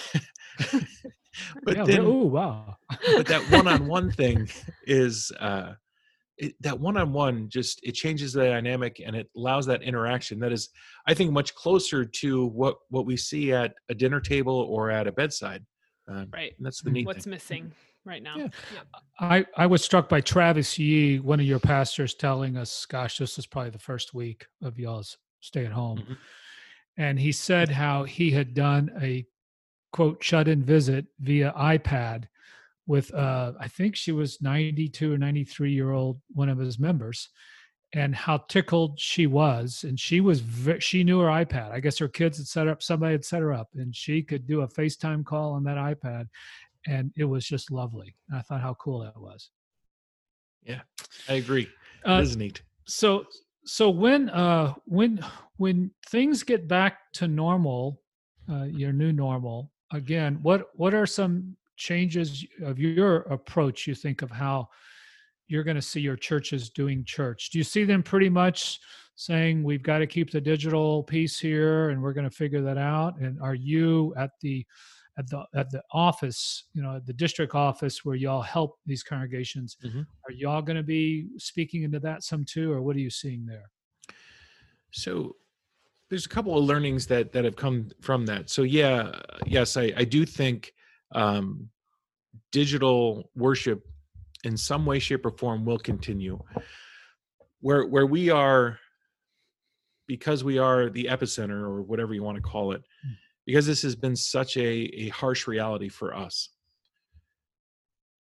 but 1.62 1.76
yeah, 1.76 1.84
then, 1.84 2.00
oh 2.00 2.26
wow, 2.26 2.76
but 3.16 3.26
that 3.26 3.42
one-on-one 3.50 4.12
thing 4.12 4.48
is, 4.86 5.32
uh, 5.40 5.72
it, 6.36 6.54
that 6.60 6.78
one-on-one 6.78 7.48
just 7.48 7.80
it 7.82 7.92
changes 7.92 8.32
the 8.32 8.44
dynamic 8.44 9.00
and 9.04 9.14
it 9.14 9.28
allows 9.36 9.66
that 9.66 9.82
interaction 9.82 10.38
that 10.40 10.52
is 10.52 10.70
i 11.06 11.12
think 11.12 11.30
much 11.30 11.54
closer 11.54 12.02
to 12.02 12.46
what 12.46 12.76
what 12.88 13.04
we 13.04 13.14
see 13.14 13.52
at 13.52 13.74
a 13.90 13.94
dinner 13.94 14.20
table 14.20 14.66
or 14.70 14.90
at 14.90 15.06
a 15.06 15.12
bedside 15.12 15.62
um, 16.10 16.28
right. 16.32 16.54
that's 16.58 16.82
the 16.82 16.90
neat 16.90 17.06
What's 17.06 17.24
thing. 17.24 17.30
missing 17.30 17.72
right 18.04 18.22
now. 18.22 18.36
Yeah. 18.36 18.48
I, 19.20 19.46
I 19.56 19.66
was 19.66 19.82
struck 19.82 20.08
by 20.08 20.20
Travis 20.20 20.78
Yee, 20.78 21.20
one 21.20 21.40
of 21.40 21.46
your 21.46 21.60
pastors, 21.60 22.14
telling 22.14 22.56
us, 22.56 22.84
gosh, 22.86 23.18
this 23.18 23.38
is 23.38 23.46
probably 23.46 23.70
the 23.70 23.78
first 23.78 24.14
week 24.14 24.46
of 24.62 24.78
y'all's 24.78 25.16
stay 25.40 25.64
at 25.64 25.72
home. 25.72 25.98
Mm-hmm. 25.98 26.12
And 26.96 27.18
he 27.18 27.32
said 27.32 27.68
how 27.68 28.04
he 28.04 28.30
had 28.30 28.54
done 28.54 28.90
a 29.00 29.24
quote 29.92 30.22
shut 30.22 30.48
in 30.48 30.62
visit 30.62 31.06
via 31.20 31.52
iPad 31.56 32.24
with, 32.86 33.12
uh, 33.14 33.52
I 33.60 33.68
think 33.68 33.96
she 33.96 34.12
was 34.12 34.42
92 34.42 35.14
or 35.14 35.18
93 35.18 35.72
year 35.72 35.92
old, 35.92 36.20
one 36.32 36.48
of 36.48 36.58
his 36.58 36.78
members 36.78 37.28
and 37.92 38.14
how 38.14 38.38
tickled 38.48 38.98
she 38.98 39.26
was 39.26 39.84
and 39.84 39.98
she 39.98 40.20
was 40.20 40.42
she 40.78 41.02
knew 41.02 41.18
her 41.18 41.28
ipad. 41.28 41.72
I 41.72 41.80
guess 41.80 41.98
her 41.98 42.08
kids 42.08 42.38
had 42.38 42.46
set 42.46 42.68
up 42.68 42.82
somebody 42.82 43.12
had 43.12 43.24
set 43.24 43.40
her 43.42 43.52
up 43.52 43.68
and 43.74 43.94
she 43.94 44.22
could 44.22 44.46
do 44.46 44.60
a 44.60 44.68
facetime 44.68 45.24
call 45.24 45.52
on 45.52 45.64
that 45.64 45.76
ipad 45.76 46.28
and 46.86 47.12
it 47.16 47.24
was 47.24 47.44
just 47.46 47.70
lovely. 47.70 48.14
And 48.28 48.38
i 48.38 48.42
thought 48.42 48.60
how 48.60 48.74
cool 48.74 49.00
that 49.00 49.20
was. 49.20 49.50
Yeah 50.62 50.80
i 51.28 51.34
agree. 51.34 51.68
Uh, 52.06 52.18
it 52.18 52.22
is 52.22 52.36
neat. 52.36 52.62
so 52.86 53.24
so 53.64 53.90
when 53.90 54.30
uh 54.30 54.74
when 54.86 55.20
when 55.56 55.90
things 56.08 56.42
get 56.42 56.68
back 56.68 57.12
to 57.14 57.28
normal 57.28 58.00
uh 58.50 58.64
your 58.64 58.92
new 58.92 59.12
normal 59.12 59.70
again 59.92 60.38
what 60.42 60.68
what 60.74 60.94
are 60.94 61.06
some 61.06 61.56
changes 61.76 62.46
of 62.62 62.78
your 62.78 63.22
approach 63.22 63.86
you 63.86 63.94
think 63.94 64.22
of 64.22 64.30
how 64.30 64.68
you're 65.50 65.64
going 65.64 65.76
to 65.76 65.82
see 65.82 66.00
your 66.00 66.16
churches 66.16 66.70
doing 66.70 67.04
church. 67.04 67.50
Do 67.50 67.58
you 67.58 67.64
see 67.64 67.84
them 67.84 68.02
pretty 68.02 68.28
much 68.28 68.78
saying 69.16 69.64
we've 69.64 69.82
got 69.82 69.98
to 69.98 70.06
keep 70.06 70.30
the 70.30 70.40
digital 70.40 71.02
piece 71.02 71.38
here 71.40 71.90
and 71.90 72.00
we're 72.00 72.12
going 72.12 72.28
to 72.28 72.34
figure 72.34 72.62
that 72.62 72.78
out? 72.78 73.18
And 73.18 73.40
are 73.42 73.54
you 73.54 74.14
at 74.16 74.30
the 74.40 74.64
at 75.18 75.28
the 75.28 75.44
at 75.54 75.68
the 75.70 75.82
office, 75.92 76.64
you 76.72 76.82
know, 76.82 76.96
at 76.96 77.06
the 77.06 77.12
district 77.12 77.54
office 77.56 78.04
where 78.04 78.14
y'all 78.14 78.40
help 78.40 78.78
these 78.86 79.02
congregations, 79.02 79.76
mm-hmm. 79.84 80.00
are 80.00 80.32
y'all 80.32 80.62
going 80.62 80.76
to 80.76 80.84
be 80.84 81.26
speaking 81.36 81.82
into 81.82 81.98
that 81.98 82.22
some 82.22 82.44
too, 82.44 82.72
or 82.72 82.80
what 82.80 82.94
are 82.94 83.00
you 83.00 83.10
seeing 83.10 83.44
there? 83.44 83.70
So 84.92 85.34
there's 86.10 86.26
a 86.26 86.30
couple 86.30 86.56
of 86.56 86.64
learnings 86.64 87.06
that 87.08 87.32
that 87.32 87.44
have 87.44 87.56
come 87.56 87.90
from 88.00 88.24
that. 88.26 88.50
So 88.50 88.62
yeah, 88.62 89.20
yes, 89.46 89.76
I, 89.76 89.92
I 89.96 90.04
do 90.04 90.24
think 90.24 90.72
um, 91.12 91.68
digital 92.52 93.30
worship 93.34 93.84
in 94.44 94.56
some 94.56 94.86
way, 94.86 94.98
shape, 94.98 95.26
or 95.26 95.30
form 95.30 95.64
will 95.64 95.78
continue. 95.78 96.38
Where 97.60 97.86
where 97.86 98.06
we 98.06 98.30
are, 98.30 98.78
because 100.06 100.42
we 100.42 100.58
are 100.58 100.88
the 100.88 101.04
epicenter 101.04 101.62
or 101.62 101.82
whatever 101.82 102.14
you 102.14 102.22
want 102.22 102.36
to 102.36 102.42
call 102.42 102.72
it, 102.72 102.82
hmm. 103.04 103.12
because 103.46 103.66
this 103.66 103.82
has 103.82 103.94
been 103.94 104.16
such 104.16 104.56
a, 104.56 104.62
a 104.62 105.08
harsh 105.08 105.46
reality 105.46 105.88
for 105.88 106.14
us. 106.14 106.50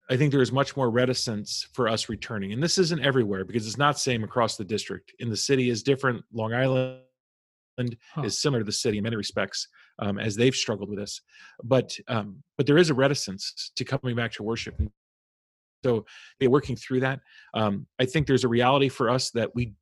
I 0.09 0.15
think 0.15 0.31
there 0.31 0.41
is 0.41 0.53
much 0.53 0.77
more 0.77 0.89
reticence 0.89 1.67
for 1.73 1.89
us 1.89 2.07
returning. 2.07 2.53
And 2.53 2.63
this 2.63 2.77
isn't 2.77 3.01
everywhere 3.01 3.43
because 3.43 3.67
it's 3.67 3.77
not 3.77 3.99
same 3.99 4.23
across 4.23 4.55
the 4.55 4.63
district. 4.63 5.13
In 5.19 5.29
the 5.29 5.35
city 5.35 5.69
is 5.69 5.83
different. 5.83 6.23
Long 6.31 6.53
Island 6.53 7.01
huh. 8.13 8.23
is 8.23 8.39
similar 8.39 8.61
to 8.61 8.65
the 8.65 8.71
city 8.71 8.97
in 8.97 9.03
many 9.03 9.17
respects, 9.17 9.67
um, 9.99 10.17
as 10.17 10.35
they've 10.35 10.55
struggled 10.55 10.89
with 10.89 10.97
this. 10.97 11.21
But 11.63 11.95
um, 12.07 12.41
but 12.57 12.65
there 12.65 12.77
is 12.77 12.89
a 12.89 12.93
reticence 12.93 13.71
to 13.75 13.85
coming 13.85 14.15
back 14.15 14.31
to 14.33 14.43
worship 14.43 14.79
so 15.87 16.05
they're 16.39 16.49
working 16.49 16.75
through 16.75 16.99
that 16.99 17.19
um, 17.53 17.87
i 17.99 18.05
think 18.05 18.27
there's 18.27 18.43
a 18.43 18.47
reality 18.47 18.89
for 18.89 19.09
us 19.09 19.31
that 19.31 19.49
we 19.55 19.73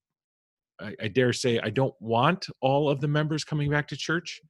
I, 0.79 0.95
I, 1.03 1.07
dare 1.07 1.33
say 1.33 1.59
i 1.59 1.69
don't 1.69 1.95
want 1.99 2.47
all 2.61 2.89
of 2.89 3.01
the 3.01 3.07
members 3.07 3.43
coming 3.43 3.69
back 3.69 3.87
to 3.89 3.97
church. 3.97 4.41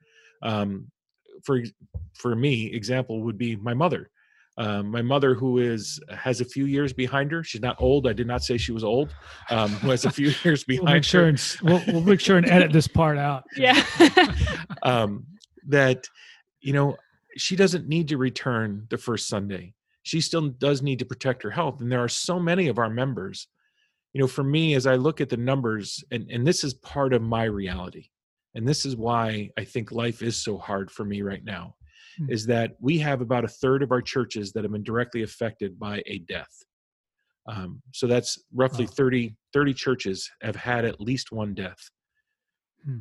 Um, 0.41 0.91
for 1.43 1.61
for 2.13 2.35
me 2.35 2.71
example 2.73 3.21
would 3.23 3.37
be 3.37 3.55
my 3.55 3.73
mother. 3.73 4.09
Um, 4.57 4.89
my 4.89 5.01
mother 5.01 5.33
who 5.33 5.57
is 5.57 5.99
has 6.09 6.39
a 6.39 6.45
few 6.45 6.65
years 6.65 6.93
behind 6.93 7.29
her 7.33 7.43
she's 7.43 7.59
not 7.59 7.75
old 7.77 8.07
i 8.07 8.13
did 8.13 8.25
not 8.25 8.41
say 8.41 8.57
she 8.57 8.71
was 8.71 8.85
old 8.85 9.13
um, 9.49 9.69
who 9.69 9.89
has 9.89 10.05
a 10.05 10.09
few 10.09 10.31
years 10.43 10.63
behind 10.63 10.85
we'll 10.85 10.93
make 10.93 11.03
sure 11.03 11.23
her. 11.23 11.27
And, 11.27 11.57
we'll, 11.61 11.83
we'll 11.87 12.01
make 12.01 12.21
sure 12.21 12.37
and 12.37 12.49
edit 12.49 12.71
this 12.71 12.87
part 12.87 13.17
out. 13.17 13.43
Yeah. 13.57 13.83
Um, 14.83 15.25
that 15.67 16.07
you 16.61 16.71
know 16.71 16.95
she 17.35 17.57
doesn't 17.57 17.89
need 17.89 18.07
to 18.09 18.17
return 18.17 18.87
the 18.89 18.97
first 18.97 19.27
sunday 19.27 19.73
she 20.05 20.21
still 20.21 20.49
does 20.49 20.83
need 20.83 20.99
to 20.99 21.05
protect 21.05 21.41
her 21.41 21.49
health 21.49 21.81
and 21.81 21.91
there 21.91 22.03
are 22.03 22.07
so 22.07 22.39
many 22.39 22.67
of 22.67 22.77
our 22.77 22.89
members 22.89 23.47
you 24.13 24.21
know 24.21 24.27
for 24.27 24.43
me 24.43 24.75
as 24.75 24.87
i 24.87 24.95
look 24.95 25.19
at 25.19 25.29
the 25.29 25.37
numbers 25.37 26.03
and 26.11 26.29
and 26.31 26.47
this 26.47 26.63
is 26.63 26.73
part 26.75 27.13
of 27.13 27.21
my 27.21 27.43
reality 27.43 28.07
and 28.53 28.65
this 28.67 28.85
is 28.85 28.95
why 28.95 29.49
i 29.57 29.63
think 29.63 29.91
life 29.91 30.21
is 30.21 30.41
so 30.41 30.57
hard 30.57 30.89
for 30.89 31.03
me 31.03 31.21
right 31.21 31.43
now 31.43 31.75
hmm. 32.17 32.31
is 32.31 32.45
that 32.45 32.75
we 32.79 32.97
have 32.97 33.19
about 33.19 33.43
a 33.43 33.49
third 33.49 33.83
of 33.83 33.91
our 33.91 34.01
churches 34.01 34.53
that 34.53 34.63
have 34.63 34.71
been 34.71 34.83
directly 34.83 35.23
affected 35.23 35.77
by 35.77 36.01
a 36.05 36.19
death 36.19 36.63
um, 37.47 37.79
so 37.91 38.07
that's 38.07 38.39
roughly 38.53 38.85
wow. 38.85 38.91
30 38.91 39.35
30 39.53 39.73
churches 39.73 40.31
have 40.41 40.55
had 40.55 40.85
at 40.85 41.01
least 41.01 41.31
one 41.31 41.53
death 41.53 41.89
hmm. 42.85 42.99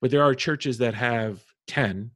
but 0.00 0.10
there 0.10 0.22
are 0.22 0.34
churches 0.34 0.78
that 0.78 0.94
have 0.94 1.40
10 1.68 2.10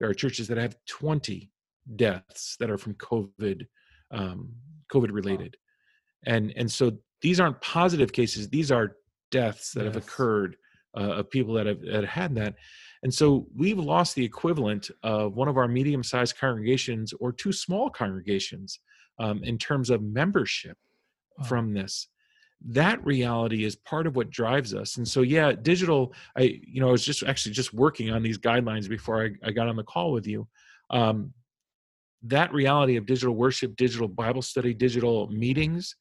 there 0.00 0.08
are 0.08 0.14
churches 0.14 0.48
that 0.48 0.58
have 0.58 0.76
20 0.88 1.50
deaths 1.96 2.56
that 2.58 2.70
are 2.70 2.78
from 2.78 2.94
COVID, 2.94 3.66
um, 4.10 4.50
COVID 4.92 5.12
related, 5.12 5.56
and 6.26 6.52
and 6.56 6.70
so 6.70 6.92
these 7.20 7.40
aren't 7.40 7.60
positive 7.60 8.12
cases; 8.12 8.48
these 8.48 8.70
are 8.70 8.96
deaths 9.30 9.72
that 9.72 9.84
have 9.84 9.96
occurred 9.96 10.56
uh, 10.96 11.14
of 11.14 11.30
people 11.30 11.54
that 11.54 11.66
have, 11.66 11.80
that 11.82 11.94
have 11.94 12.04
had 12.04 12.34
that, 12.36 12.54
and 13.02 13.12
so 13.12 13.46
we've 13.54 13.78
lost 13.78 14.14
the 14.14 14.24
equivalent 14.24 14.90
of 15.02 15.34
one 15.34 15.48
of 15.48 15.56
our 15.56 15.68
medium-sized 15.68 16.38
congregations 16.38 17.12
or 17.20 17.32
two 17.32 17.52
small 17.52 17.90
congregations 17.90 18.80
um, 19.18 19.42
in 19.44 19.58
terms 19.58 19.90
of 19.90 20.02
membership 20.02 20.76
Wow. 21.38 21.44
from 21.46 21.74
this. 21.74 22.08
That 22.66 23.04
reality 23.04 23.64
is 23.64 23.76
part 23.76 24.06
of 24.06 24.16
what 24.16 24.30
drives 24.30 24.72
us. 24.74 24.96
And 24.96 25.06
so 25.06 25.22
yeah 25.22 25.52
digital 25.52 26.14
i 26.36 26.60
you 26.66 26.80
know 26.80 26.88
i 26.88 26.92
was 26.92 27.04
just 27.04 27.22
actually 27.24 27.52
just 27.52 27.74
working 27.74 28.10
on 28.10 28.22
these 28.22 28.38
guidelines 28.38 28.88
before 28.88 29.24
i, 29.24 29.30
I 29.46 29.50
got 29.50 29.68
on 29.68 29.76
the 29.76 29.82
call 29.82 30.12
with 30.12 30.26
you. 30.26 30.46
Um, 30.90 31.32
that 32.26 32.52
reality 32.52 32.96
of 32.96 33.06
digital 33.06 33.34
worship 33.34 33.76
digital 33.76 34.08
bible 34.08 34.42
study 34.42 34.72
digital 34.72 35.28
meetings 35.28 35.94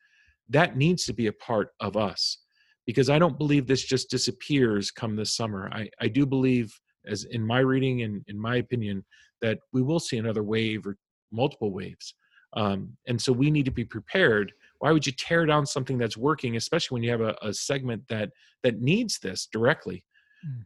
that 0.49 0.77
needs 0.77 1.05
to 1.05 1.13
be 1.13 1.27
a 1.27 1.33
part 1.33 1.69
of 1.79 1.97
us. 1.97 2.39
Because 2.85 3.09
i 3.09 3.17
don't 3.17 3.37
believe 3.37 3.65
this 3.65 3.83
just 3.83 4.09
disappears 4.09 4.91
come 4.91 5.15
this 5.15 5.35
summer. 5.35 5.69
I, 5.71 5.89
I 6.01 6.07
do 6.07 6.25
believe 6.25 6.73
as 7.05 7.25
in 7.25 7.45
my 7.45 7.59
reading 7.59 8.03
and 8.03 8.23
in 8.27 8.39
my 8.39 8.57
opinion 8.57 9.03
that 9.41 9.59
we 9.73 9.81
will 9.81 9.99
see 9.99 10.17
another 10.17 10.43
wave 10.43 10.87
or 10.87 10.97
multiple 11.31 11.71
waves. 11.71 12.15
Um, 12.55 12.95
and 13.07 13.21
so 13.21 13.33
we 13.33 13.51
need 13.51 13.65
to 13.65 13.71
be 13.71 13.83
prepared. 13.83 14.53
Why 14.79 14.91
would 14.91 15.05
you 15.05 15.11
tear 15.11 15.45
down 15.45 15.65
something 15.65 15.97
that's 15.97 16.17
working 16.17 16.55
especially 16.55 16.95
when 16.95 17.03
you 17.03 17.11
have 17.11 17.21
a, 17.21 17.35
a 17.41 17.53
segment 17.53 18.03
that 18.09 18.31
that 18.63 18.81
needs 18.81 19.19
this 19.19 19.47
directly? 19.51 20.05
Mm. 20.45 20.65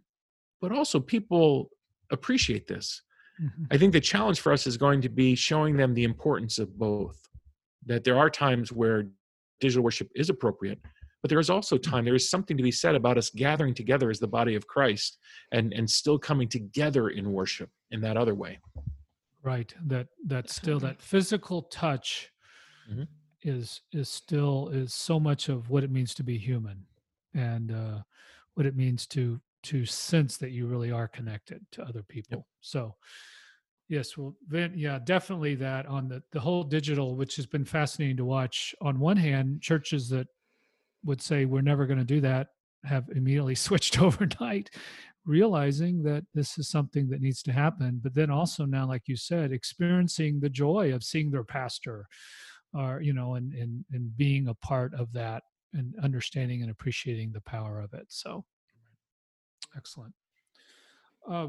but 0.59 0.71
also 0.71 0.99
people 0.99 1.69
appreciate 2.11 2.65
this 2.67 3.03
Mhm. 3.41 3.67
i 3.71 3.77
think 3.77 3.93
the 3.93 4.01
challenge 4.01 4.39
for 4.39 4.51
us 4.51 4.65
is 4.67 4.77
going 4.77 5.01
to 5.01 5.09
be 5.09 5.35
showing 5.35 5.77
them 5.77 5.93
the 5.93 6.03
importance 6.03 6.57
of 6.59 6.77
both 6.77 7.19
that 7.85 8.03
there 8.03 8.17
are 8.17 8.29
times 8.29 8.71
where 8.71 9.07
digital 9.59 9.83
worship 9.83 10.09
is 10.15 10.29
appropriate 10.29 10.79
but 11.21 11.29
there 11.29 11.39
is 11.39 11.49
also 11.49 11.77
time 11.77 12.05
there 12.05 12.15
is 12.15 12.29
something 12.29 12.57
to 12.57 12.63
be 12.63 12.71
said 12.71 12.95
about 12.95 13.17
us 13.17 13.29
gathering 13.29 13.73
together 13.73 14.09
as 14.09 14.19
the 14.19 14.27
body 14.27 14.55
of 14.55 14.65
christ 14.67 15.17
and 15.51 15.73
and 15.73 15.89
still 15.89 16.17
coming 16.19 16.47
together 16.47 17.09
in 17.09 17.31
worship 17.31 17.69
in 17.91 18.01
that 18.01 18.17
other 18.17 18.35
way 18.35 18.59
right 19.43 19.73
that 19.85 20.07
that 20.25 20.49
still 20.49 20.79
that 20.79 21.01
physical 21.01 21.61
touch 21.63 22.31
Mhm. 22.89 23.07
is 23.43 23.81
is 23.91 24.09
still 24.09 24.69
is 24.69 24.93
so 24.93 25.19
much 25.19 25.49
of 25.49 25.69
what 25.69 25.83
it 25.83 25.91
means 25.91 26.13
to 26.15 26.23
be 26.23 26.37
human 26.37 26.85
and 27.33 27.71
uh 27.71 28.01
what 28.55 28.65
it 28.65 28.75
means 28.75 29.05
to 29.07 29.39
to 29.63 29.85
sense 29.85 30.37
that 30.37 30.51
you 30.51 30.67
really 30.67 30.91
are 30.91 31.07
connected 31.07 31.65
to 31.73 31.83
other 31.83 32.03
people. 32.03 32.47
So 32.61 32.95
yes 33.89 34.17
well 34.17 34.35
then 34.49 34.73
yeah 34.75 34.99
definitely 35.01 35.55
that 35.55 35.85
on 35.85 36.09
the 36.09 36.21
the 36.33 36.39
whole 36.39 36.61
digital 36.61 37.15
which 37.15 37.37
has 37.37 37.45
been 37.45 37.63
fascinating 37.63 38.17
to 38.17 38.25
watch 38.25 38.75
on 38.81 38.99
one 38.99 39.15
hand 39.15 39.61
churches 39.61 40.09
that 40.09 40.27
would 41.05 41.21
say 41.21 41.45
we're 41.45 41.61
never 41.61 41.85
going 41.85 41.97
to 41.97 42.03
do 42.03 42.19
that 42.19 42.47
have 42.83 43.05
immediately 43.15 43.55
switched 43.67 44.01
overnight 44.01 44.69
realizing 45.25 46.01
that 46.03 46.23
this 46.33 46.57
is 46.57 46.69
something 46.69 47.09
that 47.09 47.19
needs 47.21 47.43
to 47.43 47.51
happen. 47.51 47.99
But 48.01 48.15
then 48.15 48.31
also 48.31 48.65
now 48.65 48.87
like 48.87 49.03
you 49.07 49.17
said 49.17 49.51
experiencing 49.51 50.39
the 50.39 50.49
joy 50.49 50.93
of 50.93 51.03
seeing 51.03 51.29
their 51.29 51.43
pastor 51.43 52.07
or 52.73 53.01
you 53.01 53.13
know 53.13 53.35
and 53.35 53.53
and 53.53 53.85
and 53.91 54.15
being 54.17 54.47
a 54.47 54.53
part 54.55 54.93
of 54.93 55.11
that 55.13 55.43
and 55.73 55.93
understanding 56.01 56.61
and 56.61 56.71
appreciating 56.71 57.31
the 57.31 57.41
power 57.41 57.81
of 57.81 57.93
it. 57.93 58.05
So 58.07 58.45
excellent. 59.77 60.13
Uh 61.29 61.47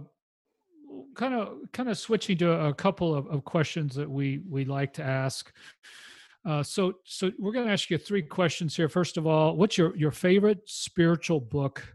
kind 1.15 1.35
of 1.35 1.59
kind 1.73 1.89
of 1.89 1.99
switching 1.99 2.39
to 2.39 2.51
a 2.51 2.75
couple 2.75 3.15
of, 3.15 3.27
of 3.27 3.45
questions 3.45 3.95
that 3.95 4.11
we 4.11 4.41
we 4.49 4.65
like 4.65 4.93
to 4.95 5.03
ask. 5.03 5.53
Uh, 6.45 6.63
so 6.63 6.95
so 7.05 7.31
we're 7.39 7.53
going 7.53 7.67
to 7.67 7.73
ask 7.73 7.91
you 7.91 7.99
three 7.99 8.23
questions 8.23 8.75
here. 8.77 8.89
First 8.89 9.17
of 9.17 9.27
all 9.27 9.57
what's 9.57 9.77
your 9.77 9.97
your 9.97 10.11
favorite 10.11 10.61
spiritual 10.67 11.41
book 11.41 11.95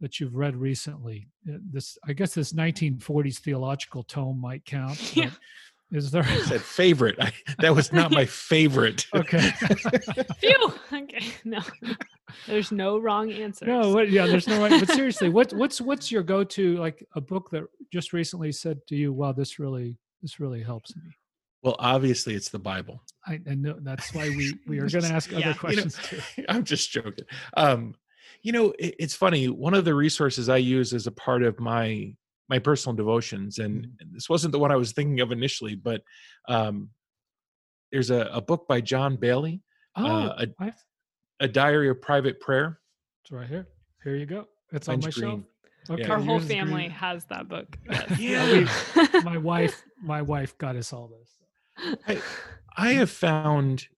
that 0.00 0.20
you've 0.20 0.34
read 0.36 0.56
recently? 0.56 1.28
Uh, 1.48 1.58
this 1.70 1.98
i 2.06 2.12
guess 2.12 2.34
this 2.34 2.52
1940s 2.52 3.38
theological 3.38 4.02
tome 4.02 4.40
might 4.40 4.64
count 4.64 5.16
Yeah. 5.16 5.30
But 5.94 6.02
is 6.02 6.10
there 6.10 6.24
I 6.24 6.38
said 6.42 6.60
favorite 6.60 7.16
I, 7.20 7.32
that 7.60 7.74
was 7.74 7.92
not 7.92 8.10
my 8.10 8.24
favorite 8.50 9.06
okay 9.14 9.50
Phew. 10.40 10.72
Okay. 10.92 11.24
No. 11.44 11.60
There's 12.46 12.72
no 12.72 12.98
wrong 12.98 13.30
answer. 13.32 13.64
no 13.66 13.92
what, 13.92 14.10
yeah 14.10 14.26
there's 14.26 14.48
no 14.48 14.60
right 14.60 14.80
but 14.84 14.94
seriously 14.94 15.28
what 15.28 15.52
what's 15.52 15.80
what's 15.80 16.10
your 16.10 16.22
go-to 16.22 16.76
like 16.76 17.06
a 17.14 17.20
book 17.20 17.50
that 17.50 17.64
just 17.92 18.12
recently 18.12 18.50
said 18.52 18.78
to 18.88 18.96
you 18.96 19.12
wow 19.12 19.32
this 19.32 19.58
really 19.58 19.96
this 20.22 20.40
really 20.40 20.62
helps 20.62 20.94
me 20.96 21.02
well 21.62 21.76
obviously 21.78 22.34
it's 22.34 22.48
the 22.48 22.58
bible 22.58 23.02
i, 23.26 23.40
I 23.48 23.54
know 23.54 23.76
that's 23.80 24.12
why 24.12 24.28
we 24.30 24.52
we 24.66 24.78
are 24.78 24.88
going 24.88 25.04
to 25.04 25.12
ask 25.12 25.30
Yeah, 25.30 25.36
other 25.36 25.46
you 25.46 25.52
know, 25.52 25.58
questions 25.58 25.98
too 26.02 26.20
I'm 26.48 26.64
just 26.64 26.90
joking. 26.90 27.24
Um, 27.56 27.94
you 28.42 28.52
know, 28.52 28.74
it, 28.78 28.94
it's 28.98 29.14
funny. 29.14 29.48
One 29.48 29.72
of 29.74 29.84
the 29.84 29.94
resources 29.94 30.48
I 30.48 30.58
use 30.58 30.92
as 30.92 31.06
a 31.06 31.12
part 31.12 31.42
of 31.42 31.58
my 31.60 32.14
my 32.48 32.58
personal 32.58 32.94
devotions, 32.94 33.58
and 33.58 33.88
this 34.12 34.28
wasn't 34.28 34.52
the 34.52 34.58
one 34.58 34.70
I 34.72 34.76
was 34.76 34.92
thinking 34.92 35.20
of 35.20 35.32
initially, 35.32 35.74
but 35.74 36.02
um, 36.48 36.90
there's 37.92 38.10
a, 38.10 38.28
a 38.32 38.40
book 38.40 38.66
by 38.68 38.80
John 38.80 39.16
Baillie, 39.16 39.60
oh 39.96 40.04
uh, 40.06 40.44
a, 40.60 40.64
I- 40.64 40.72
a 41.40 41.48
Diary 41.48 41.88
of 41.88 42.00
Private 42.00 42.40
Prayer. 42.40 42.80
it's 43.22 43.32
right 43.32 43.48
here 43.48 43.66
here 44.02 44.14
you 44.16 44.26
go 44.26 44.46
it's 44.72 44.88
on 44.88 44.94
Mine's 45.00 45.04
my 45.06 45.10
shelf 45.10 45.40
green. 45.88 46.00
okay 46.00 46.10
Our 46.10 46.18
whole 46.18 46.34
yours 46.34 46.42
is 46.44 46.48
green. 46.48 46.58
family 46.66 46.88
has 46.88 47.24
that 47.26 47.48
book. 47.48 47.76
Yes. 48.18 48.68
Yeah. 48.96 49.20
my 49.24 49.36
wife 49.38 49.82
my 50.02 50.22
wife 50.22 50.56
got 50.58 50.76
us 50.76 50.92
all 50.92 51.08
this 51.08 51.96
I, 52.06 52.20
I 52.76 52.92
have 52.94 53.10
found, 53.10 53.88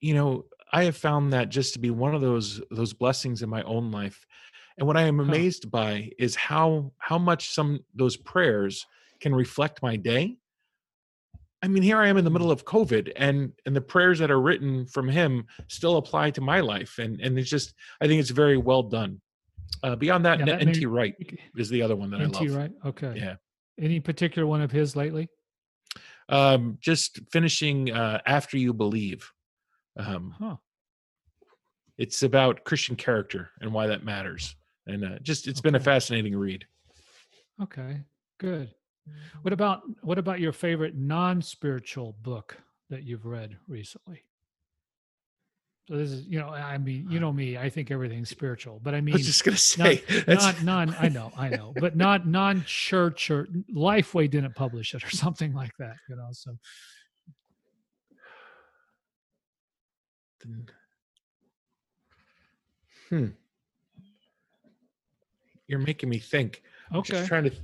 you 0.00 0.12
know, 0.14 0.44
I 0.72 0.84
have 0.84 0.96
found 0.98 1.32
that 1.32 1.48
just 1.48 1.72
to 1.74 1.78
be 1.78 1.88
one 1.90 2.14
of 2.14 2.20
those 2.20 2.60
those 2.70 2.92
blessings 2.92 3.42
in 3.42 3.48
my 3.48 3.62
own 3.62 3.90
life. 3.90 4.26
And 4.78 4.86
what 4.86 4.96
I 4.96 5.02
am 5.02 5.18
Huh. 5.18 5.24
amazed 5.24 5.70
by 5.70 6.10
is 6.18 6.34
how 6.34 6.92
how 6.98 7.18
much 7.18 7.50
some 7.54 7.80
those 7.94 8.16
prayers 8.16 8.86
can 9.20 9.34
reflect 9.34 9.82
my 9.82 9.96
day. 9.96 10.36
I 11.62 11.68
mean, 11.68 11.82
here 11.82 11.96
I 11.98 12.08
am 12.08 12.18
in 12.18 12.24
the 12.24 12.30
middle 12.30 12.50
of 12.50 12.64
COVID, 12.66 13.12
and 13.16 13.52
and 13.64 13.74
the 13.74 13.80
prayers 13.80 14.18
that 14.18 14.30
are 14.30 14.40
written 14.40 14.86
from 14.86 15.08
him 15.08 15.46
still 15.68 15.96
apply 15.96 16.30
to 16.32 16.40
my 16.42 16.60
life, 16.60 16.98
and 16.98 17.20
and 17.20 17.38
it's 17.38 17.48
just 17.48 17.74
I 18.00 18.06
think 18.06 18.20
it's 18.20 18.30
very 18.30 18.58
well 18.58 18.82
done. 18.82 19.20
Uh, 19.82 19.96
beyond 19.96 20.24
that, 20.26 20.38
Yeah, 20.40 20.44
that 20.46 20.60
N- 20.60 20.68
NT 20.68 20.84
Wright 20.86 21.14
is 21.56 21.68
the 21.70 21.80
other 21.82 21.96
one 21.96 22.10
that 22.10 22.20
I 22.20 22.24
love. 22.24 22.42
NT, 22.42 22.48
love. 22.50 22.56
right 22.58 22.72
okay 22.84 23.12
Yeah. 23.16 23.36
any 23.78 24.00
particular 24.00 24.46
one 24.46 24.60
of 24.60 24.70
his 24.70 24.94
lately 24.96 25.28
Um, 26.28 26.76
just 26.80 27.20
finishing 27.30 27.90
uh, 27.92 28.20
after 28.26 28.58
you 28.58 28.72
believe. 28.74 29.32
Um, 29.96 30.34
huh 30.38 30.56
it's 31.98 32.22
about 32.22 32.62
christian 32.64 32.94
character 32.94 33.48
and 33.62 33.72
why 33.72 33.86
that 33.86 34.04
matters 34.04 34.54
and 34.86 35.04
uh, 35.04 35.18
just 35.22 35.48
it's 35.48 35.60
been 35.60 35.74
a 35.74 35.80
fascinating 35.80 36.36
read. 36.36 36.66
Okay 37.62 38.00
good. 38.38 38.70
What 39.42 39.52
about 39.52 39.82
what 40.02 40.18
about 40.18 40.40
your 40.40 40.52
favorite 40.52 40.96
non-spiritual 40.96 42.16
book 42.22 42.56
that 42.90 43.04
you've 43.04 43.24
read 43.24 43.56
recently? 43.68 44.24
So 45.88 45.96
this 45.96 46.10
is 46.10 46.26
you 46.26 46.40
know 46.40 46.48
i 46.48 46.76
mean 46.78 47.06
you 47.08 47.20
know 47.20 47.32
me 47.32 47.56
i 47.56 47.70
think 47.70 47.92
everything's 47.92 48.28
spiritual 48.28 48.80
but 48.82 48.92
i 48.92 49.00
mean, 49.00 49.14
i 49.14 49.18
was 49.18 49.26
just 49.26 49.44
gonna 49.44 49.56
say 49.56 50.02
not 50.26 50.60
non 50.64 50.96
i 50.98 51.08
know 51.08 51.30
i 51.36 51.48
know 51.48 51.72
but 51.78 51.94
not 51.94 52.26
non-church 52.26 53.30
or 53.30 53.46
lifeway 53.72 54.28
didn't 54.28 54.56
publish 54.56 54.94
it 54.94 55.04
or 55.04 55.10
something 55.10 55.54
like 55.54 55.70
that 55.78 55.94
you 56.08 56.16
know 56.16 56.28
so. 56.32 56.58
Hmm 63.10 63.26
you're 65.68 65.80
making 65.80 66.08
me 66.08 66.18
think. 66.18 66.62
I'm 66.90 66.98
okay. 66.98 67.14
just 67.14 67.28
trying 67.28 67.44
to 67.44 67.50
th- 67.50 67.62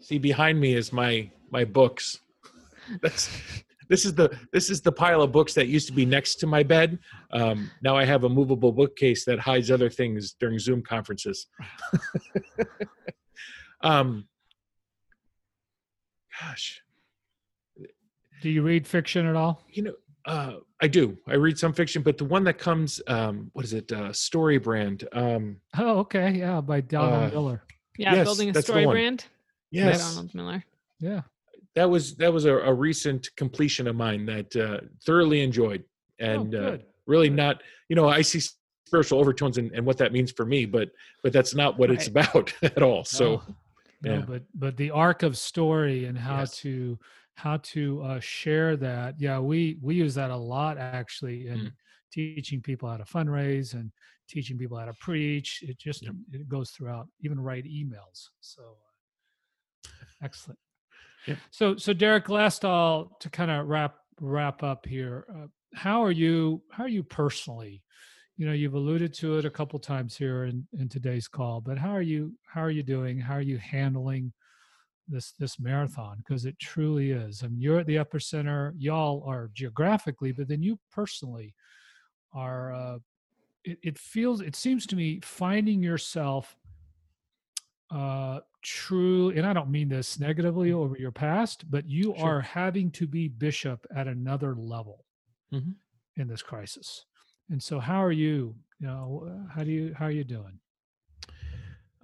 see 0.00 0.18
behind 0.18 0.60
me 0.60 0.74
is 0.74 0.92
my 0.92 1.30
my 1.50 1.64
books. 1.64 2.20
That's 3.02 3.30
this 3.88 4.04
is 4.04 4.14
the 4.14 4.36
this 4.52 4.70
is 4.70 4.80
the 4.80 4.92
pile 4.92 5.22
of 5.22 5.32
books 5.32 5.54
that 5.54 5.68
used 5.68 5.86
to 5.88 5.92
be 5.92 6.04
next 6.06 6.36
to 6.36 6.46
my 6.46 6.62
bed. 6.62 6.98
Um, 7.32 7.70
now 7.82 7.96
i 7.96 8.04
have 8.04 8.24
a 8.24 8.28
movable 8.28 8.72
bookcase 8.72 9.24
that 9.24 9.38
hides 9.38 9.70
other 9.70 9.90
things 9.90 10.34
during 10.38 10.58
zoom 10.58 10.82
conferences. 10.82 11.46
Um 13.84 14.26
gosh. 16.40 16.80
Do 18.40 18.48
you 18.48 18.62
read 18.62 18.86
fiction 18.86 19.26
at 19.26 19.36
all? 19.36 19.62
You 19.68 19.82
know 19.82 19.94
uh 20.24 20.54
i 20.84 20.88
do 20.88 21.16
i 21.26 21.34
read 21.34 21.56
some 21.58 21.72
fiction 21.72 22.02
but 22.02 22.16
the 22.18 22.24
one 22.36 22.44
that 22.44 22.58
comes 22.58 23.00
um 23.06 23.50
what 23.54 23.64
is 23.64 23.72
it 23.72 23.90
uh 23.92 24.10
StoryBrand 24.10 24.98
um 25.16 25.56
oh 25.78 25.98
okay 26.04 26.30
yeah 26.32 26.60
by 26.60 26.80
donald 26.80 27.24
Uh, 27.30 27.34
miller 27.34 27.62
Yeah, 27.98 28.14
Yes, 28.14 28.24
building 28.26 28.50
a 28.50 28.52
that's 28.52 28.66
the 28.66 28.72
story 28.72 28.86
one. 28.86 28.94
brand. 28.94 29.18
by 29.72 29.78
yes 29.80 30.14
Donald 30.14 30.34
Miller. 30.34 30.64
yeah 31.00 31.22
that 31.74 31.88
was 31.88 32.14
that 32.16 32.32
was 32.32 32.44
a, 32.44 32.54
a 32.58 32.72
recent 32.88 33.22
completion 33.36 33.86
of 33.86 33.96
mine 33.96 34.26
that 34.26 34.54
uh 34.56 34.80
thoroughly 35.06 35.40
enjoyed 35.42 35.82
and 36.18 36.54
oh, 36.54 36.64
uh, 36.74 36.78
really 37.06 37.28
good. 37.28 37.36
not 37.44 37.62
you 37.88 37.96
know 37.96 38.08
i 38.08 38.20
see 38.22 38.40
spiritual 38.86 39.18
overtones 39.18 39.56
and, 39.58 39.72
and 39.72 39.84
what 39.88 39.96
that 39.98 40.12
means 40.12 40.30
for 40.30 40.44
me 40.44 40.66
but 40.66 40.90
but 41.22 41.32
that's 41.32 41.54
not 41.54 41.78
what 41.78 41.90
it's 41.90 42.06
about 42.14 42.52
at 42.62 42.82
all 42.82 43.02
so 43.04 43.26
no, 44.02 44.12
no, 44.12 44.14
yeah. 44.18 44.24
but 44.32 44.42
but 44.54 44.76
the 44.76 44.90
arc 44.90 45.22
of 45.22 45.32
story 45.38 46.04
and 46.04 46.16
how 46.18 46.40
Yes. 46.40 46.56
to 46.58 46.98
how 47.36 47.56
to 47.58 48.02
uh, 48.02 48.20
share 48.20 48.76
that. 48.76 49.20
Yeah, 49.20 49.40
we 49.40 49.78
we 49.82 49.94
use 49.96 50.14
that 50.14 50.30
a 50.30 50.36
lot 50.36 50.78
actually 50.78 51.48
in 51.48 51.58
Mm. 51.58 51.72
teaching 52.12 52.60
people 52.62 52.88
how 52.88 52.96
to 52.96 53.04
fundraise 53.04 53.74
and 53.74 53.90
teaching 54.28 54.56
people 54.56 54.78
how 54.78 54.84
to 54.86 54.94
preach. 55.00 55.62
It 55.62 55.78
just 55.78 56.02
Yep. 56.02 56.14
it 56.32 56.48
goes 56.48 56.70
throughout, 56.70 57.08
even 57.20 57.40
write 57.40 57.64
emails. 57.64 58.28
So 58.40 58.62
uh, 59.84 59.88
excellent. 60.22 60.58
Yep. 61.26 61.38
So 61.50 61.76
so 61.76 61.92
Derek, 61.92 62.28
last 62.28 62.64
all 62.64 63.16
to 63.20 63.30
kind 63.30 63.50
of 63.50 63.66
wrap 63.66 63.96
wrap 64.20 64.62
up 64.62 64.86
here. 64.86 65.26
Uh, 65.34 65.46
how 65.74 66.02
are 66.04 66.12
you? 66.12 66.62
How 66.70 66.84
are 66.84 66.88
you 66.88 67.02
personally? 67.02 67.82
You 68.36 68.46
know, 68.46 68.52
you've 68.52 68.74
alluded 68.74 69.12
to 69.14 69.38
it 69.38 69.44
a 69.44 69.50
couple 69.50 69.78
times 69.78 70.16
here 70.16 70.44
in 70.44 70.66
in 70.78 70.88
today's 70.88 71.28
call, 71.28 71.60
but 71.60 71.78
how 71.78 71.90
are 71.90 72.02
you? 72.02 72.34
How 72.46 72.60
are 72.62 72.70
you 72.70 72.82
doing? 72.84 73.18
How 73.18 73.34
are 73.34 73.40
you 73.42 73.58
handling? 73.58 74.32
This 75.08 75.32
this 75.38 75.58
marathon 75.60 76.18
because 76.18 76.44
it 76.46 76.58
truly 76.58 77.10
is. 77.10 77.42
I 77.42 77.48
mean, 77.48 77.60
you're 77.60 77.78
at 77.80 77.86
the 77.86 77.96
epicenter. 77.96 78.72
Y'all 78.78 79.22
are 79.26 79.50
geographically, 79.54 80.32
but 80.32 80.48
then 80.48 80.62
you 80.62 80.78
personally 80.90 81.54
are. 82.32 82.72
Uh, 82.72 82.98
it, 83.64 83.78
it 83.82 83.98
feels. 83.98 84.40
It 84.40 84.56
seems 84.56 84.86
to 84.86 84.96
me 84.96 85.20
finding 85.22 85.82
yourself 85.82 86.56
uh 87.90 88.40
true 88.62 89.28
and 89.36 89.44
i 89.46 89.52
don't 89.52 89.70
mean 89.70 89.90
this 89.90 90.18
negatively 90.18 90.72
over 90.72 90.96
your 90.96 91.12
past 91.12 91.70
but 91.70 91.86
you 91.88 92.14
Sure. 92.16 92.36
are 92.36 92.40
having 92.40 92.90
to 92.92 93.06
be 93.06 93.28
bishop 93.28 93.86
at 93.94 94.08
another 94.08 94.54
level 94.56 95.04
Mhm. 95.52 95.74
in 96.16 96.26
this 96.26 96.40
crisis 96.42 97.04
and 97.50 97.62
so 97.62 97.78
how 97.78 98.02
are 98.02 98.10
you 98.10 98.56
you 98.80 98.86
know 98.86 99.46
how 99.54 99.62
do 99.62 99.70
you 99.70 99.92
how 99.94 100.06
are 100.06 100.10
you 100.10 100.24
doing 100.24 100.58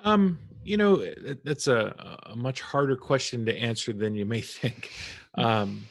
Um, 0.05 0.39
you 0.63 0.77
know, 0.77 1.05
that's 1.45 1.67
a, 1.69 2.19
a 2.27 2.37
much 2.37 2.61
harder 2.61 2.97
question 2.97 3.45
to 3.47 3.57
answer 3.57 3.93
than 3.93 4.15
you 4.15 4.27
may 4.27 4.41
think. 4.59 4.91
Um, 5.37 5.87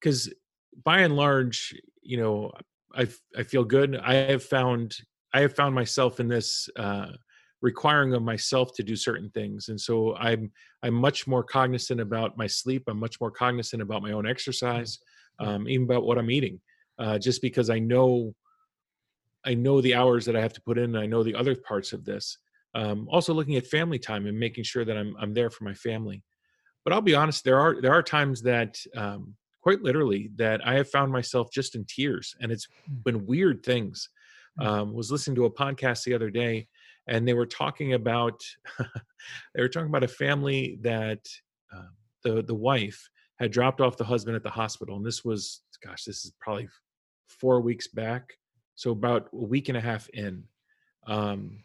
because 0.00 0.32
by 0.84 1.00
and 1.00 1.16
large, 1.16 1.74
you 2.02 2.16
know, 2.18 2.52
I 2.94 3.08
I 3.36 3.42
feel 3.42 3.64
good. 3.64 3.96
I 3.96 4.14
have 4.14 4.42
found 4.42 4.96
I 5.32 5.40
have 5.40 5.54
found 5.54 5.74
myself 5.74 6.20
in 6.20 6.28
this 6.28 6.68
uh, 6.76 7.08
requiring 7.60 8.14
of 8.14 8.22
myself 8.22 8.74
to 8.76 8.82
do 8.82 8.94
certain 8.96 9.30
things, 9.30 9.68
and 9.68 9.80
so 9.80 10.14
I'm 10.16 10.52
I'm 10.82 10.94
much 10.94 11.26
more 11.26 11.42
cognizant 11.42 12.00
about 12.00 12.38
my 12.38 12.46
sleep. 12.46 12.84
I'm 12.86 13.00
much 13.00 13.20
more 13.20 13.30
cognizant 13.30 13.82
about 13.82 14.02
my 14.02 14.12
own 14.12 14.26
exercise, 14.26 14.98
um, 15.40 15.68
even 15.68 15.84
about 15.84 16.04
what 16.04 16.18
I'm 16.18 16.30
eating, 16.30 16.60
uh, 16.98 17.18
just 17.18 17.42
because 17.42 17.70
I 17.70 17.78
know 17.78 18.34
I 19.44 19.54
know 19.54 19.80
the 19.80 19.94
hours 19.94 20.24
that 20.26 20.36
I 20.36 20.40
have 20.40 20.52
to 20.54 20.62
put 20.62 20.78
in. 20.78 20.94
And 20.94 20.98
I 20.98 21.06
know 21.06 21.22
the 21.22 21.34
other 21.34 21.54
parts 21.54 21.92
of 21.92 22.04
this 22.04 22.38
um, 22.76 23.08
also 23.10 23.32
looking 23.32 23.56
at 23.56 23.66
family 23.66 23.98
time 23.98 24.26
and 24.26 24.38
making 24.38 24.62
sure 24.62 24.84
that 24.84 24.96
I'm 24.96 25.16
I'm 25.18 25.32
there 25.32 25.50
for 25.50 25.64
my 25.64 25.72
family. 25.72 26.22
But 26.84 26.92
I'll 26.92 27.00
be 27.00 27.14
honest, 27.14 27.42
there 27.42 27.58
are 27.58 27.80
there 27.80 27.92
are 27.92 28.02
times 28.02 28.42
that 28.42 28.78
um, 28.94 29.34
quite 29.62 29.82
literally 29.82 30.30
that 30.36 30.64
I 30.66 30.74
have 30.74 30.90
found 30.90 31.10
myself 31.10 31.50
just 31.50 31.74
in 31.74 31.86
tears, 31.86 32.36
and 32.40 32.52
it's 32.52 32.68
been 33.04 33.24
weird 33.24 33.64
things. 33.64 34.10
Mm. 34.60 34.66
Um, 34.66 34.94
was 34.94 35.10
listening 35.10 35.36
to 35.36 35.46
a 35.46 35.50
podcast 35.50 36.04
the 36.04 36.14
other 36.14 36.30
day, 36.30 36.68
and 37.08 37.26
they 37.26 37.32
were 37.32 37.46
talking 37.46 37.94
about 37.94 38.42
they 38.78 39.62
were 39.62 39.68
talking 39.68 39.88
about 39.88 40.04
a 40.04 40.08
family 40.08 40.78
that 40.82 41.26
uh, 41.74 41.88
the 42.24 42.42
the 42.42 42.54
wife 42.54 43.08
had 43.40 43.52
dropped 43.52 43.80
off 43.80 43.96
the 43.96 44.04
husband 44.04 44.36
at 44.36 44.42
the 44.42 44.50
hospital, 44.50 44.96
and 44.96 45.06
this 45.06 45.24
was 45.24 45.62
gosh, 45.82 46.04
this 46.04 46.26
is 46.26 46.32
probably 46.40 46.68
four 47.26 47.62
weeks 47.62 47.88
back, 47.88 48.34
so 48.74 48.90
about 48.90 49.30
a 49.32 49.36
week 49.36 49.70
and 49.70 49.78
a 49.78 49.80
half 49.80 50.10
in. 50.10 50.44
Um, 51.06 51.62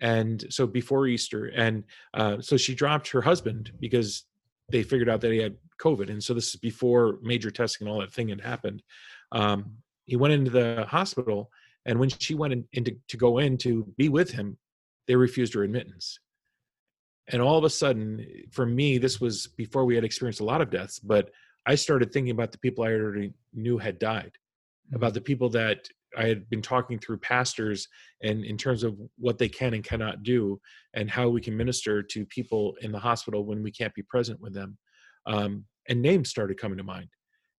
and 0.00 0.44
so 0.50 0.66
before 0.66 1.06
Easter, 1.06 1.46
and 1.46 1.84
uh, 2.14 2.40
so 2.40 2.56
she 2.56 2.74
dropped 2.74 3.08
her 3.08 3.20
husband 3.20 3.72
because 3.80 4.24
they 4.70 4.82
figured 4.82 5.08
out 5.08 5.20
that 5.22 5.32
he 5.32 5.38
had 5.38 5.56
COVID, 5.80 6.10
and 6.10 6.22
so 6.22 6.34
this 6.34 6.48
is 6.48 6.56
before 6.56 7.18
major 7.22 7.50
testing 7.50 7.86
and 7.86 7.94
all 7.94 8.00
that 8.00 8.12
thing 8.12 8.28
had 8.28 8.40
happened. 8.40 8.82
Um, 9.32 9.72
he 10.06 10.16
went 10.16 10.34
into 10.34 10.50
the 10.50 10.84
hospital, 10.88 11.50
and 11.86 11.98
when 11.98 12.08
she 12.08 12.34
went 12.34 12.52
in, 12.52 12.64
into 12.72 12.96
to 13.08 13.16
go 13.16 13.38
in 13.38 13.56
to 13.58 13.84
be 13.96 14.08
with 14.08 14.30
him, 14.30 14.56
they 15.06 15.16
refused 15.16 15.54
her 15.54 15.64
admittance. 15.64 16.20
And 17.30 17.42
all 17.42 17.58
of 17.58 17.64
a 17.64 17.70
sudden, 17.70 18.24
for 18.50 18.64
me, 18.64 18.98
this 18.98 19.20
was 19.20 19.48
before 19.48 19.84
we 19.84 19.94
had 19.94 20.04
experienced 20.04 20.40
a 20.40 20.44
lot 20.44 20.62
of 20.62 20.70
deaths, 20.70 20.98
but 20.98 21.30
I 21.66 21.74
started 21.74 22.10
thinking 22.10 22.30
about 22.30 22.52
the 22.52 22.58
people 22.58 22.84
I 22.84 22.92
already 22.92 23.34
knew 23.52 23.76
had 23.76 23.98
died, 23.98 24.32
about 24.94 25.12
the 25.12 25.20
people 25.20 25.50
that 25.50 25.88
I 26.16 26.26
had 26.26 26.48
been 26.48 26.62
talking 26.62 26.98
through 26.98 27.18
pastors 27.18 27.88
and 28.22 28.44
in 28.44 28.56
terms 28.56 28.82
of 28.82 28.96
what 29.18 29.38
they 29.38 29.48
can 29.48 29.74
and 29.74 29.84
cannot 29.84 30.22
do 30.22 30.60
and 30.94 31.10
how 31.10 31.28
we 31.28 31.40
can 31.40 31.56
minister 31.56 32.02
to 32.02 32.26
people 32.26 32.74
in 32.80 32.92
the 32.92 32.98
hospital 32.98 33.44
when 33.44 33.62
we 33.62 33.70
can't 33.70 33.94
be 33.94 34.02
present 34.02 34.40
with 34.40 34.54
them. 34.54 34.78
Um, 35.26 35.64
and 35.88 36.00
names 36.00 36.30
started 36.30 36.58
coming 36.58 36.78
to 36.78 36.84
mind. 36.84 37.08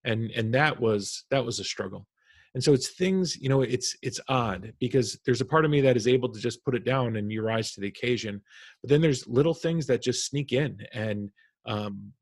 And 0.04 0.30
and 0.30 0.54
that 0.54 0.80
was 0.80 1.24
that 1.30 1.44
was 1.44 1.60
a 1.60 1.64
struggle. 1.64 2.06
And 2.54 2.64
so 2.64 2.72
it's 2.72 2.88
things, 2.88 3.36
you 3.36 3.48
know, 3.48 3.62
it's 3.62 3.96
it's 4.02 4.20
odd 4.28 4.72
because 4.80 5.18
there's 5.24 5.40
a 5.40 5.44
part 5.44 5.64
of 5.64 5.70
me 5.70 5.80
that 5.82 5.96
is 5.96 6.08
able 6.08 6.28
to 6.30 6.40
just 6.40 6.64
put 6.64 6.74
it 6.74 6.84
down 6.84 7.16
and 7.16 7.30
you 7.30 7.42
rise 7.42 7.72
to 7.72 7.80
the 7.80 7.88
occasion. 7.88 8.40
But 8.82 8.90
then 8.90 9.00
there's 9.00 9.28
little 9.28 9.54
things 9.54 9.86
that 9.86 10.02
just 10.02 10.26
sneak 10.26 10.52
in 10.52 10.78
and 10.92 11.30
um 11.66 12.12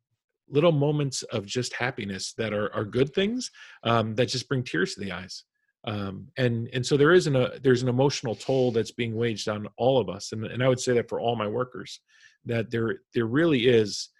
little 0.51 0.72
moments 0.72 1.22
of 1.24 1.47
just 1.47 1.74
happiness 1.74 2.33
that 2.35 2.53
are 2.53 2.74
are 2.74 2.85
good 2.85 3.14
things 3.14 3.51
um, 3.85 4.14
that 4.14 4.26
just 4.26 4.49
bring 4.49 4.62
tears 4.62 4.95
to 4.95 5.01
the 5.01 5.12
eyes 5.12 5.45
um, 5.87 6.26
and 6.37 6.68
and 6.72 6.85
so 6.85 6.97
there 6.97 7.12
isn't 7.12 7.37
a 7.37 7.59
there's 7.62 7.83
an 7.83 7.89
emotional 7.89 8.35
toll 8.35 8.72
that's 8.72 8.91
being 8.91 9.14
waged 9.14 9.49
on 9.49 9.66
all 9.76 10.01
of 10.01 10.09
us 10.09 10.33
and, 10.33 10.45
and 10.45 10.62
i 10.62 10.68
would 10.68 10.81
say 10.81 10.93
that 10.93 11.09
for 11.09 11.20
all 11.20 11.37
my 11.37 11.47
workers 11.47 12.01
that 12.45 12.70
there 12.70 13.01
there 13.14 13.26
really 13.26 13.68
is 13.68 14.11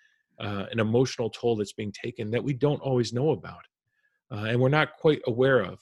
uh, 0.41 0.67
an 0.71 0.79
emotional 0.79 1.31
toll 1.31 1.57
that's 1.57 1.73
being 1.73 1.93
taken 1.93 2.31
that 2.31 2.43
we 2.43 2.53
don't 2.53 2.81
always 2.81 3.13
know 3.13 3.31
about 3.31 3.63
uh, 4.31 4.45
and 4.45 4.61
we're 4.61 4.69
not 4.69 4.97
quite 4.99 5.21
aware 5.27 5.61
of. 5.61 5.79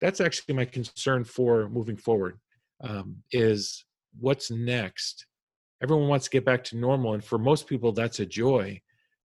That's 0.00 0.20
actually 0.20 0.54
my 0.54 0.64
concern 0.64 1.24
for 1.24 1.68
moving 1.68 1.96
forward 1.96 2.38
um, 2.82 3.16
is 3.32 3.84
what's 4.18 4.50
next? 4.50 5.26
Everyone 5.82 6.08
wants 6.08 6.26
to 6.26 6.30
get 6.30 6.44
back 6.44 6.64
to 6.64 6.76
normal 6.76 7.14
and 7.14 7.24
for 7.24 7.38
most 7.38 7.66
people 7.66 7.92
that's 7.92 8.20
a 8.20 8.26
joy. 8.26 8.80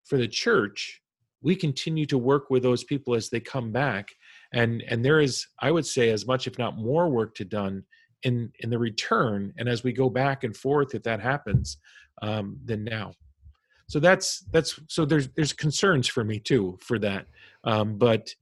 For 0.05 0.18
the 0.18 0.29
church 0.29 1.01
we 1.41 1.55
continue 1.55 2.07
to 2.07 2.18
work 2.18 2.49
with 2.49 2.62
those 2.62 2.85
people 2.85 3.14
as 3.14 3.29
they 3.29 3.41
come 3.41 3.70
back 3.70 4.09
and 4.55 4.83
and 4.89 5.05
there 5.05 5.21
is 5.21 5.47
i 5.61 5.71
would 5.71 5.85
say 5.85 6.11
as 6.11 6.27
much 6.27 6.47
if 6.47 6.59
not 6.59 6.79
more 6.79 7.11
work 7.11 7.35
to 7.35 7.45
done 7.45 7.85
in 8.23 8.51
in 8.61 8.71
the 8.71 8.79
return 8.79 9.53
and 9.59 9.69
as 9.69 9.85
we 9.85 9.93
go 9.93 10.09
back 10.09 10.45
and 10.45 10.57
forth 10.57 10.95
if 10.95 11.03
that 11.03 11.21
happens 11.21 11.77
um, 12.23 12.59
than 12.65 12.85
now. 12.85 13.13
So 13.89 14.01
that's 14.01 14.41
that's 14.51 14.81
so 14.89 15.05
there's 15.05 15.29
there's 15.37 15.53
concerns 15.53 16.09
for 16.09 16.25
me 16.25 16.41
too 16.41 16.79
for 16.81 16.99
that. 17.01 17.27
Um, 17.65 17.97
but 17.99 18.35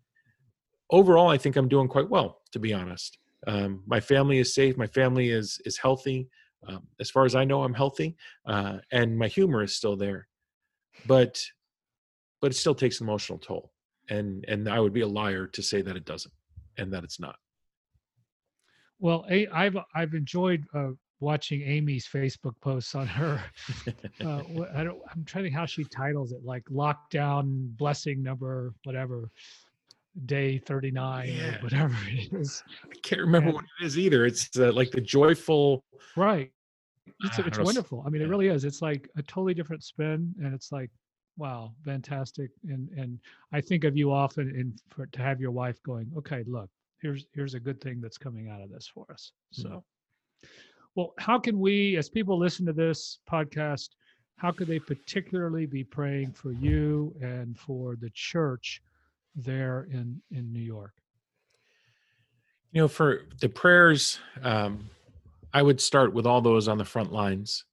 overall 0.91 1.31
i 1.31 1.39
think 1.39 1.57
i'm 1.57 1.69
doing 1.69 1.89
quite 1.89 2.09
well 2.09 2.43
to 2.53 2.59
be 2.59 2.73
honest. 2.73 3.19
Um, 3.47 3.83
my 3.87 3.99
family 3.99 4.39
is 4.39 4.55
safe 4.55 4.77
my 4.77 4.87
family 4.87 5.31
is 5.31 5.61
is 5.65 5.77
healthy. 5.77 6.29
Um, 6.69 6.87
as 7.01 7.11
far 7.11 7.25
as 7.25 7.35
i 7.35 7.45
know 7.45 7.65
i'm 7.65 7.75
healthy 7.75 8.17
uh, 8.47 8.79
and 8.93 9.19
my 9.19 9.27
humor 9.27 9.65
is 9.65 9.75
still 9.75 9.97
there. 9.97 10.29
But 11.07 11.43
but 12.41 12.53
it 12.53 12.55
still 12.55 12.75
takes 12.75 13.01
an 13.01 13.09
emotional 13.09 13.39
toll 13.39 13.72
and 14.09 14.45
and 14.49 14.69
i 14.69 14.79
would 14.81 14.93
be 14.93 15.01
a 15.03 15.07
liar 15.07 15.47
to 15.47 15.63
say 15.63 15.81
that 15.83 15.97
it 15.97 16.05
doesn't 16.05 16.35
and 16.79 16.93
that 16.93 17.05
it's 17.05 17.21
not 17.21 17.37
Well, 18.99 19.25
A- 19.31 19.49
I've 19.49 19.77
I've 19.95 20.15
enjoyed 20.15 20.65
uh, 20.75 20.91
watching 21.21 21.63
Amy's 21.63 22.07
Facebook 22.07 22.55
posts 22.61 22.95
on 22.95 23.07
her. 23.07 23.43
Uh, 24.21 24.43
I 24.75 24.85
don't, 24.85 25.01
I'm 25.11 25.25
trying 25.25 25.43
to 25.45 25.49
think 25.51 25.55
how 25.57 25.67
she 25.67 25.83
titles 25.85 26.31
it, 26.33 26.45
like 26.45 26.65
lockdown 26.67 27.77
blessing 27.77 28.23
number 28.23 28.73
whatever, 28.85 29.31
day 30.27 30.59
39 30.59 31.29
Yeah. 31.29 31.57
or 31.57 31.63
whatever 31.63 31.97
it 32.09 32.33
is. 32.33 32.63
i 32.85 32.95
can't 33.03 33.21
remember 33.21 33.49
And- 33.49 33.55
what 33.57 33.65
it 33.81 33.85
is 33.87 33.99
either 33.99 34.25
it's 34.25 34.49
uh, 34.57 34.73
like 34.73 34.91
the 34.93 35.01
joyful 35.01 35.85
Right. 36.17 36.53
It's 37.25 37.37
it's 37.37 37.37
don't 37.39 37.57
know, 37.57 37.63
s- 37.63 37.67
wonderful. 37.67 38.05
I 38.07 38.11
mean, 38.11 38.23
it 38.23 38.29
really 38.29 38.47
is. 38.49 38.65
It's 38.65 38.81
like 38.83 39.09
a 39.17 39.23
totally 39.23 39.55
different 39.55 39.83
spin, 39.83 40.33
and 40.41 40.55
it's 40.55 40.71
like, 40.71 40.91
wow, 41.37 41.73
fantastic. 41.85 42.51
And 42.69 42.89
and 42.91 43.19
I 43.53 43.61
think 43.61 43.85
of 43.85 43.97
you 43.97 44.13
often 44.13 44.49
in 44.51 44.75
for 44.89 45.07
to 45.07 45.23
have 45.23 45.41
your 45.41 45.51
wife 45.51 45.83
going, 45.83 46.11
okay, 46.17 46.45
look, 46.47 46.71
here's 47.01 47.27
here's 47.33 47.55
a 47.55 47.61
good 47.61 47.81
thing 47.81 48.01
that's 48.01 48.19
coming 48.19 48.49
out 48.49 48.61
of 48.61 48.71
this 48.71 48.87
for 48.87 49.07
us. 49.11 49.33
Mhm. 49.55 49.63
So, 49.63 49.85
well, 50.95 51.15
how 51.19 51.39
can 51.39 51.59
we, 51.59 51.97
as 51.97 52.09
people 52.09 52.39
listen 52.39 52.67
to 52.67 52.73
this 52.73 53.19
podcast, 53.31 53.91
how 54.37 54.51
could 54.51 54.69
they 54.69 54.79
particularly 54.79 55.67
be 55.67 55.85
praying 55.85 56.33
for 56.33 56.53
you 56.53 57.15
and 57.21 57.59
for 57.59 57.97
the 57.97 58.11
church 58.11 58.83
there 59.35 59.85
in 59.91 60.21
in 60.31 60.53
New 60.53 60.61
York? 60.61 60.95
you 62.73 62.81
know 62.81 62.89
for 62.89 63.23
the 63.41 63.49
prayers 63.49 64.19
um, 64.43 64.89
i 65.55 65.63
would 65.63 65.81
start 65.81 66.13
with 66.13 66.27
all 66.27 66.41
those 66.41 66.69
on 66.69 66.79
the 66.79 66.85
front 66.85 67.13
lines 67.13 67.65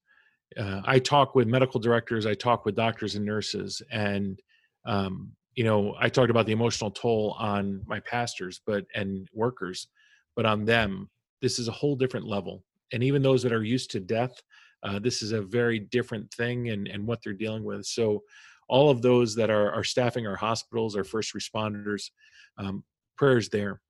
uh, 0.58 0.82
i 0.86 1.00
talk 1.00 1.36
with 1.36 1.47
medical 1.47 1.80
directors 1.80 2.26
i 2.26 2.34
talk 2.34 2.66
with 2.66 2.76
doctors 2.76 3.16
and 3.16 3.26
nurses 3.26 3.82
and 3.91 4.41
um, 4.86 5.32
you 5.56 5.64
know 5.64 5.95
i 6.00 6.10
talked 6.10 6.30
about 6.30 6.45
the 6.45 6.52
emotional 6.52 6.91
toll 6.91 7.36
on 7.39 7.82
my 7.88 8.00
pastors 8.02 8.62
but 8.66 8.86
and 8.95 9.28
workers 9.34 9.88
but 10.36 10.45
on 10.45 10.66
them 10.66 11.10
this 11.41 11.60
is 11.60 11.68
a 11.68 11.72
whole 11.72 11.95
different 11.95 12.26
level 12.26 12.64
and 12.93 13.04
even 13.04 13.22
those 13.22 13.43
that 13.43 13.54
are 13.54 13.64
used 13.64 13.91
to 13.91 14.00
death 14.00 14.41
uh, 14.84 14.97
this 14.97 15.22
is 15.22 15.34
a 15.34 15.41
very 15.41 15.80
different 15.80 16.32
thing 16.34 16.70
and 16.70 16.88
and 16.88 17.06
what 17.06 17.20
they're 17.24 17.34
dealing 17.34 17.64
with 17.64 17.86
so 17.86 18.24
all 18.70 18.91
of 18.91 19.02
those 19.02 19.36
that 19.36 19.50
are, 19.50 19.72
are 19.72 19.84
staffing 19.84 20.28
our 20.28 20.36
hospitals, 20.36 20.95
our 20.95 21.04
first 21.04 21.34
responders. 21.34 22.12
Um, 22.58 22.84
prayers 23.18 23.50
there. 23.50 23.82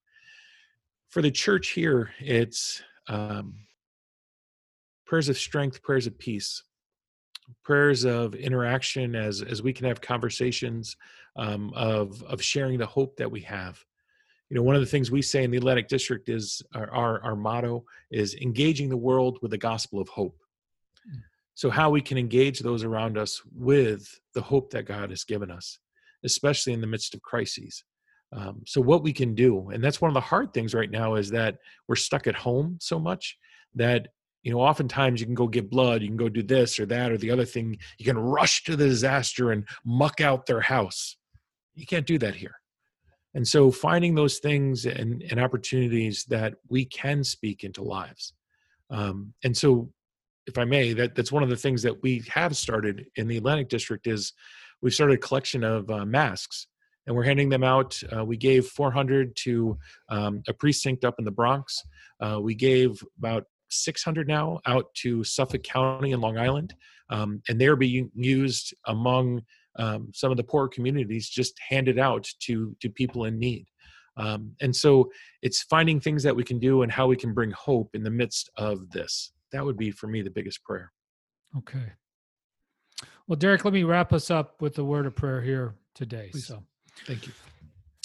For 1.09 1.21
the 1.21 1.31
church 1.31 1.69
here, 1.69 2.11
it's 2.19 2.81
um, 3.07 3.55
prayers 5.09 5.27
of 5.27 5.37
strength, 5.37 5.81
prayers 5.81 6.05
of 6.05 6.17
peace, 6.19 6.63
prayers 7.63 8.05
of 8.05 8.35
interaction 8.35 9.15
as 9.15 9.41
as 9.41 9.63
we 9.63 9.73
can 9.73 9.87
have 9.87 9.99
conversations 9.99 10.95
um, 11.35 11.73
of 11.75 12.23
of 12.23 12.41
sharing 12.41 12.77
the 12.77 12.85
hope 12.85 13.17
that 13.17 13.29
we 13.29 13.41
have. 13.41 13.83
You 14.49 14.55
know, 14.55 14.63
one 14.63 14.75
of 14.75 14.81
the 14.81 14.87
things 14.87 15.09
we 15.09 15.23
say 15.23 15.43
in 15.43 15.51
the 15.51 15.57
Atlantic 15.57 15.87
District 15.87 16.29
is 16.29 16.61
our 16.75 16.91
our, 16.91 17.23
our 17.23 17.35
motto 17.35 17.83
is 18.11 18.35
engaging 18.35 18.87
the 18.87 18.97
world 18.97 19.39
with 19.41 19.49
the 19.49 19.57
gospel 19.57 19.99
of 19.99 20.07
hope. 20.09 20.37
Hmm. 21.03 21.19
So 21.55 21.71
how 21.71 21.89
we 21.89 22.01
can 22.01 22.19
engage 22.19 22.59
those 22.59 22.83
around 22.83 23.17
us 23.17 23.41
with 23.53 24.07
the 24.35 24.41
hope 24.41 24.69
that 24.71 24.83
God 24.83 25.09
has 25.09 25.23
given 25.23 25.49
us, 25.49 25.79
especially 26.23 26.73
in 26.73 26.81
the 26.81 26.87
midst 26.87 27.15
of 27.15 27.21
crises. 27.23 27.83
Um, 28.31 28.61
so 28.67 28.79
what 28.79 29.01
we 29.01 29.11
can 29.11 29.33
do, 29.33 29.69
and 29.71 29.83
that's 29.83 30.01
one 30.01 30.09
of 30.09 30.13
the 30.13 30.29
hard 30.31 30.53
things 30.53 30.75
right 30.75 30.91
now, 30.91 31.15
is 31.15 31.31
that 31.31 31.57
we're 31.87 31.95
stuck 31.95 32.27
at 32.27 32.35
home 32.35 32.77
so 32.79 32.99
much 32.99 33.39
that 33.73 34.09
you 34.43 34.51
know 34.51 34.59
oftentimes 34.59 35.19
you 35.19 35.25
can 35.25 35.35
go 35.35 35.47
get 35.47 35.69
blood 35.69 36.01
you 36.01 36.07
can 36.07 36.17
go 36.17 36.29
do 36.29 36.43
this 36.43 36.79
or 36.79 36.85
that 36.85 37.11
or 37.11 37.17
the 37.17 37.31
other 37.31 37.45
thing 37.45 37.77
you 37.97 38.05
can 38.05 38.17
rush 38.17 38.63
to 38.63 38.75
the 38.75 38.87
disaster 38.87 39.51
and 39.51 39.67
muck 39.85 40.21
out 40.21 40.45
their 40.45 40.61
house 40.61 41.17
you 41.75 41.85
can't 41.85 42.05
do 42.05 42.17
that 42.17 42.35
here 42.35 42.55
and 43.35 43.47
so 43.47 43.69
finding 43.69 44.15
those 44.15 44.39
things 44.39 44.85
and, 44.85 45.21
and 45.29 45.39
opportunities 45.39 46.25
that 46.25 46.55
we 46.69 46.85
can 46.85 47.23
speak 47.23 47.63
into 47.63 47.83
lives 47.83 48.33
um, 48.89 49.33
and 49.43 49.55
so 49.55 49.89
if 50.47 50.57
i 50.57 50.63
may 50.63 50.93
that, 50.93 51.15
that's 51.15 51.31
one 51.31 51.43
of 51.43 51.49
the 51.49 51.55
things 51.55 51.81
that 51.81 52.01
we 52.01 52.23
have 52.29 52.55
started 52.55 53.05
in 53.15 53.27
the 53.27 53.37
atlantic 53.37 53.69
district 53.69 54.07
is 54.07 54.33
we've 54.81 54.93
started 54.93 55.13
a 55.13 55.21
collection 55.21 55.63
of 55.63 55.89
uh, 55.89 56.05
masks 56.05 56.67
and 57.09 57.15
we're 57.15 57.23
handing 57.23 57.49
them 57.49 57.63
out. 57.63 57.99
Uh, 58.15 58.23
we 58.23 58.37
gave 58.37 58.67
400 58.67 59.35
to 59.37 59.79
um, 60.09 60.43
a 60.47 60.53
precinct 60.53 61.03
up 61.03 61.15
in 61.17 61.25
the 61.25 61.31
Bronx. 61.31 61.81
Uh, 62.19 62.39
we 62.39 62.53
gave 62.53 63.03
about 63.17 63.45
600 63.69 64.27
now 64.27 64.59
out 64.65 64.93
to 64.95 65.23
Suffolk 65.23 65.63
County 65.63 66.13
and 66.13 66.21
Long 66.21 66.37
Island, 66.37 66.73
um, 67.09 67.41
and 67.49 67.59
they're 67.59 67.75
being 67.75 68.11
used 68.15 68.73
among 68.87 69.41
um, 69.77 70.11
some 70.13 70.31
of 70.31 70.37
the 70.37 70.43
poor 70.43 70.67
communities, 70.67 71.29
just 71.29 71.57
handed 71.67 71.99
out 71.99 72.27
to 72.41 72.75
to 72.81 72.89
people 72.89 73.25
in 73.25 73.39
need. 73.39 73.65
Um, 74.17 74.51
and 74.61 74.75
so 74.75 75.09
it's 75.41 75.63
finding 75.63 75.99
things 75.99 76.23
that 76.23 76.35
we 76.35 76.43
can 76.43 76.59
do 76.59 76.81
and 76.81 76.91
how 76.91 77.07
we 77.07 77.15
can 77.15 77.33
bring 77.33 77.51
hope 77.51 77.95
in 77.95 78.03
the 78.03 78.09
midst 78.09 78.49
of 78.57 78.89
this. 78.91 79.31
That 79.51 79.63
would 79.63 79.77
be 79.77 79.91
for 79.91 80.07
me 80.07 80.21
the 80.21 80.29
biggest 80.29 80.63
prayer. 80.63 80.91
Okay. 81.57 81.93
Well, 83.27 83.37
Derek, 83.37 83.63
let 83.63 83.73
me 83.73 83.83
wrap 83.83 84.11
us 84.11 84.29
up 84.29 84.61
with 84.61 84.77
a 84.77 84.83
word 84.83 85.05
of 85.05 85.15
prayer 85.15 85.41
here 85.41 85.75
today. 85.95 86.29
Please. 86.31 86.47
So, 86.47 86.63
thank 87.05 87.27
you. 87.27 87.33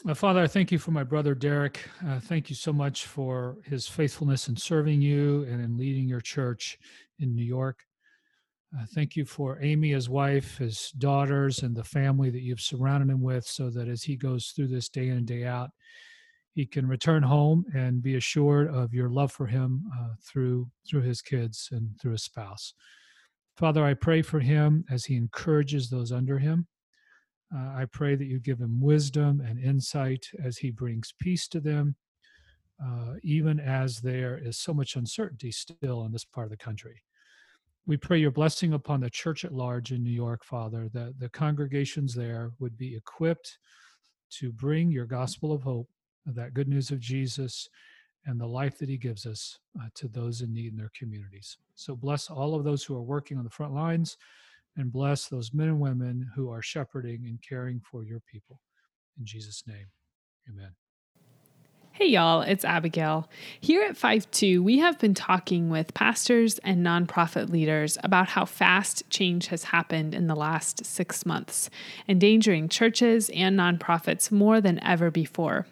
Uh, 0.06 0.12
Father, 0.12 0.42
I 0.42 0.46
thank 0.46 0.70
you 0.70 0.78
for 0.78 0.90
my 0.90 1.02
brother 1.02 1.34
Derek. 1.34 1.88
Uh, 2.06 2.20
thank 2.20 2.50
you 2.50 2.56
so 2.56 2.74
much 2.74 3.06
for 3.06 3.56
his 3.64 3.88
faithfulness 3.88 4.48
in 4.48 4.56
serving 4.56 5.00
you 5.00 5.44
and 5.44 5.62
in 5.62 5.78
leading 5.78 6.06
your 6.06 6.20
church 6.20 6.78
in 7.20 7.34
New 7.34 7.44
York. 7.44 7.86
Uh, 8.78 8.84
thank 8.94 9.16
you 9.16 9.24
for 9.24 9.58
Amy, 9.62 9.92
his 9.92 10.10
wife, 10.10 10.58
his 10.58 10.90
daughters, 10.98 11.62
and 11.62 11.74
the 11.74 11.84
family 11.84 12.28
that 12.28 12.42
you've 12.42 12.60
surrounded 12.60 13.08
him 13.08 13.22
with 13.22 13.46
so 13.46 13.70
that 13.70 13.88
as 13.88 14.02
he 14.02 14.14
goes 14.14 14.48
through 14.48 14.68
this 14.68 14.90
day 14.90 15.08
in 15.08 15.16
and 15.16 15.26
day 15.26 15.44
out, 15.44 15.70
he 16.52 16.66
can 16.66 16.86
return 16.86 17.22
home 17.22 17.64
and 17.74 18.02
be 18.02 18.16
assured 18.16 18.68
of 18.68 18.92
your 18.92 19.08
love 19.08 19.32
for 19.32 19.46
him 19.46 19.84
uh, 19.98 20.10
through 20.22 20.68
through 20.86 21.02
his 21.02 21.22
kids 21.22 21.70
and 21.72 21.88
through 21.98 22.12
his 22.12 22.24
spouse. 22.24 22.74
Father, 23.56 23.82
I 23.82 23.94
pray 23.94 24.20
for 24.20 24.40
him 24.40 24.84
as 24.90 25.06
he 25.06 25.16
encourages 25.16 25.88
those 25.88 26.12
under 26.12 26.38
him. 26.38 26.66
Uh, 27.54 27.72
I 27.76 27.84
pray 27.84 28.16
that 28.16 28.26
you 28.26 28.40
give 28.40 28.58
him 28.58 28.80
wisdom 28.80 29.40
and 29.40 29.58
insight 29.58 30.28
as 30.42 30.58
he 30.58 30.70
brings 30.70 31.14
peace 31.20 31.46
to 31.48 31.60
them, 31.60 31.94
uh, 32.84 33.14
even 33.22 33.60
as 33.60 34.00
there 34.00 34.38
is 34.38 34.58
so 34.58 34.74
much 34.74 34.96
uncertainty 34.96 35.52
still 35.52 36.04
in 36.04 36.12
this 36.12 36.24
part 36.24 36.46
of 36.46 36.50
the 36.50 36.56
country. 36.56 37.02
We 37.86 37.96
pray 37.96 38.18
your 38.18 38.30
blessing 38.30 38.72
upon 38.72 39.00
the 39.00 39.10
church 39.10 39.44
at 39.44 39.52
large 39.52 39.92
in 39.92 40.02
New 40.02 40.10
York, 40.10 40.42
Father, 40.42 40.88
that 40.94 41.20
the 41.20 41.28
congregations 41.28 42.14
there 42.14 42.52
would 42.58 42.76
be 42.76 42.96
equipped 42.96 43.58
to 44.30 44.50
bring 44.50 44.90
your 44.90 45.04
gospel 45.06 45.52
of 45.52 45.62
hope, 45.62 45.88
that 46.26 46.54
good 46.54 46.66
news 46.66 46.90
of 46.90 46.98
Jesus, 46.98 47.68
and 48.26 48.40
the 48.40 48.46
life 48.46 48.78
that 48.78 48.88
he 48.88 48.96
gives 48.96 49.26
us 49.26 49.58
uh, 49.78 49.88
to 49.94 50.08
those 50.08 50.40
in 50.40 50.52
need 50.52 50.72
in 50.72 50.78
their 50.78 50.90
communities. 50.98 51.58
So 51.74 51.94
bless 51.94 52.30
all 52.30 52.54
of 52.54 52.64
those 52.64 52.82
who 52.82 52.96
are 52.96 53.02
working 53.02 53.36
on 53.36 53.44
the 53.44 53.50
front 53.50 53.74
lines 53.74 54.16
and 54.76 54.92
bless 54.92 55.28
those 55.28 55.52
men 55.52 55.68
and 55.68 55.80
women 55.80 56.28
who 56.34 56.50
are 56.50 56.62
shepherding 56.62 57.24
and 57.26 57.38
caring 57.46 57.80
for 57.80 58.04
your 58.04 58.20
people. 58.30 58.60
In 59.18 59.24
Jesus' 59.24 59.62
name, 59.66 59.86
amen. 60.48 60.74
Hey, 61.92 62.06
y'all, 62.06 62.42
it's 62.42 62.64
Abigail. 62.64 63.30
Here 63.60 63.84
at 63.84 63.94
FiveTwo, 63.94 64.58
we 64.58 64.80
have 64.80 64.98
been 64.98 65.14
talking 65.14 65.70
with 65.70 65.94
pastors 65.94 66.58
and 66.58 66.84
nonprofit 66.84 67.50
leaders 67.50 67.96
about 68.02 68.30
how 68.30 68.44
fast 68.44 69.08
change 69.10 69.46
has 69.46 69.62
happened 69.62 70.12
in 70.12 70.26
the 70.26 70.34
last 70.34 70.84
six 70.84 71.24
months, 71.24 71.70
endangering 72.08 72.68
churches 72.68 73.30
and 73.30 73.56
nonprofits 73.56 74.32
more 74.32 74.60
than 74.60 74.82
ever 74.82 75.12
before. 75.12 75.68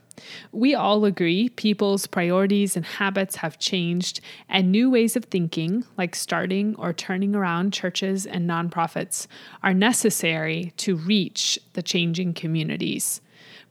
We 0.53 0.75
all 0.75 1.05
agree 1.05 1.49
people's 1.49 2.07
priorities 2.07 2.77
and 2.77 2.85
habits 2.85 3.37
have 3.37 3.59
changed, 3.59 4.21
and 4.49 4.71
new 4.71 4.91
ways 4.91 5.17
of 5.17 5.25
thinking, 5.25 5.85
like 5.97 6.15
starting 6.15 6.75
or 6.77 6.93
turning 6.93 7.35
around 7.35 7.73
churches 7.73 8.27
and 8.27 8.49
nonprofits, 8.49 9.27
are 9.63 9.75
necessary 9.75 10.73
to 10.79 10.97
reach 10.97 11.59
the 11.73 11.83
changing 11.83 12.35
communities. 12.35 13.21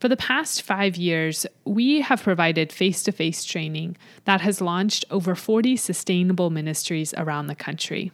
For 0.00 0.08
the 0.08 0.16
past 0.16 0.62
five 0.62 0.96
years, 0.96 1.46
we 1.64 2.00
have 2.00 2.22
provided 2.22 2.72
face 2.72 3.04
to 3.04 3.12
face 3.12 3.44
training 3.44 3.96
that 4.24 4.40
has 4.40 4.60
launched 4.60 5.04
over 5.10 5.34
40 5.34 5.76
sustainable 5.76 6.50
ministries 6.50 7.14
around 7.16 7.46
the 7.46 7.54
country. 7.54 8.10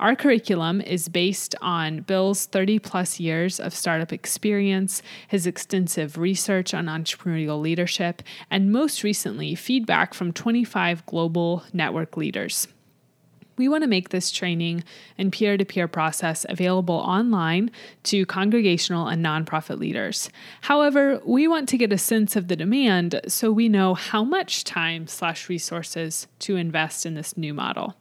Our 0.00 0.16
curriculum 0.16 0.80
is 0.80 1.08
based 1.08 1.54
on 1.60 2.00
Bill's 2.00 2.46
30 2.46 2.78
plus 2.78 3.20
years 3.20 3.60
of 3.60 3.74
startup 3.74 4.12
experience, 4.12 5.02
his 5.28 5.46
extensive 5.46 6.18
research 6.18 6.74
on 6.74 6.86
entrepreneurial 6.86 7.60
leadership, 7.60 8.22
and 8.50 8.72
most 8.72 9.02
recently, 9.02 9.54
feedback 9.54 10.14
from 10.14 10.32
25 10.32 11.06
global 11.06 11.64
network 11.72 12.16
leaders. 12.16 12.68
We 13.56 13.68
want 13.68 13.84
to 13.84 13.88
make 13.88 14.08
this 14.08 14.32
training 14.32 14.82
and 15.16 15.32
peer 15.32 15.56
to 15.56 15.64
peer 15.64 15.86
process 15.86 16.44
available 16.48 16.96
online 16.96 17.70
to 18.04 18.26
congregational 18.26 19.06
and 19.06 19.24
nonprofit 19.24 19.78
leaders. 19.78 20.28
However, 20.62 21.20
we 21.24 21.46
want 21.46 21.68
to 21.68 21.78
get 21.78 21.92
a 21.92 21.98
sense 21.98 22.34
of 22.34 22.48
the 22.48 22.56
demand 22.56 23.20
so 23.28 23.52
we 23.52 23.68
know 23.68 23.94
how 23.94 24.24
much 24.24 24.64
time 24.64 25.06
slash 25.06 25.48
resources 25.48 26.26
to 26.40 26.56
invest 26.56 27.06
in 27.06 27.14
this 27.14 27.36
new 27.36 27.54
model. 27.54 27.94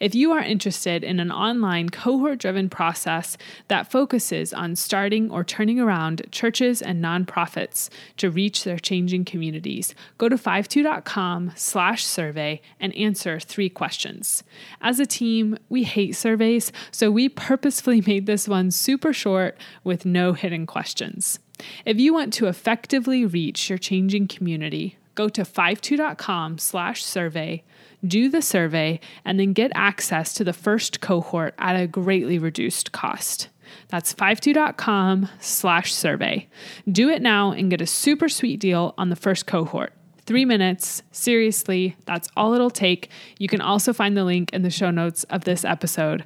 If 0.00 0.14
you 0.14 0.32
are 0.32 0.42
interested 0.42 1.04
in 1.04 1.20
an 1.20 1.30
online 1.30 1.88
cohort 1.88 2.38
driven 2.38 2.68
process 2.68 3.36
that 3.68 3.90
focuses 3.90 4.52
on 4.52 4.76
starting 4.76 5.30
or 5.30 5.44
turning 5.44 5.80
around 5.80 6.26
churches 6.30 6.80
and 6.82 7.02
nonprofits 7.02 7.88
to 8.18 8.30
reach 8.30 8.64
their 8.64 8.78
changing 8.78 9.24
communities, 9.24 9.94
go 10.16 10.28
to 10.28 10.36
fivetwo.com 10.36 11.52
slash 11.54 12.04
survey 12.04 12.60
and 12.80 12.94
answer 12.94 13.40
three 13.40 13.68
questions. 13.68 14.42
As 14.80 15.00
a 15.00 15.06
team, 15.06 15.58
we 15.68 15.84
hate 15.84 16.16
surveys, 16.16 16.72
so 16.90 17.10
we 17.10 17.28
purposefully 17.28 18.00
made 18.06 18.26
this 18.26 18.48
one 18.48 18.70
super 18.70 19.12
short 19.12 19.56
with 19.84 20.04
no 20.04 20.32
hidden 20.32 20.66
questions. 20.66 21.38
If 21.84 21.98
you 21.98 22.14
want 22.14 22.32
to 22.34 22.46
effectively 22.46 23.24
reach 23.24 23.68
your 23.68 23.78
changing 23.78 24.28
community, 24.28 24.96
go 25.14 25.28
to 25.28 25.42
fivetwo.com 25.42 26.58
slash 26.58 27.04
survey 27.04 27.64
do 28.06 28.28
the 28.28 28.42
survey, 28.42 29.00
and 29.24 29.38
then 29.38 29.52
get 29.52 29.72
access 29.74 30.32
to 30.34 30.44
the 30.44 30.52
first 30.52 31.00
cohort 31.00 31.54
at 31.58 31.74
a 31.74 31.86
greatly 31.86 32.38
reduced 32.38 32.92
cost. 32.92 33.48
That's 33.88 34.14
fivetwo.com 34.14 35.28
slash 35.40 35.94
survey. 35.94 36.48
Do 36.90 37.08
it 37.08 37.22
now 37.22 37.52
and 37.52 37.70
get 37.70 37.80
a 37.80 37.86
super 37.86 38.28
sweet 38.28 38.60
deal 38.60 38.94
on 38.98 39.08
the 39.08 39.16
first 39.16 39.46
cohort. 39.46 39.92
Three 40.26 40.44
minutes. 40.44 41.02
Seriously, 41.10 41.96
that's 42.04 42.28
all 42.36 42.52
it'll 42.52 42.70
take. 42.70 43.10
You 43.38 43.48
can 43.48 43.60
also 43.62 43.92
find 43.92 44.16
the 44.16 44.24
link 44.24 44.52
in 44.52 44.62
the 44.62 44.70
show 44.70 44.90
notes 44.90 45.24
of 45.24 45.44
this 45.44 45.64
episode. 45.64 46.24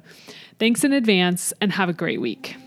Thanks 0.59 0.83
in 0.83 0.93
advance 0.93 1.53
and 1.61 1.71
have 1.71 1.89
a 1.89 1.93
great 1.93 2.19
week. 2.19 2.57